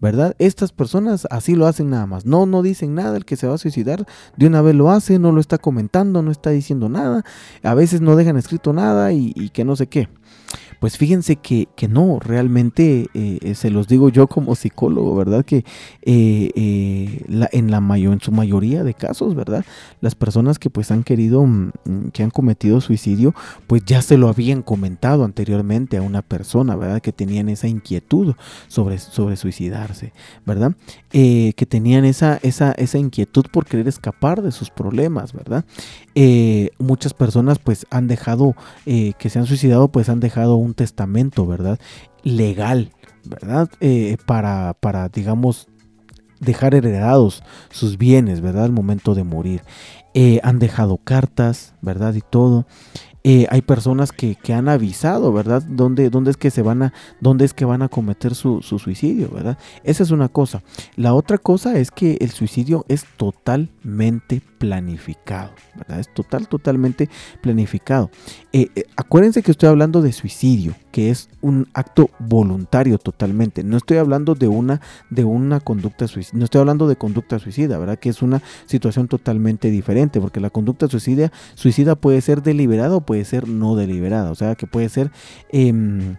¿verdad? 0.00 0.36
Estas 0.38 0.72
personas 0.72 1.26
así 1.30 1.56
lo 1.56 1.66
hacen 1.66 1.90
nada 1.90 2.06
más. 2.06 2.26
No, 2.26 2.46
no 2.46 2.62
dicen 2.62 2.94
nada, 2.94 3.16
el 3.16 3.24
que 3.24 3.36
se 3.36 3.46
va 3.46 3.54
a 3.54 3.58
suicidar 3.58 4.06
de 4.36 4.46
una 4.46 4.62
vez 4.62 4.74
lo 4.74 4.90
hace, 4.90 5.18
no 5.18 5.32
lo 5.32 5.40
está 5.40 5.58
comentando, 5.58 6.22
no 6.22 6.30
está 6.30 6.50
diciendo 6.50 6.88
nada, 6.88 7.24
a 7.62 7.74
veces 7.74 8.00
no 8.00 8.14
dejan 8.16 8.36
escrito 8.36 8.72
nada 8.72 9.12
y, 9.12 9.32
y 9.34 9.50
que 9.50 9.64
no 9.64 9.74
sé 9.76 9.88
qué. 9.88 10.08
Pues 10.80 10.96
fíjense 10.96 11.36
que, 11.36 11.68
que 11.76 11.88
no, 11.88 12.18
realmente 12.20 13.08
eh, 13.14 13.54
se 13.54 13.70
los 13.70 13.88
digo 13.88 14.08
yo 14.08 14.26
como 14.26 14.54
psicólogo, 14.54 15.14
¿verdad? 15.16 15.44
Que 15.44 15.64
la, 17.28 17.48
en, 17.52 17.70
la 17.70 17.80
mayor, 17.80 18.14
en 18.14 18.20
su 18.20 18.32
mayoría 18.32 18.84
de 18.84 18.94
casos, 18.94 19.34
¿verdad? 19.34 19.64
Las 20.00 20.14
personas 20.14 20.58
que 20.58 20.70
pues 20.70 20.90
han 20.90 21.02
querido, 21.02 21.44
mm, 21.44 21.70
mm, 21.84 22.10
que 22.12 22.22
han 22.22 22.30
cometido 22.30 22.80
suicidio, 22.80 23.34
pues 23.66 23.84
ya 23.84 24.02
se 24.02 24.16
lo 24.16 24.28
habían 24.28 24.62
comentado 24.62 25.24
anteriormente 25.24 25.96
a 25.96 26.02
una 26.02 26.22
persona, 26.22 26.76
¿verdad? 26.76 27.00
Que 27.00 27.12
tenían 27.12 27.48
esa 27.48 27.68
inquietud 27.68 28.34
sobre, 28.68 28.98
sobre 28.98 29.36
suicidarse, 29.36 30.12
¿verdad? 30.44 30.74
que 31.10 31.66
tenían 31.66 32.04
esa, 32.04 32.38
esa, 32.42 32.72
esa 32.72 32.98
inquietud 32.98 33.46
por 33.50 33.64
querer 33.64 33.88
escapar 33.88 34.42
de 34.42 34.52
sus 34.52 34.68
problemas, 34.68 35.32
¿verdad? 35.32 35.64
Eh, 36.18 36.70
muchas 36.78 37.12
personas 37.12 37.58
pues 37.58 37.86
han 37.90 38.08
dejado, 38.08 38.54
eh, 38.86 39.12
que 39.18 39.28
se 39.28 39.38
han 39.38 39.44
suicidado, 39.44 39.88
pues 39.88 40.08
han 40.08 40.18
dejado 40.18 40.56
un 40.56 40.72
testamento, 40.72 41.46
¿verdad? 41.46 41.78
Legal, 42.22 42.90
¿verdad? 43.24 43.68
Eh, 43.80 44.16
para, 44.24 44.74
para, 44.80 45.10
digamos, 45.10 45.68
dejar 46.40 46.74
heredados 46.74 47.42
sus 47.68 47.98
bienes, 47.98 48.40
¿verdad? 48.40 48.64
Al 48.64 48.72
momento 48.72 49.14
de 49.14 49.24
morir. 49.24 49.62
han 50.42 50.58
dejado 50.58 50.96
cartas, 50.96 51.74
¿verdad? 51.82 52.14
Y 52.14 52.22
todo. 52.22 52.66
Eh, 53.28 53.48
hay 53.50 53.60
personas 53.60 54.12
que, 54.12 54.36
han 54.54 54.68
avisado, 54.68 55.32
¿verdad? 55.32 55.60
¿Dónde, 55.68 56.10
¿Dónde, 56.10 56.30
es 56.30 56.36
que 56.36 56.52
se 56.52 56.62
van 56.62 56.84
a, 56.84 56.92
dónde 57.20 57.44
es 57.44 57.54
que 57.54 57.64
van 57.64 57.82
a 57.82 57.88
cometer 57.88 58.36
su, 58.36 58.62
suicidio, 58.62 59.30
¿verdad? 59.30 59.58
Esa 59.82 60.04
es 60.04 60.12
una 60.12 60.28
cosa. 60.28 60.62
La 60.94 61.12
otra 61.12 61.36
cosa 61.36 61.76
es 61.76 61.90
que 61.90 62.18
el 62.20 62.30
suicidio 62.30 62.84
es 62.86 63.04
totalmente 63.16 64.40
planificado, 64.58 65.50
¿verdad? 65.74 65.98
Es 65.98 66.14
total, 66.14 66.46
totalmente 66.46 67.10
planificado. 67.40 68.12
Eh, 68.52 68.68
eh, 68.76 68.84
acuérdense 68.96 69.42
que 69.42 69.50
estoy 69.50 69.70
hablando 69.70 70.02
de 70.02 70.12
suicidio, 70.12 70.76
que 70.96 71.10
es 71.10 71.28
un 71.42 71.68
acto 71.74 72.08
voluntario 72.18 72.96
totalmente. 72.96 73.62
No 73.62 73.76
estoy 73.76 73.98
hablando 73.98 74.34
de 74.34 74.48
una, 74.48 74.80
de 75.10 75.24
una 75.24 75.60
conducta 75.60 76.08
suicida, 76.08 76.38
no 76.38 76.44
estoy 76.46 76.60
hablando 76.60 76.88
de 76.88 76.96
conducta 76.96 77.38
suicida, 77.38 77.76
¿verdad? 77.76 77.98
Que 77.98 78.08
es 78.08 78.22
una 78.22 78.40
situación 78.64 79.06
totalmente 79.06 79.70
diferente, 79.70 80.22
porque 80.22 80.40
la 80.40 80.48
conducta 80.48 80.88
suicida, 80.88 81.96
puede 81.96 82.22
ser 82.22 82.42
deliberada 82.42 82.96
o 82.96 83.02
puede 83.02 83.16
puede 83.16 83.26
ser 83.26 83.46
no 83.46 83.76
deliberada, 83.76 84.30
o 84.30 84.34
sea 84.34 84.54
que 84.54 84.66
puede 84.66 84.88
ser, 84.88 85.10
em, 85.50 86.16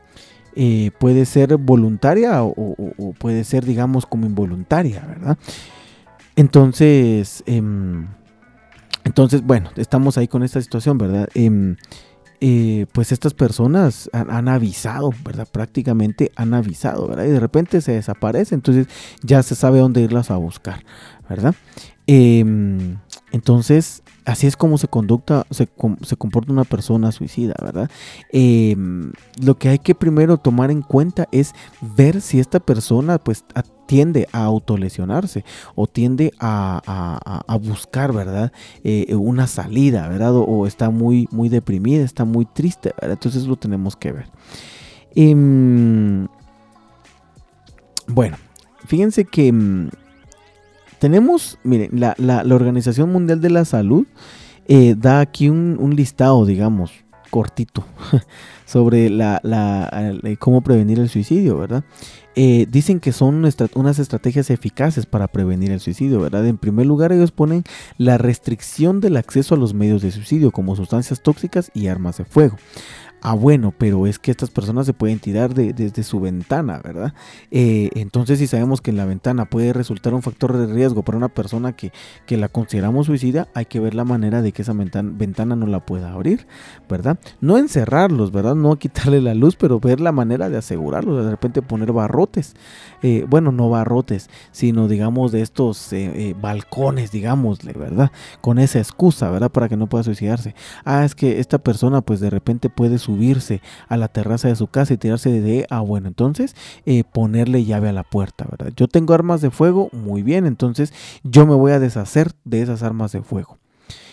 eh, 0.55 0.91
puede 0.99 1.25
ser 1.25 1.57
voluntaria 1.57 2.43
o, 2.43 3.13
puede 3.17 3.45
ser, 3.45 3.65
digamos, 3.65 4.05
como 4.05 4.27
involuntaria, 4.27 5.03
¿verdad? 5.07 5.39
Entonces, 6.35 7.43
em, 7.47 8.05
entonces, 9.03 9.41
bueno, 9.41 9.71
estamos 9.75 10.19
ahí 10.19 10.27
con 10.27 10.43
esta 10.43 10.61
situación, 10.61 10.99
¿verdad? 10.99 11.29
Em, 11.33 11.77
eh, 12.39 12.85
pues 12.91 13.11
estas 13.11 13.33
personas 13.33 14.09
han, 14.13 14.47
avisado, 14.47 15.11
¿verdad? 15.23 15.47
Prácticamente 15.51 16.31
han 16.35 16.53
avisado, 16.53 17.07
¿verdad? 17.07 17.25
Y 17.25 17.29
de 17.29 17.39
repente 17.39 17.81
se 17.81 17.93
desaparece, 17.93 18.55
entonces 18.55 18.87
ya 19.23 19.41
se 19.43 19.55
sabe 19.55 19.79
dónde 19.79 20.01
irlas 20.01 20.29
a 20.29 20.37
buscar, 20.37 20.83
¿verdad? 21.29 21.55
Entonces, 23.31 24.03
así 24.25 24.47
es 24.47 24.55
como 24.55 24.77
se, 24.77 24.87
conducta, 24.87 25.45
se, 25.51 25.67
comporta 25.67 26.53
una 26.53 26.63
persona 26.63 27.11
suicida, 27.11 27.55
¿verdad? 27.61 27.89
Em, 28.31 29.11
lo 29.41 29.57
que 29.57 29.69
hay 29.69 29.79
que 29.79 29.95
primero 29.95 30.37
tomar 30.37 30.71
en 30.71 30.81
cuenta 30.81 31.27
es 31.31 31.53
ver 31.81 32.21
si 32.21 32.39
esta 32.39 32.61
persona 32.61 33.17
pues 33.17 33.43
tiende 33.85 34.27
a 34.31 34.43
autolesionarse 34.43 35.43
o 35.75 35.87
tiende 35.87 36.31
a, 36.39 37.57
buscar, 37.61 38.13
¿verdad? 38.13 38.53
Eh, 38.83 39.13
una 39.15 39.47
salida, 39.47 40.07
¿verdad? 40.07 40.31
O, 40.33 40.65
está 40.65 40.89
muy, 40.89 41.27
muy 41.31 41.49
deprimida, 41.49 42.03
está 42.03 42.23
muy 42.23 42.45
triste. 42.45 42.93
Entonces 43.01 43.45
lo 43.45 43.57
tenemos 43.57 43.97
que 43.97 44.13
ver. 44.13 44.29
Em, 45.15 46.27
bueno, 48.07 48.37
fíjense 48.85 49.25
que 49.25 49.47
em, 49.47 49.89
tenemos, 50.99 51.59
miren, 51.63 51.89
la, 51.93 52.43
Organización 52.53 53.11
Mundial 53.11 53.41
de 53.41 53.49
la 53.49 53.65
Salud 53.65 54.05
eh, 54.67 54.95
da 54.97 55.19
aquí 55.19 55.49
un, 55.49 55.93
listado, 55.95 56.45
digamos, 56.45 56.91
cortito, 57.29 57.85
sobre 58.65 59.09
la, 59.09 59.41
eh, 60.23 60.37
cómo 60.37 60.61
prevenir 60.61 60.99
el 60.99 61.09
suicidio, 61.09 61.57
¿verdad? 61.57 61.83
Eh, 62.39 62.67
dicen 62.69 62.99
que 62.99 63.13
son 63.13 63.43
unas 63.73 63.97
estrategias 63.97 64.51
eficaces 64.51 65.07
para 65.07 65.27
prevenir 65.27 65.71
el 65.71 65.79
suicidio, 65.79 66.21
¿verdad? 66.21 66.45
En 66.45 66.59
primer 66.59 66.85
lugar, 66.85 67.11
ellos 67.11 67.31
ponen 67.31 67.63
la 67.97 68.19
restricción 68.19 69.01
del 69.01 69.17
acceso 69.17 69.55
a 69.55 69.57
los 69.57 69.73
medios 69.73 70.03
de 70.03 70.11
suicidio, 70.11 70.51
como 70.51 70.75
sustancias 70.75 71.23
tóxicas 71.23 71.71
y 71.73 71.87
armas 71.87 72.17
de 72.17 72.25
fuego. 72.25 72.57
Ah, 73.21 73.33
bueno, 73.33 73.73
pero 73.75 74.05
es 74.05 74.19
que 74.19 74.29
estas 74.29 74.51
personas 74.51 74.85
se 74.85 74.93
pueden 74.93 75.17
tirar 75.17 75.55
desde 75.55 76.03
su 76.03 76.19
ventana, 76.19 76.79
¿verdad? 76.83 77.13
Eh, 77.49 77.89
entonces, 77.95 78.37
si 78.37 78.45
sabemos 78.45 78.79
que 78.79 78.91
la 78.91 79.05
ventana 79.05 79.45
puede 79.45 79.73
resultar 79.73 80.13
un 80.13 80.21
factor 80.21 80.55
de 80.55 80.71
riesgo 80.71 81.01
para 81.01 81.17
una 81.17 81.27
persona 81.27 81.75
que, 81.75 81.91
que 82.27 82.37
la 82.37 82.47
consideramos 82.47 83.07
suicida, 83.07 83.47
hay 83.55 83.65
que 83.65 83.79
ver 83.79 83.95
la 83.95 84.03
manera 84.03 84.43
de 84.43 84.51
que 84.51 84.61
esa 84.61 84.73
ventana, 84.73 85.55
no 85.55 85.65
la 85.65 85.83
pueda 85.83 86.13
abrir, 86.13 86.45
¿verdad? 86.87 87.17
No 87.41 87.57
encerrarlos, 87.57 88.31
¿verdad? 88.31 88.53
No 88.53 88.75
quitarle 88.79 89.19
la 89.19 89.33
luz, 89.33 89.55
pero 89.55 89.79
ver 89.79 89.99
la 89.99 90.11
manera 90.11 90.49
de 90.49 90.57
asegurarlos, 90.57 91.25
de 91.25 91.31
repente 91.31 91.63
poner 91.63 91.91
barrotes. 91.93 92.53
Eh, 93.01 93.25
bueno, 93.27 93.51
no 93.51 93.69
barrotes, 93.69 94.29
sino 94.51 94.87
digamos 94.87 95.31
de 95.31 95.41
estos 95.41 95.91
eh, 95.91 96.35
balcones, 96.39 97.11
digámosle, 97.11 97.73
¿verdad? 97.73 98.11
Con 98.41 98.59
esa 98.59 98.77
excusa, 98.77 99.31
¿verdad? 99.31 99.51
Para 99.51 99.69
que 99.69 99.77
no 99.77 99.87
pueda 99.87 100.03
suicidarse. 100.03 100.53
Ah, 100.85 101.03
es 101.03 101.15
que 101.15 101.39
esta 101.39 101.57
persona, 101.57 102.01
pues 102.01 102.19
de 102.19 102.29
repente 102.29 102.69
puede 102.69 102.99
subirse 103.17 103.61
a 103.87 103.97
la 103.97 104.07
terraza 104.07 104.47
de 104.47 104.55
su 104.55 104.67
casa 104.67 104.93
y 104.93 104.97
tirarse 104.97 105.41
de, 105.41 105.65
ah, 105.69 105.81
bueno, 105.81 106.07
entonces 106.07 106.55
eh, 106.85 107.03
ponerle 107.03 107.65
llave 107.65 107.89
a 107.89 107.93
la 107.93 108.03
puerta, 108.03 108.45
¿verdad? 108.49 108.71
Yo 108.75 108.87
tengo 108.87 109.13
armas 109.13 109.41
de 109.41 109.49
fuego, 109.49 109.89
muy 109.91 110.21
bien, 110.21 110.45
entonces 110.45 110.93
yo 111.23 111.47
me 111.47 111.55
voy 111.55 111.71
a 111.71 111.79
deshacer 111.79 112.31
de 112.45 112.61
esas 112.61 112.83
armas 112.83 113.11
de 113.11 113.23
fuego. 113.23 113.57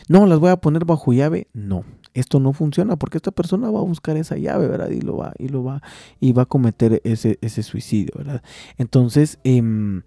No, 0.08 0.26
las 0.26 0.38
voy 0.38 0.50
a 0.50 0.56
poner 0.56 0.84
bajo 0.84 1.12
llave, 1.12 1.48
no. 1.52 1.84
Esto 2.14 2.38
no 2.40 2.52
funciona 2.52 2.96
porque 2.96 3.18
esta 3.18 3.30
persona 3.30 3.70
va 3.70 3.80
a 3.80 3.84
buscar 3.84 4.16
esa 4.16 4.36
llave, 4.36 4.68
¿verdad? 4.68 4.90
Y 4.90 5.00
lo 5.00 5.16
va, 5.16 5.32
y 5.38 5.48
lo 5.48 5.64
va, 5.64 5.82
y 6.20 6.32
va 6.32 6.42
a 6.42 6.46
cometer 6.46 7.00
ese, 7.04 7.38
ese 7.42 7.62
suicidio, 7.62 8.12
¿verdad? 8.16 8.42
Entonces, 8.78 9.38
em, 9.44 9.98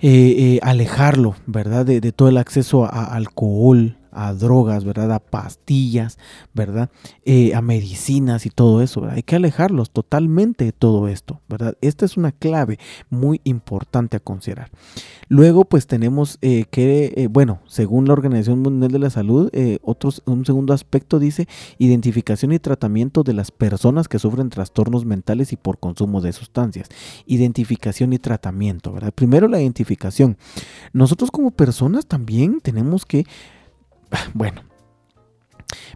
eh, 0.00 0.34
eh, 0.36 0.60
alejarlo, 0.62 1.34
¿verdad? 1.46 1.86
De, 1.86 2.00
de, 2.00 2.12
todo 2.12 2.28
el 2.28 2.36
acceso 2.36 2.84
a 2.84 3.14
alcohol, 3.14 3.96
a 4.12 4.34
drogas, 4.34 4.84
¿verdad? 4.84 5.12
A 5.12 5.18
pastillas, 5.18 6.18
¿verdad? 6.54 6.90
Eh, 7.24 7.54
a 7.54 7.62
medicinas 7.62 8.46
y 8.46 8.50
todo 8.50 8.82
eso, 8.82 9.00
¿verdad? 9.00 9.16
Hay 9.16 9.22
que 9.22 9.36
alejarlos 9.36 9.90
totalmente 9.90 10.64
de 10.66 10.72
todo 10.72 11.08
esto, 11.08 11.40
¿verdad? 11.48 11.76
Esta 11.80 12.04
es 12.04 12.16
una 12.16 12.32
clave 12.32 12.78
muy 13.10 13.40
importante 13.44 14.16
a 14.16 14.20
considerar. 14.20 14.70
Luego, 15.28 15.64
pues 15.64 15.86
tenemos 15.86 16.38
eh, 16.42 16.66
que, 16.70 17.14
eh, 17.16 17.28
bueno, 17.28 17.60
según 17.66 18.06
la 18.06 18.12
Organización 18.12 18.60
Mundial 18.60 18.92
de 18.92 18.98
la 18.98 19.10
Salud, 19.10 19.50
otros, 19.82 20.22
un 20.26 20.44
segundo 20.44 20.74
aspecto 20.74 21.18
dice 21.18 21.48
identificación 21.78 22.52
y 22.52 22.58
tratamiento 22.58 23.22
de 23.22 23.32
las 23.32 23.50
personas 23.50 24.08
que 24.08 24.18
sufren 24.18 24.50
trastornos 24.50 25.04
mentales 25.04 25.52
y 25.52 25.56
por 25.56 25.78
consumo 25.78 26.20
de 26.20 26.32
sustancias. 26.32 26.88
Identificación 27.26 28.12
y 28.12 28.18
tratamiento, 28.18 28.92
¿verdad? 28.92 29.12
Primero 29.12 29.48
la 29.48 29.60
identificación. 29.60 30.36
Nosotros 30.92 31.30
como 31.30 31.50
personas 31.50 32.06
también 32.06 32.60
tenemos 32.60 33.06
que 33.06 33.24
Bueno, 34.34 34.62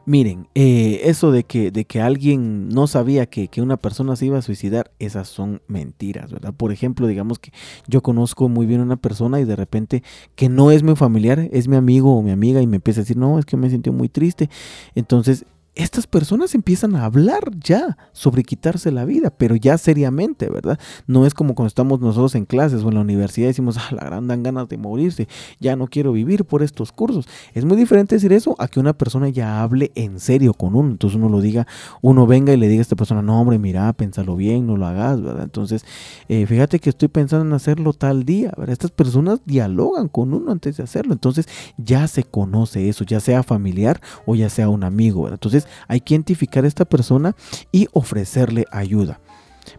Miren, 0.04 0.46
eh, 0.54 1.00
eso 1.04 1.32
de 1.32 1.42
que, 1.42 1.72
de 1.72 1.84
que 1.84 2.00
alguien 2.00 2.68
no 2.68 2.86
sabía 2.86 3.26
que, 3.26 3.48
que, 3.48 3.60
una 3.60 3.76
persona 3.76 4.14
se 4.14 4.26
iba 4.26 4.38
a 4.38 4.42
suicidar, 4.42 4.92
esas 5.00 5.26
son 5.26 5.62
mentiras, 5.66 6.30
¿verdad? 6.30 6.54
Por 6.54 6.70
ejemplo, 6.70 7.08
digamos 7.08 7.40
que 7.40 7.50
yo 7.88 8.02
conozco 8.02 8.48
muy 8.48 8.66
bien 8.66 8.80
a 8.80 8.84
una 8.84 8.96
persona 8.96 9.40
y 9.40 9.44
de 9.44 9.56
repente 9.56 10.04
que 10.36 10.48
no 10.48 10.70
es 10.70 10.84
mi 10.84 10.94
familiar, 10.94 11.48
es 11.50 11.66
mi 11.66 11.74
amigo 11.74 12.16
o 12.16 12.22
mi 12.22 12.30
amiga 12.30 12.62
y 12.62 12.68
me 12.68 12.76
empieza 12.76 13.00
a 13.00 13.02
decir, 13.02 13.16
no, 13.16 13.40
es 13.40 13.44
que 13.44 13.56
me 13.56 13.68
sintió 13.68 13.92
muy 13.92 14.08
triste. 14.08 14.48
Entonces 14.94 15.44
estas 15.76 16.06
personas 16.06 16.54
empiezan 16.54 16.96
a 16.96 17.04
hablar 17.04 17.50
ya 17.62 17.98
sobre 18.12 18.44
quitarse 18.44 18.90
la 18.90 19.04
vida, 19.04 19.30
pero 19.30 19.56
ya 19.56 19.76
seriamente, 19.76 20.48
¿verdad? 20.48 20.80
No 21.06 21.26
es 21.26 21.34
como 21.34 21.54
cuando 21.54 21.68
estamos 21.68 22.00
nosotros 22.00 22.34
en 22.34 22.46
clases 22.46 22.82
o 22.82 22.88
en 22.88 22.94
la 22.94 23.02
universidad 23.02 23.44
y 23.44 23.48
decimos, 23.48 23.76
ah, 23.76 23.94
la 23.94 24.06
gran 24.06 24.26
dan 24.26 24.42
ganas 24.42 24.70
de 24.70 24.78
morirse, 24.78 25.28
ya 25.60 25.76
no 25.76 25.86
quiero 25.86 26.12
vivir 26.12 26.46
por 26.46 26.62
estos 26.62 26.92
cursos. 26.92 27.28
Es 27.52 27.66
muy 27.66 27.76
diferente 27.76 28.14
decir 28.14 28.32
eso 28.32 28.56
a 28.58 28.68
que 28.68 28.80
una 28.80 28.94
persona 28.94 29.28
ya 29.28 29.62
hable 29.62 29.92
en 29.94 30.18
serio 30.18 30.54
con 30.54 30.74
uno. 30.74 30.90
Entonces 30.90 31.18
uno 31.18 31.28
lo 31.28 31.42
diga, 31.42 31.66
uno 32.00 32.26
venga 32.26 32.54
y 32.54 32.56
le 32.56 32.68
diga 32.68 32.80
a 32.80 32.82
esta 32.82 32.96
persona, 32.96 33.20
no, 33.20 33.38
hombre, 33.38 33.58
mira, 33.58 33.92
pénsalo 33.92 34.34
bien, 34.34 34.66
no 34.66 34.78
lo 34.78 34.86
hagas, 34.86 35.20
¿verdad? 35.20 35.44
Entonces, 35.44 35.84
eh, 36.30 36.46
fíjate 36.46 36.78
que 36.78 36.88
estoy 36.88 37.08
pensando 37.08 37.44
en 37.44 37.52
hacerlo 37.52 37.92
tal 37.92 38.24
día, 38.24 38.50
¿verdad? 38.56 38.72
Estas 38.72 38.92
personas 38.92 39.40
dialogan 39.44 40.08
con 40.08 40.32
uno 40.32 40.50
antes 40.50 40.78
de 40.78 40.84
hacerlo. 40.84 41.12
Entonces, 41.12 41.46
ya 41.76 42.08
se 42.08 42.24
conoce 42.24 42.88
eso, 42.88 43.04
ya 43.04 43.20
sea 43.20 43.42
familiar 43.42 44.00
o 44.24 44.34
ya 44.34 44.48
sea 44.48 44.70
un 44.70 44.82
amigo, 44.82 45.24
¿verdad? 45.24 45.34
Entonces, 45.36 45.65
hay 45.88 46.00
que 46.00 46.14
identificar 46.14 46.64
a 46.64 46.68
esta 46.68 46.84
persona 46.84 47.34
y 47.72 47.88
ofrecerle 47.92 48.66
ayuda. 48.70 49.20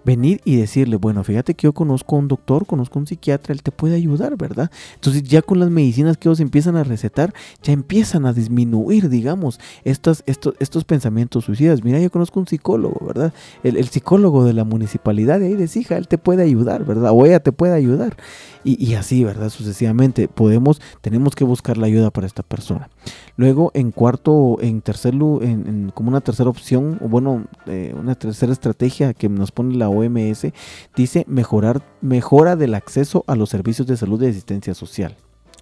venir 0.03 0.41
y 0.43 0.57
decirle, 0.57 0.97
bueno, 0.97 1.23
fíjate 1.23 1.53
que 1.53 1.63
yo 1.63 1.73
conozco 1.73 2.15
a 2.15 2.19
un 2.19 2.27
doctor, 2.27 2.65
conozco 2.65 2.99
a 2.99 3.01
un 3.01 3.07
psiquiatra, 3.07 3.53
él 3.53 3.63
te 3.63 3.71
puede 3.71 3.95
ayudar, 3.95 4.35
¿verdad? 4.35 4.69
Entonces 4.95 5.23
ya 5.23 5.41
con 5.41 5.59
las 5.59 5.69
medicinas 5.69 6.17
que 6.17 6.27
ellos 6.27 6.39
empiezan 6.39 6.75
a 6.75 6.83
recetar, 6.83 7.33
ya 7.63 7.73
empiezan 7.73 8.25
a 8.25 8.33
disminuir, 8.33 9.09
digamos, 9.09 9.59
estos, 9.85 10.23
estos, 10.25 10.55
estos 10.59 10.83
pensamientos 10.83 11.45
suicidas. 11.45 11.83
Mira, 11.83 11.99
yo 11.99 12.11
conozco 12.11 12.39
un 12.39 12.47
psicólogo, 12.47 13.05
¿verdad? 13.05 13.33
El, 13.63 13.87
psicólogo 13.87 14.43
de 14.43 14.53
la 14.53 14.65
municipalidad 14.65 15.39
de 15.39 15.47
ahí 15.47 15.55
de 15.55 15.67
Sija, 15.67 15.97
él 15.97 16.07
te 16.07 16.17
puede 16.17 16.43
ayudar, 16.43 16.85
¿verdad? 16.85 17.11
O 17.13 17.25
ella 17.25 17.39
te 17.39 17.51
puede 17.51 17.73
ayudar. 17.73 18.17
Y, 18.63 18.83
y 18.83 18.95
así, 18.95 19.23
¿verdad? 19.23 19.49
Sucesivamente, 19.49 20.27
podemos, 20.27 20.81
tenemos 21.01 21.35
que 21.35 21.45
buscar 21.45 21.77
la 21.77 21.87
ayuda 21.87 22.11
para 22.11 22.27
esta 22.27 22.43
persona. 22.43 22.89
Luego, 23.35 23.71
en 23.73 23.91
cuarto, 23.91 24.57
en 24.61 24.81
tercer, 24.81 25.13
en, 25.13 25.91
como 25.93 26.09
una 26.09 26.21
tercera 26.21 26.49
opción, 26.49 26.99
o 27.01 27.07
bueno, 27.07 27.45
eh, 27.65 27.93
una 27.97 28.15
tercera 28.15 28.51
estrategia 28.51 29.13
que 29.13 29.29
nos 29.29 29.51
pone 29.51 29.75
la 29.75 29.89
OMS, 29.89 30.47
dice 30.95 31.25
mejorar, 31.27 31.81
mejora 32.01 32.55
del 32.55 32.73
acceso 32.73 33.23
a 33.27 33.35
los 33.35 33.49
servicios 33.49 33.87
de 33.87 33.97
salud 33.97 34.21
y 34.23 34.27
asistencia 34.27 34.73
social, 34.73 35.15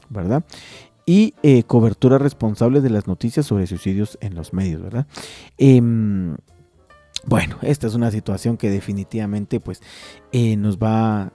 ¿verdad? 0.09 0.43
Y 1.05 1.33
eh, 1.43 1.63
cobertura 1.63 2.17
responsable 2.17 2.81
de 2.81 2.89
las 2.89 3.07
noticias 3.07 3.45
sobre 3.45 3.67
suicidios 3.67 4.17
en 4.21 4.35
los 4.35 4.53
medios, 4.53 4.81
¿verdad? 4.81 5.05
Em, 5.57 6.35
bueno, 7.27 7.57
esta 7.61 7.87
es 7.87 7.95
una 7.95 8.11
situación 8.11 8.55
que 8.55 8.69
definitivamente 8.69 9.59
pues 9.59 9.81
eh, 10.31 10.55
nos 10.57 10.77
va 10.77 11.33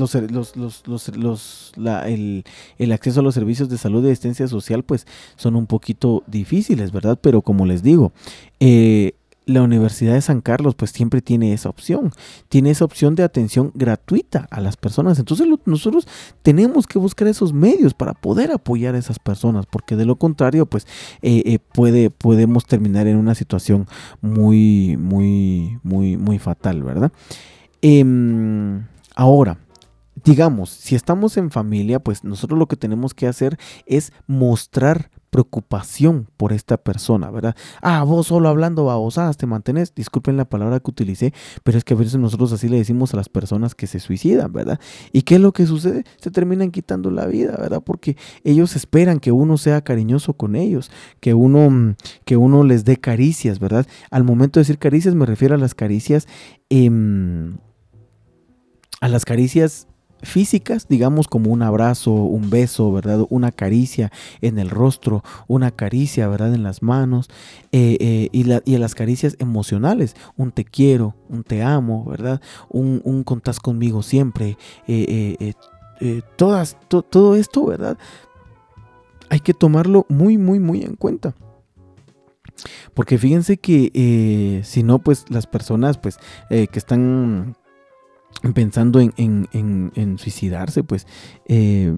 los, 0.00 0.56
los, 0.56 0.86
los, 0.86 1.16
los 1.16 1.72
el, 2.06 2.44
el, 2.78 2.92
acceso 2.92 3.20
a 3.20 3.22
los 3.22 3.34
servicios 3.34 3.68
de 3.68 3.78
salud 3.78 4.04
y 4.04 4.10
asistencia 4.10 4.48
social 4.48 4.82
pues 4.82 5.06
son 5.36 5.56
un 5.56 5.66
poquito 5.66 6.24
difíciles, 6.26 6.90
¿verdad? 6.90 7.18
Pero 7.20 7.42
como 7.42 7.66
les 7.66 7.82
digo, 7.82 8.12
eh, 8.58 9.14
la 9.46 9.62
Universidad 9.62 10.14
de 10.14 10.20
San 10.20 10.40
Carlos 10.40 10.74
pues 10.74 10.90
siempre 10.90 11.20
tiene 11.22 11.52
esa 11.52 11.68
opción, 11.68 12.12
tiene 12.48 12.70
esa 12.70 12.84
opción 12.84 13.14
de 13.14 13.22
atención 13.22 13.72
gratuita 13.74 14.46
a 14.50 14.60
las 14.60 14.76
personas. 14.76 15.18
Entonces 15.18 15.46
nosotros 15.64 16.06
tenemos 16.42 16.86
que 16.86 16.98
buscar 16.98 17.28
esos 17.28 17.52
medios 17.52 17.94
para 17.94 18.14
poder 18.14 18.52
apoyar 18.52 18.94
a 18.94 18.98
esas 18.98 19.18
personas, 19.18 19.66
porque 19.66 19.96
de 19.96 20.04
lo 20.04 20.16
contrario 20.16 20.66
pues 20.66 20.86
eh, 21.22 21.42
eh, 21.46 21.58
puede, 21.58 22.10
podemos 22.10 22.64
terminar 22.64 23.06
en 23.06 23.16
una 23.16 23.34
situación 23.34 23.86
muy, 24.20 24.96
muy, 24.96 25.78
muy, 25.82 26.16
muy 26.16 26.38
fatal, 26.38 26.82
¿verdad? 26.82 27.12
Em, 27.82 28.86
ahora, 29.16 29.58
digamos, 30.24 30.70
si 30.70 30.94
estamos 30.94 31.36
en 31.36 31.50
familia, 31.50 32.00
pues 32.00 32.24
nosotros 32.24 32.58
lo 32.58 32.66
que 32.66 32.76
tenemos 32.76 33.14
que 33.14 33.26
hacer 33.26 33.58
es 33.86 34.12
mostrar 34.26 35.10
preocupación 35.30 36.28
por 36.36 36.52
esta 36.52 36.76
persona, 36.76 37.30
¿verdad? 37.30 37.54
Ah, 37.80 38.02
vos 38.02 38.26
solo 38.26 38.48
hablando 38.48 38.84
babosadas 38.84 39.36
te 39.36 39.46
mantenés, 39.46 39.94
disculpen 39.94 40.36
la 40.36 40.44
palabra 40.44 40.80
que 40.80 40.90
utilicé, 40.90 41.32
pero 41.62 41.78
es 41.78 41.84
que 41.84 41.94
a 41.94 41.96
veces 41.96 42.16
nosotros 42.16 42.52
así 42.52 42.68
le 42.68 42.76
decimos 42.76 43.14
a 43.14 43.16
las 43.16 43.28
personas 43.28 43.74
que 43.74 43.86
se 43.86 44.00
suicidan, 44.00 44.52
¿verdad? 44.52 44.80
¿Y 45.12 45.22
qué 45.22 45.36
es 45.36 45.40
lo 45.40 45.52
que 45.52 45.66
sucede? 45.66 46.04
Se 46.20 46.30
terminan 46.30 46.72
quitando 46.72 47.10
la 47.10 47.26
vida, 47.26 47.56
¿verdad? 47.56 47.80
Porque 47.84 48.16
ellos 48.42 48.74
esperan 48.74 49.20
que 49.20 49.30
uno 49.30 49.56
sea 49.56 49.82
cariñoso 49.82 50.34
con 50.34 50.56
ellos, 50.56 50.90
que 51.20 51.32
uno, 51.32 51.70
mm, 51.70 51.94
que 52.24 52.36
uno 52.36 52.64
les 52.64 52.84
dé 52.84 52.96
caricias, 52.96 53.60
¿verdad? 53.60 53.86
Al 54.10 54.24
momento 54.24 54.58
de 54.58 54.62
decir 54.62 54.78
caricias 54.78 55.14
me 55.14 55.26
refiero 55.26 55.54
a 55.54 55.58
las 55.58 55.74
caricias, 55.74 56.26
eh, 56.70 56.90
a 59.00 59.08
las 59.08 59.24
caricias 59.24 59.86
físicas, 60.22 60.86
digamos 60.88 61.28
como 61.28 61.50
un 61.50 61.62
abrazo, 61.62 62.12
un 62.12 62.50
beso, 62.50 62.92
¿verdad? 62.92 63.24
Una 63.28 63.52
caricia 63.52 64.10
en 64.40 64.58
el 64.58 64.70
rostro, 64.70 65.22
una 65.48 65.70
caricia, 65.70 66.28
¿verdad? 66.28 66.54
En 66.54 66.62
las 66.62 66.82
manos 66.82 67.28
eh, 67.72 67.96
eh, 68.00 68.28
y, 68.32 68.44
la, 68.44 68.62
y, 68.64 68.76
las 68.78 68.94
caricias 68.94 69.36
emocionales, 69.38 70.14
un 70.36 70.52
te 70.52 70.64
quiero, 70.64 71.14
un 71.28 71.42
te 71.42 71.62
amo, 71.62 72.04
¿verdad? 72.04 72.40
Un, 72.68 73.00
un 73.04 73.24
contás 73.24 73.60
conmigo 73.60 74.02
siempre, 74.02 74.56
eh, 74.86 75.52
todas, 76.36 76.76
todo 76.88 77.36
esto, 77.36 77.66
¿verdad? 77.66 77.98
Hay 79.28 79.40
que 79.40 79.54
tomarlo 79.54 80.06
muy, 80.08 80.38
muy, 80.38 80.58
muy 80.58 80.82
en 80.82 80.96
cuenta. 80.96 81.34
Porque 82.94 83.16
fíjense 83.16 83.56
que 83.56 84.60
si 84.64 84.82
no, 84.82 84.98
pues 84.98 85.24
las 85.28 85.46
personas 85.46 85.96
pues, 85.98 86.18
que 86.48 86.68
están 86.72 87.54
pensando 88.54 89.00
en, 89.00 89.12
en, 89.16 89.92
en, 89.94 90.18
suicidarse, 90.18 90.82
pues 90.82 91.06
eh, 91.46 91.96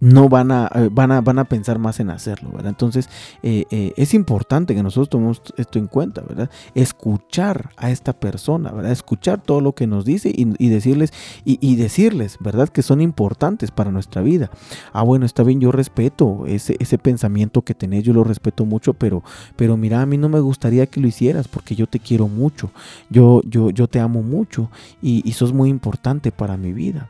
no 0.00 0.28
van 0.28 0.50
a, 0.52 0.70
eh, 0.74 0.88
van 0.90 1.12
a, 1.12 1.20
van 1.20 1.38
a 1.38 1.44
pensar 1.44 1.78
más 1.78 2.00
en 2.00 2.10
hacerlo, 2.10 2.50
¿verdad? 2.50 2.70
Entonces 2.70 3.08
eh, 3.42 3.92
es 3.96 4.14
importante 4.14 4.74
que 4.74 4.82
nosotros 4.82 5.08
tomemos 5.08 5.42
esto 5.56 5.78
en 5.78 5.86
cuenta, 5.86 6.22
¿verdad? 6.22 6.50
Escuchar 6.74 7.70
a 7.76 7.90
esta 7.90 8.12
persona, 8.12 8.70
¿verdad? 8.70 8.92
Escuchar 8.92 9.42
todo 9.42 9.60
lo 9.60 9.74
que 9.74 9.86
nos 9.86 10.04
dice 10.04 10.32
y, 10.34 10.68
decirles, 10.68 11.12
y, 11.44 11.76
decirles, 11.76 12.36
¿verdad? 12.40 12.68
Que 12.68 12.82
son 12.82 13.00
importantes 13.00 13.70
para 13.70 13.90
nuestra 13.90 14.22
vida. 14.22 14.50
Ah, 14.92 15.02
bueno, 15.02 15.26
está 15.26 15.42
bien, 15.42 15.60
yo 15.60 15.72
respeto 15.72 16.44
ese, 16.46 16.76
ese 16.78 16.98
pensamiento 16.98 17.62
que 17.62 17.74
tenés, 17.74 18.04
yo 18.04 18.12
lo 18.12 18.24
respeto 18.24 18.64
mucho, 18.64 18.94
pero, 18.94 19.22
pero 19.56 19.76
mira, 19.76 20.02
a 20.02 20.06
mí 20.06 20.16
no 20.16 20.28
me 20.28 20.40
gustaría 20.40 20.86
que 20.86 21.00
lo 21.00 21.08
hicieras 21.08 21.48
porque 21.48 21.74
yo 21.74 21.86
te 21.86 21.98
quiero 21.98 22.28
mucho, 22.28 22.70
yo, 23.10 23.42
yo, 23.44 23.70
yo 23.70 23.88
te 23.88 24.00
amo 24.00 24.22
mucho 24.22 24.70
y, 25.02 25.28
y 25.28 25.32
sos 25.32 25.52
muy 25.52 25.70
importante 25.70 26.32
para 26.32 26.56
mi 26.56 26.72
vida 26.72 27.08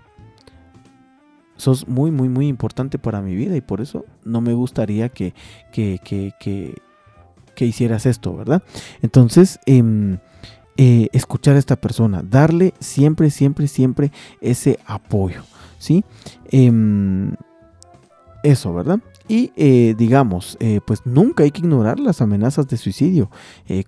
sos 1.59 1.87
muy, 1.87 2.11
muy, 2.11 2.31
muy 2.31 2.49
importante 2.49 2.99
para 2.99 3.21
mi 3.21 3.35
vida 3.35 3.55
y 3.57 3.61
por 3.61 3.83
eso 3.83 4.07
no 4.25 4.41
me 4.41 4.55
gustaría 4.55 5.11
que, 5.11 5.35
que, 5.71 6.01
que, 6.03 6.33
que, 7.55 7.67
hicieras 7.67 8.07
esto, 8.07 8.35
¿verdad? 8.35 8.63
Entonces, 9.03 9.59
em, 9.67 10.19
eh, 10.77 11.09
escuchar 11.13 11.57
a 11.57 11.59
esta 11.59 11.77
persona, 11.77 12.23
darle 12.23 12.73
siempre, 12.79 13.31
siempre, 13.31 13.67
siempre 13.67 14.13
ese 14.41 14.79
apoyo, 14.87 15.43
¿sí? 15.79 16.05
Em, 16.51 17.35
eso, 18.45 18.73
¿verdad? 18.73 19.01
Y 19.27 19.51
eh, 19.57 19.97
digamos, 19.99 20.57
eh, 20.61 20.81
pues 20.87 21.05
nunca 21.05 21.43
hay 21.43 21.51
que 21.51 21.61
ignorar 21.61 21.99
las 21.99 22.23
amenazas 22.23 22.69
de 22.69 22.77
suicidio 22.77 23.29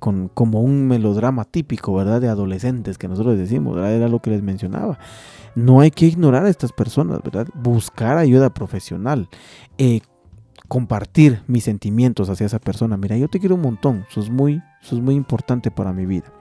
con, 0.01 0.29
como 0.35 0.61
un 0.61 0.87
melodrama 0.89 1.45
típico, 1.45 1.95
¿verdad? 1.95 2.21
De 2.21 2.29
adolescentes 2.29 2.99
que 2.99 3.09
nosotros 3.09 3.39
decimos. 3.39 3.79
Era 3.79 4.09
lo 4.09 4.18
que 4.18 4.31
les 4.31 4.43
mencionaba. 4.43 4.99
No 5.55 5.81
hay 5.81 5.91
que 5.91 6.07
ignorar 6.07 6.47
a 6.47 6.51
estas 6.51 6.73
personas, 6.73 7.21
¿verdad? 7.23 7.49
Buscar 7.55 8.19
ayuda 8.19 8.53
profesional. 8.55 9.29
Eh, 9.79 10.01
compartir 10.71 11.43
mis 11.49 11.65
sentimientos 11.65 12.29
hacia 12.29 12.47
esa 12.47 12.61
persona. 12.61 12.97
Mira, 12.97 13.17
yo 13.17 13.27
te 13.27 13.41
quiero 13.41 13.57
un 13.57 13.61
montón, 13.61 14.07
sos 14.09 14.31
muy, 14.31 14.63
sos 14.81 15.01
muy 15.01 15.17
importante 15.17 15.73
para 15.73 15.93
mi 15.93 16.07
vida. 16.07 16.33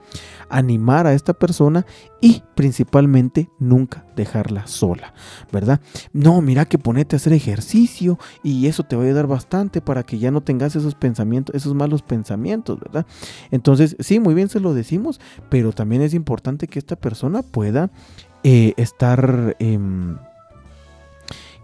Animar 0.48 1.08
a 1.08 1.14
esta 1.14 1.32
persona 1.32 1.84
y 2.20 2.44
principalmente 2.54 3.48
nunca 3.58 4.06
dejarla 4.14 4.68
sola, 4.68 5.14
¿verdad? 5.50 5.80
No, 6.12 6.40
mira 6.42 6.64
que 6.64 6.78
ponete 6.78 7.16
a 7.16 7.18
hacer 7.18 7.32
ejercicio 7.32 8.20
y 8.44 8.68
eso 8.68 8.84
te 8.84 8.94
va 8.94 9.02
a 9.02 9.06
ayudar 9.06 9.26
bastante 9.26 9.80
para 9.80 10.04
que 10.04 10.20
ya 10.20 10.30
no 10.30 10.42
tengas 10.42 10.76
esos 10.76 10.94
pensamientos, 10.94 11.52
esos 11.56 11.74
malos 11.74 12.02
pensamientos, 12.02 12.78
¿verdad? 12.78 13.06
Entonces, 13.50 13.96
sí, 13.98 14.20
muy 14.20 14.34
bien 14.34 14.48
se 14.48 14.60
lo 14.60 14.74
decimos, 14.74 15.20
pero 15.48 15.72
también 15.72 16.02
es 16.02 16.14
importante 16.14 16.68
que 16.68 16.78
esta 16.78 16.94
persona 16.94 17.42
pueda 17.42 17.90
eh, 18.44 18.74
estar... 18.76 19.56
Em, 19.58 20.16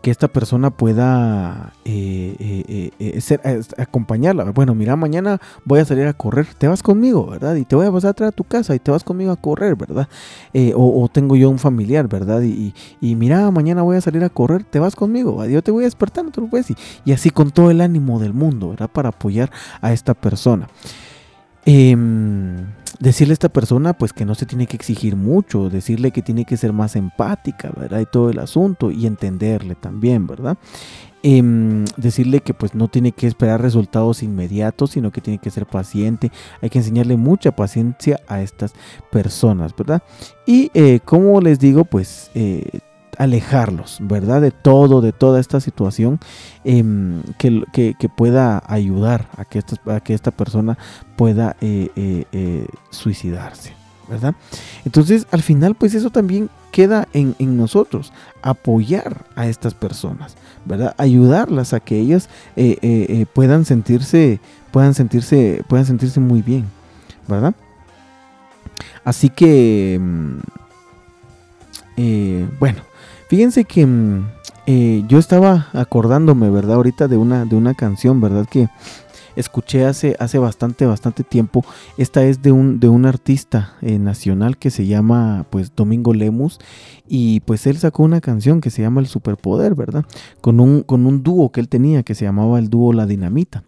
que 0.03 0.13
esta 0.13 0.29
persona 0.29 0.71
pueda 0.71 1.73
eh, 1.85 2.93
eh, 3.01 3.21
ser, 3.21 3.41
acompañarla. 3.77 4.45
Bueno, 4.53 4.73
mira, 4.73 4.95
mañana 4.95 5.41
voy 5.65 5.81
a 5.81 5.85
salir 5.85 6.07
a 6.07 6.13
correr, 6.13 6.47
te 6.57 6.69
vas 6.69 6.81
conmigo, 6.85 7.27
¿verdad? 7.27 7.57
Y 7.57 7.65
te 7.65 7.75
voy 7.75 7.87
a 7.87 7.91
pasar 7.91 8.11
atrás 8.11 8.29
a 8.29 8.33
tu 8.33 8.45
casa 8.45 8.77
y 8.77 8.79
te 8.79 8.93
vas 8.93 9.03
conmigo 9.03 9.33
a 9.33 9.37
correr, 9.37 9.75
¿verdad? 9.75 10.09
O, 10.77 11.09
tengo 11.13 11.35
yo 11.35 11.51
un 11.51 11.59
familiar, 11.59 12.07
¿verdad? 12.07 12.41
Y, 12.43 12.73
mira, 13.17 13.51
mañana 13.51 13.83
voy 13.83 13.97
a 13.97 14.01
salir 14.01 14.23
a 14.23 14.29
correr, 14.29 14.63
te 14.63 14.79
vas 14.79 14.95
conmigo, 14.95 15.45
yo 15.45 15.61
te 15.61 15.73
voy 15.73 15.83
a 15.83 15.87
despertar, 15.89 16.25
no. 16.25 16.31
Y, 16.57 16.77
y 17.05 17.13
así 17.13 17.31
con 17.31 17.51
todo 17.51 17.73
el 17.73 17.81
ánimo 17.81 18.21
del 18.21 18.33
mundo, 18.33 18.69
¿verdad? 18.69 18.89
Para 18.89 19.09
apoyar 19.09 19.51
a 19.81 19.93
esta 19.93 20.15
persona. 20.15 20.69
Eh, 21.65 21.97
decirle 22.99 23.33
a 23.33 23.35
esta 23.35 23.49
persona 23.49 23.93
pues 23.93 24.13
que 24.13 24.25
no 24.25 24.35
se 24.35 24.47
tiene 24.47 24.67
que 24.67 24.77
exigir 24.77 25.17
mucho, 25.17 25.71
decirle 25.71 26.11
que 26.11 26.23
tiene 26.23 26.45
que 26.45 26.57
ser 26.57 26.73
más 26.73 26.97
empática, 26.97 27.71
¿verdad? 27.77 28.01
Y 28.01 28.07
todo 28.07 28.31
el 28.31 28.39
asunto 28.39 28.91
y 28.91 29.07
entenderle 29.07 29.75
también, 29.75 30.27
¿verdad? 30.27 30.57
Em, 31.23 31.85
decirle 31.97 32.41
que 32.41 32.55
pues 32.55 32.75
no 32.75 32.89
tiene 32.89 33.13
que 33.13 33.27
esperar 33.27 33.61
resultados 33.61 34.23
inmediatos, 34.23 34.93
sino 34.93 35.11
que 35.11 35.21
tiene 35.21 35.39
que 35.39 35.51
ser 35.51 35.67
paciente. 35.67 36.31
Hay 36.63 36.71
que 36.71 36.79
enseñarle 36.79 37.17
mucha 37.17 37.51
paciencia 37.51 38.21
a 38.29 38.43
estas 38.43 38.75
personas, 39.11 39.75
¿verdad? 39.77 40.03
Y 40.47 40.71
eh, 40.75 41.01
como 41.05 41.41
les 41.41 41.59
digo, 41.59 41.85
pues 41.85 42.31
eh, 42.35 42.81
alejarlos, 43.19 43.99
¿verdad? 44.01 44.41
De 44.41 44.51
todo, 44.51 45.01
de 45.01 45.13
toda 45.13 45.41
esta 45.41 45.61
situación 45.61 46.19
em, 46.65 47.23
que, 47.39 47.95
que, 47.99 48.09
pueda 48.09 48.63
ayudar 48.67 49.29
a 49.37 49.45
que, 49.45 49.59
esta, 49.59 50.01
que 50.01 50.15
esta 50.15 50.31
persona 50.31 50.79
pueda 51.17 51.57
eh, 51.61 51.91
eh, 51.97 52.25
eh, 52.33 52.67
suicidarse, 52.91 53.75
¿verdad? 54.09 54.35
Entonces, 54.85 55.27
al 55.31 55.43
final, 55.43 55.75
pues 55.75 55.95
eso 55.95 56.11
también 56.11 56.51
queda 56.71 57.09
en, 57.13 57.35
en, 57.39 57.57
nosotros, 57.57 58.13
apoyar 58.43 59.25
a 59.35 59.47
estas 59.47 59.75
personas, 59.75 60.37
¿verdad? 60.65 60.95
Ayudarlas 60.99 61.73
a 61.73 61.81
que 61.81 61.99
ellas 61.99 62.29
puedan 63.35 63.65
sentirse, 63.65 64.41
puedan 64.71 64.95
sentirse, 64.95 65.63
puedan 65.69 65.87
sentirse 65.87 66.21
muy 66.21 66.43
bien, 66.43 66.67
¿verdad? 67.27 67.55
así 69.05 69.31
que, 69.31 69.99
mm, 70.01 70.39
bueno, 72.59 72.83
fíjense 73.29 73.65
que 73.65 73.87
mm, 73.87 74.29
eh, 74.67 75.05
yo 75.09 75.19
estaba 75.19 75.69
acordándome, 75.73 76.51
¿verdad? 76.51 76.77
Ahorita 76.77 77.09
de 77.09 77.17
una, 77.17 77.45
de 77.45 77.57
una 77.57 77.75
canción, 77.75 78.21
¿verdad? 78.21 78.47
Que 78.51 78.69
escuché 79.37 79.85
hace, 79.85 80.17
hace 80.19 80.39
bastante, 80.39 80.87
bastante 80.87 81.23
tiempo. 81.23 81.65
Esta 81.99 82.25
es 82.25 82.43
de 82.43 82.51
un, 82.53 82.81
de 82.81 82.89
un 82.89 83.07
artista 83.07 83.75
eh, 83.83 83.99
nacional 83.99 84.57
que 84.57 84.71
se 84.71 84.87
llama 84.87 85.47
pues 85.51 85.75
Domingo 85.77 86.15
Lemus 86.15 86.59
y 87.07 87.41
pues 87.41 87.67
él 87.67 87.77
sacó 87.79 88.03
una 88.03 88.21
canción 88.21 88.61
que 88.61 88.71
se 88.71 88.83
llama 88.83 89.01
El 89.01 89.07
Superpoder, 89.07 89.75
¿verdad? 89.75 90.05
Con 90.41 90.59
un, 90.59 90.83
con 90.83 91.07
un 91.07 91.23
dúo 91.23 91.53
que 91.53 91.61
él 91.61 91.69
tenía 91.69 92.03
que 92.03 92.15
se 92.15 92.25
llamaba 92.25 92.59
el 92.59 92.69
dúo 92.71 92.93
La 92.93 93.07
Dinamita. 93.07 93.63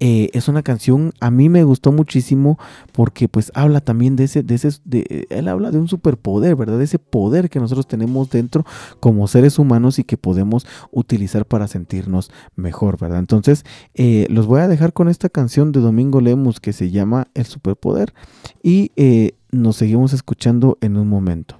Eh, 0.00 0.30
es 0.32 0.48
una 0.48 0.62
canción, 0.62 1.12
a 1.20 1.30
mí 1.30 1.48
me 1.48 1.64
gustó 1.64 1.90
muchísimo 1.90 2.58
porque 2.92 3.28
pues 3.28 3.50
habla 3.54 3.80
también 3.80 4.16
de 4.16 4.24
ese, 4.24 4.42
de 4.42 4.54
ese, 4.54 4.70
de, 4.84 5.26
él 5.28 5.48
habla 5.48 5.70
de 5.70 5.78
un 5.78 5.88
superpoder, 5.88 6.54
¿verdad? 6.54 6.78
De 6.78 6.84
ese 6.84 6.98
poder 6.98 7.50
que 7.50 7.58
nosotros 7.58 7.88
tenemos 7.88 8.30
dentro 8.30 8.64
como 9.00 9.26
seres 9.26 9.58
humanos 9.58 9.98
y 9.98 10.04
que 10.04 10.16
podemos 10.16 10.66
utilizar 10.92 11.46
para 11.46 11.66
sentirnos 11.66 12.30
mejor, 12.54 12.98
¿verdad? 12.98 13.18
Entonces, 13.18 13.64
eh, 13.94 14.26
los 14.30 14.46
voy 14.46 14.60
a 14.60 14.68
dejar 14.68 14.92
con 14.92 15.08
esta 15.08 15.28
canción 15.28 15.72
de 15.72 15.80
Domingo 15.80 16.20
Lemus 16.20 16.60
que 16.60 16.72
se 16.72 16.90
llama 16.90 17.28
El 17.34 17.46
superpoder 17.46 18.14
y 18.62 18.92
eh, 18.96 19.32
nos 19.50 19.76
seguimos 19.76 20.12
escuchando 20.12 20.78
en 20.80 20.96
un 20.96 21.08
momento. 21.08 21.56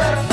better 0.00 0.29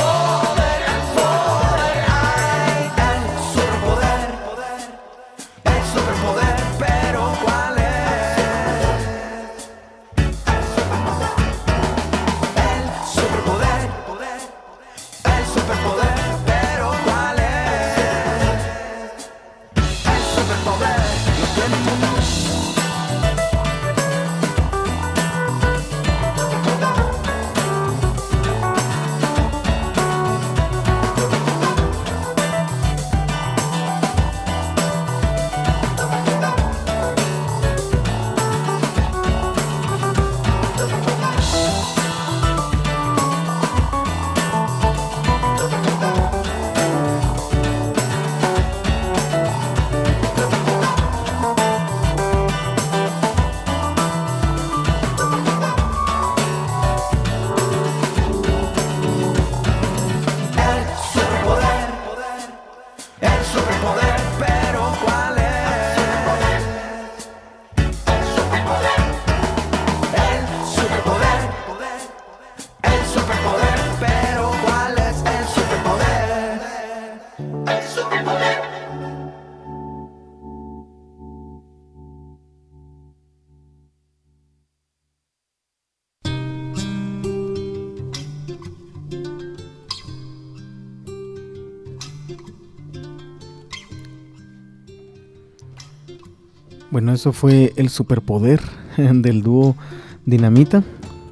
Bueno, 97.08 97.16
eso 97.16 97.32
fue 97.32 97.72
el 97.78 97.88
superpoder 97.88 98.60
del 98.98 99.42
dúo 99.42 99.78
Dinamita, 100.26 100.84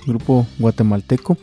grupo 0.08 0.48
guatemalteco. 0.58 1.38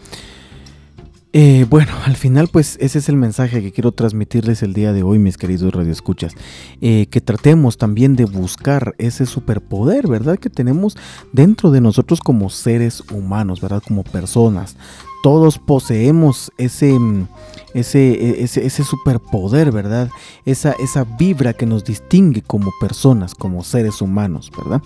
Eh, 1.35 1.67
bueno, 1.69 1.93
al 2.07 2.17
final 2.17 2.49
pues 2.49 2.79
ese 2.81 3.01
es 3.01 3.11
el 3.11 3.17
mensaje 3.17 3.61
que 3.61 3.73
quiero 3.73 3.93
transmitirles 3.93 4.63
el 4.63 4.73
día 4.73 4.95
de 4.95 5.03
hoy, 5.03 5.19
mis 5.19 5.37
queridos 5.37 5.75
radioescuchas. 5.75 6.33
Eh, 6.81 7.09
que 7.11 7.21
tratemos 7.21 7.77
también 7.77 8.17
de 8.17 8.25
buscar 8.25 8.95
ese 8.97 9.27
superpoder, 9.27 10.09
¿verdad? 10.09 10.39
Que 10.39 10.49
tenemos 10.49 10.97
dentro 11.35 11.71
de 11.71 11.83
nosotros 11.83 12.21
como 12.21 12.49
seres 12.49 13.03
humanos, 13.11 13.61
¿verdad? 13.61 13.83
Como 13.87 14.03
personas. 14.03 14.79
Todos 15.23 15.59
poseemos 15.59 16.53
ese, 16.59 16.99
mm, 16.99 17.29
ese, 17.75 18.43
ese, 18.43 18.67
ese 18.67 18.85
superpoder, 18.85 19.73
¿verdad? 19.73 20.11
Esa, 20.45 20.73
esa 20.73 21.05
vibra 21.05 21.53
que 21.53 21.67
nos 21.67 21.85
distingue 21.85 22.43
como 22.43 22.71
personas, 22.81 23.35
como 23.35 23.65
seres 23.65 24.03
humanos, 24.03 24.51
¿verdad? 24.57 24.83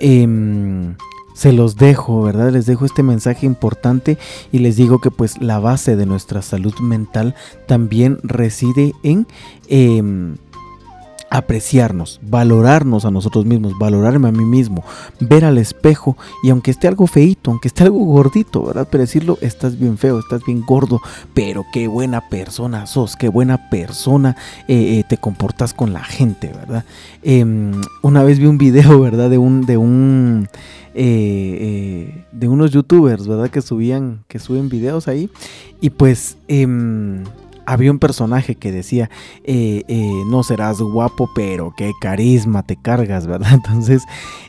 Eh, 0.00 0.94
se 1.38 1.52
los 1.52 1.76
dejo, 1.76 2.22
¿verdad? 2.22 2.50
Les 2.50 2.66
dejo 2.66 2.84
este 2.84 3.04
mensaje 3.04 3.46
importante 3.46 4.18
y 4.50 4.58
les 4.58 4.74
digo 4.74 5.00
que 5.00 5.12
pues 5.12 5.40
la 5.40 5.60
base 5.60 5.94
de 5.94 6.04
nuestra 6.04 6.42
salud 6.42 6.74
mental 6.80 7.36
también 7.66 8.18
reside 8.24 8.92
en... 9.04 9.28
Eh, 9.68 10.34
apreciarnos, 11.30 12.20
valorarnos 12.22 13.04
a 13.04 13.10
nosotros 13.10 13.44
mismos, 13.44 13.78
valorarme 13.78 14.28
a 14.28 14.32
mí 14.32 14.44
mismo, 14.44 14.84
ver 15.20 15.44
al 15.44 15.58
espejo 15.58 16.16
y 16.42 16.50
aunque 16.50 16.70
esté 16.70 16.88
algo 16.88 17.06
feito, 17.06 17.50
aunque 17.50 17.68
esté 17.68 17.84
algo 17.84 18.04
gordito, 18.04 18.64
¿verdad? 18.64 18.88
Pero 18.90 19.02
decirlo, 19.02 19.38
estás 19.40 19.78
bien 19.78 19.98
feo, 19.98 20.18
estás 20.18 20.44
bien 20.44 20.64
gordo, 20.66 21.00
pero 21.34 21.66
qué 21.72 21.86
buena 21.86 22.28
persona 22.28 22.86
sos, 22.86 23.16
qué 23.16 23.28
buena 23.28 23.68
persona 23.68 24.36
eh, 24.68 24.98
eh, 24.98 25.04
te 25.08 25.18
comportas 25.18 25.74
con 25.74 25.92
la 25.92 26.02
gente, 26.02 26.48
¿verdad? 26.48 26.84
Em, 27.22 27.72
una 28.02 28.22
vez 28.22 28.38
vi 28.38 28.46
un 28.46 28.58
video, 28.58 29.00
¿verdad? 29.00 29.28
De 29.28 29.38
un, 29.38 29.66
de 29.66 29.76
un, 29.76 30.48
eh, 30.94 32.24
de 32.32 32.48
unos 32.48 32.70
youtubers, 32.70 33.26
¿verdad? 33.26 33.50
Que 33.50 33.60
subían, 33.60 34.24
que 34.28 34.38
suben 34.38 34.68
videos 34.68 35.08
ahí 35.08 35.30
y 35.80 35.90
pues... 35.90 36.38
Había 37.70 37.90
un 37.90 37.98
personaje 37.98 38.54
que 38.54 38.72
decía, 38.72 39.10
eh, 39.44 39.82
eh, 39.88 40.22
no 40.30 40.42
serás 40.42 40.80
guapo, 40.80 41.28
pero 41.34 41.74
qué 41.76 41.92
carisma 42.00 42.62
te 42.62 42.76
cargas, 42.76 43.26
¿verdad? 43.26 43.52
Entonces, 43.52 44.04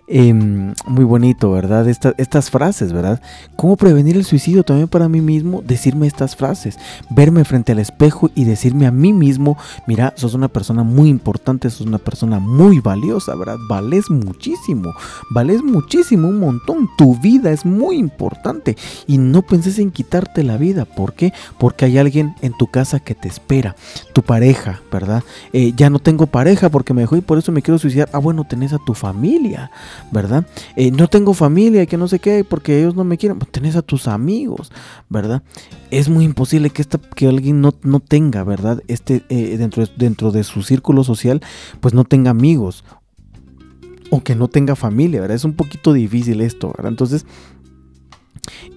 em, 0.08 0.74
muy 0.88 1.04
bonito, 1.04 1.52
¿verdad? 1.52 1.86
estas 1.90 2.50
frases, 2.50 2.94
¿verdad? 2.94 3.22
¿Cómo 3.58 3.76
prevenir 3.76 4.16
el 4.16 4.24
suicidio 4.24 4.64
también 4.64 4.88
para 4.88 5.10
mí 5.10 5.20
mismo? 5.20 5.62
Decirme 5.62 6.08
estas 6.08 6.38
frases, 6.38 6.78
verme 7.10 7.44
frente 7.44 7.74
al 7.74 7.80
espejo 7.80 8.32
y 8.36 8.46
decirme 8.46 8.88
a 8.88 8.92
mí 8.92 9.12
mismo, 9.12 9.58
mira, 9.86 10.14
sos 10.16 10.34
una 10.34 10.48
persona 10.48 10.84
muy 10.84 11.10
importante, 11.10 11.70
sos 11.70 11.86
una 11.86 11.98
persona 11.98 12.40
muy 12.40 12.80
valiosa, 12.80 13.36
¿verdad? 13.36 13.58
Vales 13.68 14.10
muchísimo, 14.10 14.94
vales 15.30 15.62
muchísimo, 15.62 16.30
un 16.30 16.40
montón, 16.40 16.90
tu 16.98 17.18
vida 17.20 17.52
es 17.52 17.66
muy 17.66 17.98
importante 17.98 18.78
y 19.08 19.18
no 19.18 19.42
penses 19.42 19.78
en 19.78 19.92
quitarte 19.92 20.44
la 20.44 20.56
vida, 20.56 20.86
¿por 20.86 21.12
qué? 21.12 21.34
Porque 21.58 21.84
hay 21.84 21.98
alguien 21.98 22.34
en 22.42 22.54
tu 22.58 22.68
casa 22.68 23.02
que 23.02 23.09
que 23.10 23.16
te 23.16 23.28
espera, 23.28 23.76
tu 24.14 24.22
pareja, 24.22 24.84
¿verdad? 24.92 25.24
Eh, 25.52 25.74
ya 25.76 25.90
no 25.90 25.98
tengo 25.98 26.28
pareja 26.28 26.70
porque 26.70 26.94
me 26.94 27.02
dejó 27.02 27.18
y 27.18 27.22
por 27.22 27.40
eso 27.40 27.52
me 27.52 27.64
quiero 27.64 27.80
suicidar. 27.80 28.08
Ah, 28.14 28.20
bueno, 28.20 28.44
tenés 28.44 28.72
a 28.72 28.78
tu 28.78 28.94
familia, 28.94 29.72
¿verdad? 30.12 30.46
Eh, 30.76 30.92
no 30.92 31.08
tengo 31.08 31.34
familia 31.34 31.88
que 31.88 31.98
no 31.98 32.08
sé 32.08 32.20
qué 32.20 32.46
porque 32.48 32.78
ellos 32.78 32.94
no 32.94 33.04
me 33.04 33.18
quieren. 33.18 33.40
Pues 33.40 33.52
tenés 33.52 33.76
a 33.76 33.82
tus 33.82 34.08
amigos, 34.08 34.72
¿verdad? 35.10 35.42
Es 35.90 36.08
muy 36.08 36.24
imposible 36.24 36.70
que, 36.70 36.84
esta, 36.84 37.00
que 37.00 37.28
alguien 37.28 37.62
no, 37.62 37.74
no 37.82 38.00
tenga, 38.00 38.44
¿verdad? 38.44 38.84
Este, 38.88 39.24
eh, 39.30 39.58
dentro, 39.58 39.84
dentro 39.98 40.32
de 40.32 40.44
su 40.44 40.62
círculo 40.62 41.04
social, 41.04 41.42
pues 41.80 41.96
no 41.96 42.04
tenga 42.04 42.30
amigos 42.30 42.84
o 44.12 44.22
que 44.22 44.36
no 44.36 44.50
tenga 44.50 44.76
familia, 44.76 45.20
¿verdad? 45.22 45.36
Es 45.36 45.46
un 45.46 45.54
poquito 45.54 45.94
difícil 45.94 46.42
esto, 46.42 46.68
¿verdad? 46.78 46.92
Entonces, 46.92 47.26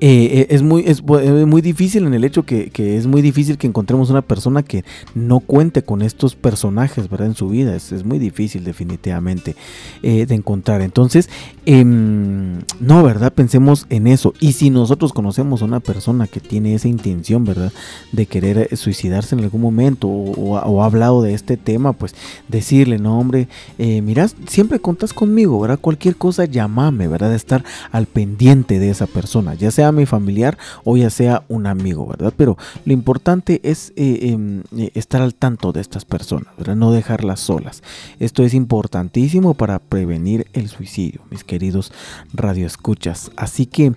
eh, 0.01 0.41
eh, 0.41 0.47
es, 0.51 0.63
muy, 0.63 0.83
es, 0.87 1.03
muy 1.03 1.63
difícil 1.63 2.07
en 2.07 2.15
el 2.15 2.25
hecho 2.25 2.45
que, 2.45 2.71
es 2.75 3.07
muy 3.07 3.23
difícil 3.23 3.57
que 3.57 3.67
encontremos 3.67 4.11
una 4.11 4.23
persona 4.23 4.63
que 4.63 4.85
no 5.15 5.41
cuente 5.41 5.83
con 5.83 6.03
estos 6.03 6.35
personajes 6.35 7.09
¿verdad? 7.09 7.29
en 7.29 7.35
su 7.35 7.49
vida. 7.49 7.77
Es, 7.77 8.05
muy 8.05 8.19
difícil 8.19 8.65
definitivamente 8.65 9.55
eh, 10.03 10.27
de 10.27 10.35
encontrar. 10.35 10.83
Entonces, 10.83 11.29
em, 11.67 12.61
no, 12.81 13.03
¿verdad? 13.03 13.33
Pensemos 13.33 13.87
en 13.91 14.07
eso. 14.09 14.35
Y 14.41 14.53
si 14.55 14.71
nosotros 14.71 15.13
conocemos 15.13 15.63
a 15.63 15.67
una 15.67 15.81
persona 15.81 16.27
que 16.27 16.41
tiene 16.41 16.75
esa 16.75 16.89
intención, 16.89 17.45
¿verdad? 17.45 17.73
De 18.11 18.27
querer 18.27 18.77
suicidarse 18.77 19.37
en 19.37 19.43
algún 19.45 19.61
momento 19.61 20.09
o, 20.09 20.83
ha 20.83 20.85
hablado 20.85 21.23
de 21.23 21.35
este 21.35 21.57
tema, 21.57 21.93
pues 21.93 22.15
decirle, 22.49 22.99
no, 22.99 23.19
hombre, 23.19 23.47
mira, 23.79 24.27
siempre 24.49 24.81
contas 24.81 25.13
conmigo, 25.13 25.61
¿verdad? 25.61 25.79
Cualquier 25.81 26.17
cosa, 26.17 26.45
llámame, 26.45 27.07
¿verdad? 27.07 27.31
De 27.31 27.37
estar 27.37 27.65
al 27.93 28.07
pendiente 28.07 28.81
de 28.81 28.91
esa 28.91 29.07
persona 29.07 29.55
ya 29.63 29.71
sea 29.71 29.93
mi 29.93 30.07
familiar 30.07 30.59
o 30.85 30.97
ya 30.97 31.09
sea 31.09 31.45
un 31.49 31.67
amigo, 31.67 32.07
¿verdad? 32.07 32.35
Pero 32.37 32.59
lo 32.85 32.93
importante 32.93 33.61
es 33.63 33.93
eh, 33.97 34.31
em, 34.33 34.63
eh, 34.77 34.91
estar 34.95 35.23
al 35.23 35.35
tanto 35.35 35.73
de 35.73 35.81
estas 35.81 36.05
personas, 36.05 36.53
¿verdad? 36.59 36.77
No 36.77 36.93
dejarlas 36.93 37.41
solas. 37.41 37.83
Esto 38.19 38.43
es 38.43 38.55
importantísimo 38.55 39.55
para 39.55 39.79
prevenir 39.79 40.47
el 40.53 40.69
suicidio, 40.69 41.23
mis 41.31 41.45
queridos 41.45 41.93
radioescuchas. 42.35 43.31
Así 43.37 43.67
que, 43.67 43.93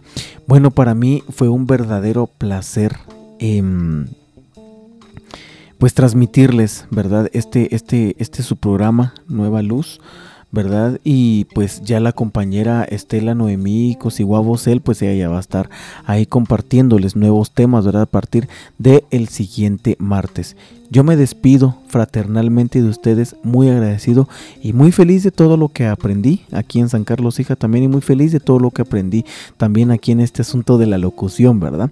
bueno, 0.48 0.70
para 0.72 0.94
mí 0.94 1.24
fue 1.30 1.50
un 1.50 1.66
verdadero 1.66 2.28
placer. 2.28 2.96
Em, 3.40 4.06
pues 5.78 5.94
transmitirles, 5.94 6.86
¿verdad? 6.90 7.30
Este, 7.34 7.76
este, 7.76 8.16
este 8.18 8.42
es 8.42 8.48
su 8.48 8.56
programa, 8.56 9.14
Nueva 9.28 9.62
Luz. 9.62 10.00
¿Verdad? 10.56 11.00
Y 11.04 11.46
pues 11.54 11.84
ya 11.84 12.00
la 12.00 12.14
compañera 12.14 12.84
Estela 12.84 13.36
Noemí 13.36 13.96
Cosiguabosel, 14.00 14.82
pues 14.82 15.04
ella 15.04 15.14
ya 15.14 15.30
va 15.30 15.38
a 15.38 15.42
estar 15.42 15.70
ahí 16.06 16.26
compartiéndoles 16.26 17.16
nuevos 17.16 17.52
temas, 17.52 17.86
¿verdad? 17.86 18.02
A 18.04 18.08
partir 18.08 18.50
del 18.80 19.04
el 19.12 19.28
siguiente 19.28 19.96
martes. 20.00 20.56
Yo 20.92 21.04
me 21.04 21.16
despido 21.16 21.76
fraternalmente 21.88 22.82
de 22.82 22.90
ustedes, 22.90 23.36
muy 23.42 23.70
agradecido 23.70 24.30
y 24.62 24.74
muy 24.74 24.92
feliz 24.92 25.24
de 25.24 25.32
todo 25.32 25.58
lo 25.58 25.70
que 25.70 25.88
aprendí 25.88 26.42
aquí 26.52 26.80
en 26.80 26.90
San 26.90 27.04
Carlos 27.06 27.40
Hija 27.40 27.56
también 27.56 27.86
y 27.86 27.88
muy 27.88 28.02
feliz 28.02 28.32
de 28.32 28.40
todo 28.40 28.60
lo 28.60 28.70
que 28.72 28.82
aprendí 28.82 29.26
también 29.58 29.92
aquí 29.92 30.12
en 30.12 30.20
este 30.20 30.42
asunto 30.42 30.78
de 30.78 30.86
la 30.86 30.98
locución, 30.98 31.60
¿verdad? 31.60 31.90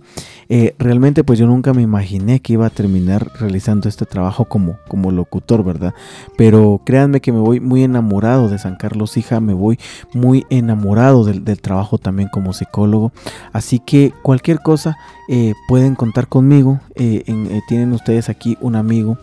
Eh, 0.50 0.76
realmente 0.78 1.24
pues 1.24 1.40
yo 1.40 1.48
nunca 1.48 1.74
me 1.74 1.82
imaginé 1.82 2.40
que 2.40 2.54
iba 2.54 2.68
a 2.68 2.70
terminar 2.70 3.32
realizando 3.40 3.90
este 3.90 4.06
trabajo 4.06 4.46
como, 4.46 4.78
como 4.88 5.12
locutor, 5.12 5.64
¿verdad? 5.64 5.94
Pero 6.38 6.82
créanme 6.84 7.22
que 7.22 7.32
me 7.32 7.40
voy 7.40 7.60
muy 7.60 7.84
enamorado 7.84 8.50
de 8.50 8.60
San 8.60 8.76
Carlos 8.76 9.18
Hija, 9.18 9.40
me 9.40 9.54
voy 9.54 9.80
muy 10.14 10.46
enamorado 10.50 11.24
del, 11.24 11.44
trabajo 11.62 11.98
también 11.98 12.30
como 12.30 12.52
psicólogo, 12.54 13.12
así 13.54 13.80
que 13.80 14.14
cualquier 14.22 14.60
cosa 14.60 14.98
eh, 15.28 15.54
pueden 15.68 15.96
contar 15.96 16.28
conmigo, 16.28 16.80
eh, 16.96 17.24
tienen 17.68 17.94
ustedes 17.94 18.30
aquí 18.30 18.58
una 18.62 18.80
amigo, 18.80 19.18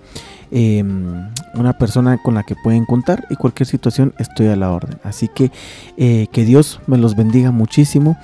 em, 0.50 1.28
una 1.54 1.78
persona 1.78 2.18
con 2.18 2.34
la 2.34 2.42
que 2.42 2.56
pueden 2.56 2.84
contar 2.86 3.26
y 3.30 3.36
cualquier 3.36 3.66
situación 3.66 4.14
estoy 4.18 4.48
a 4.48 4.56
la 4.56 4.72
orden. 4.72 4.98
Así 5.04 5.28
que 5.28 5.52
eh, 5.96 6.26
que 6.32 6.44
Dios 6.44 6.80
me 6.86 6.98
los 6.98 7.14
bendiga 7.16 7.50
muchísimo, 7.50 8.16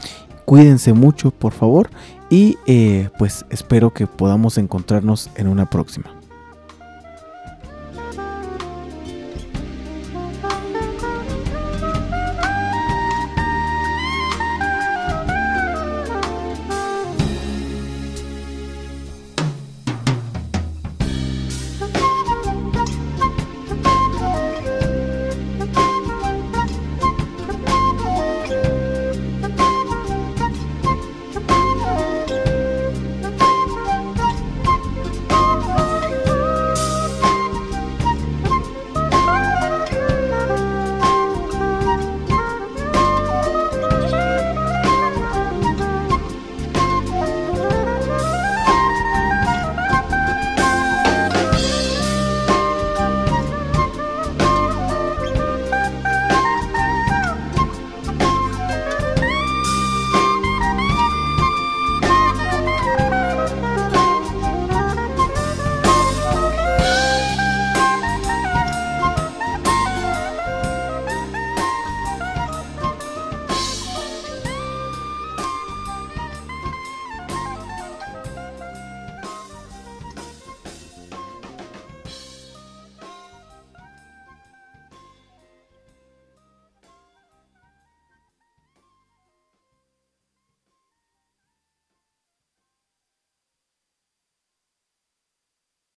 cuídense 0.45 0.93
mucho 0.93 1.31
por 1.31 1.53
favor 1.53 1.91
y 2.31 2.57
eh, 2.67 3.11
pues 3.19 3.45
espero 3.51 3.93
que 3.93 4.07
podamos 4.07 4.59
encontrarnos 4.59 5.31
en 5.37 5.49
una 5.49 5.69
próxima. 5.69 6.16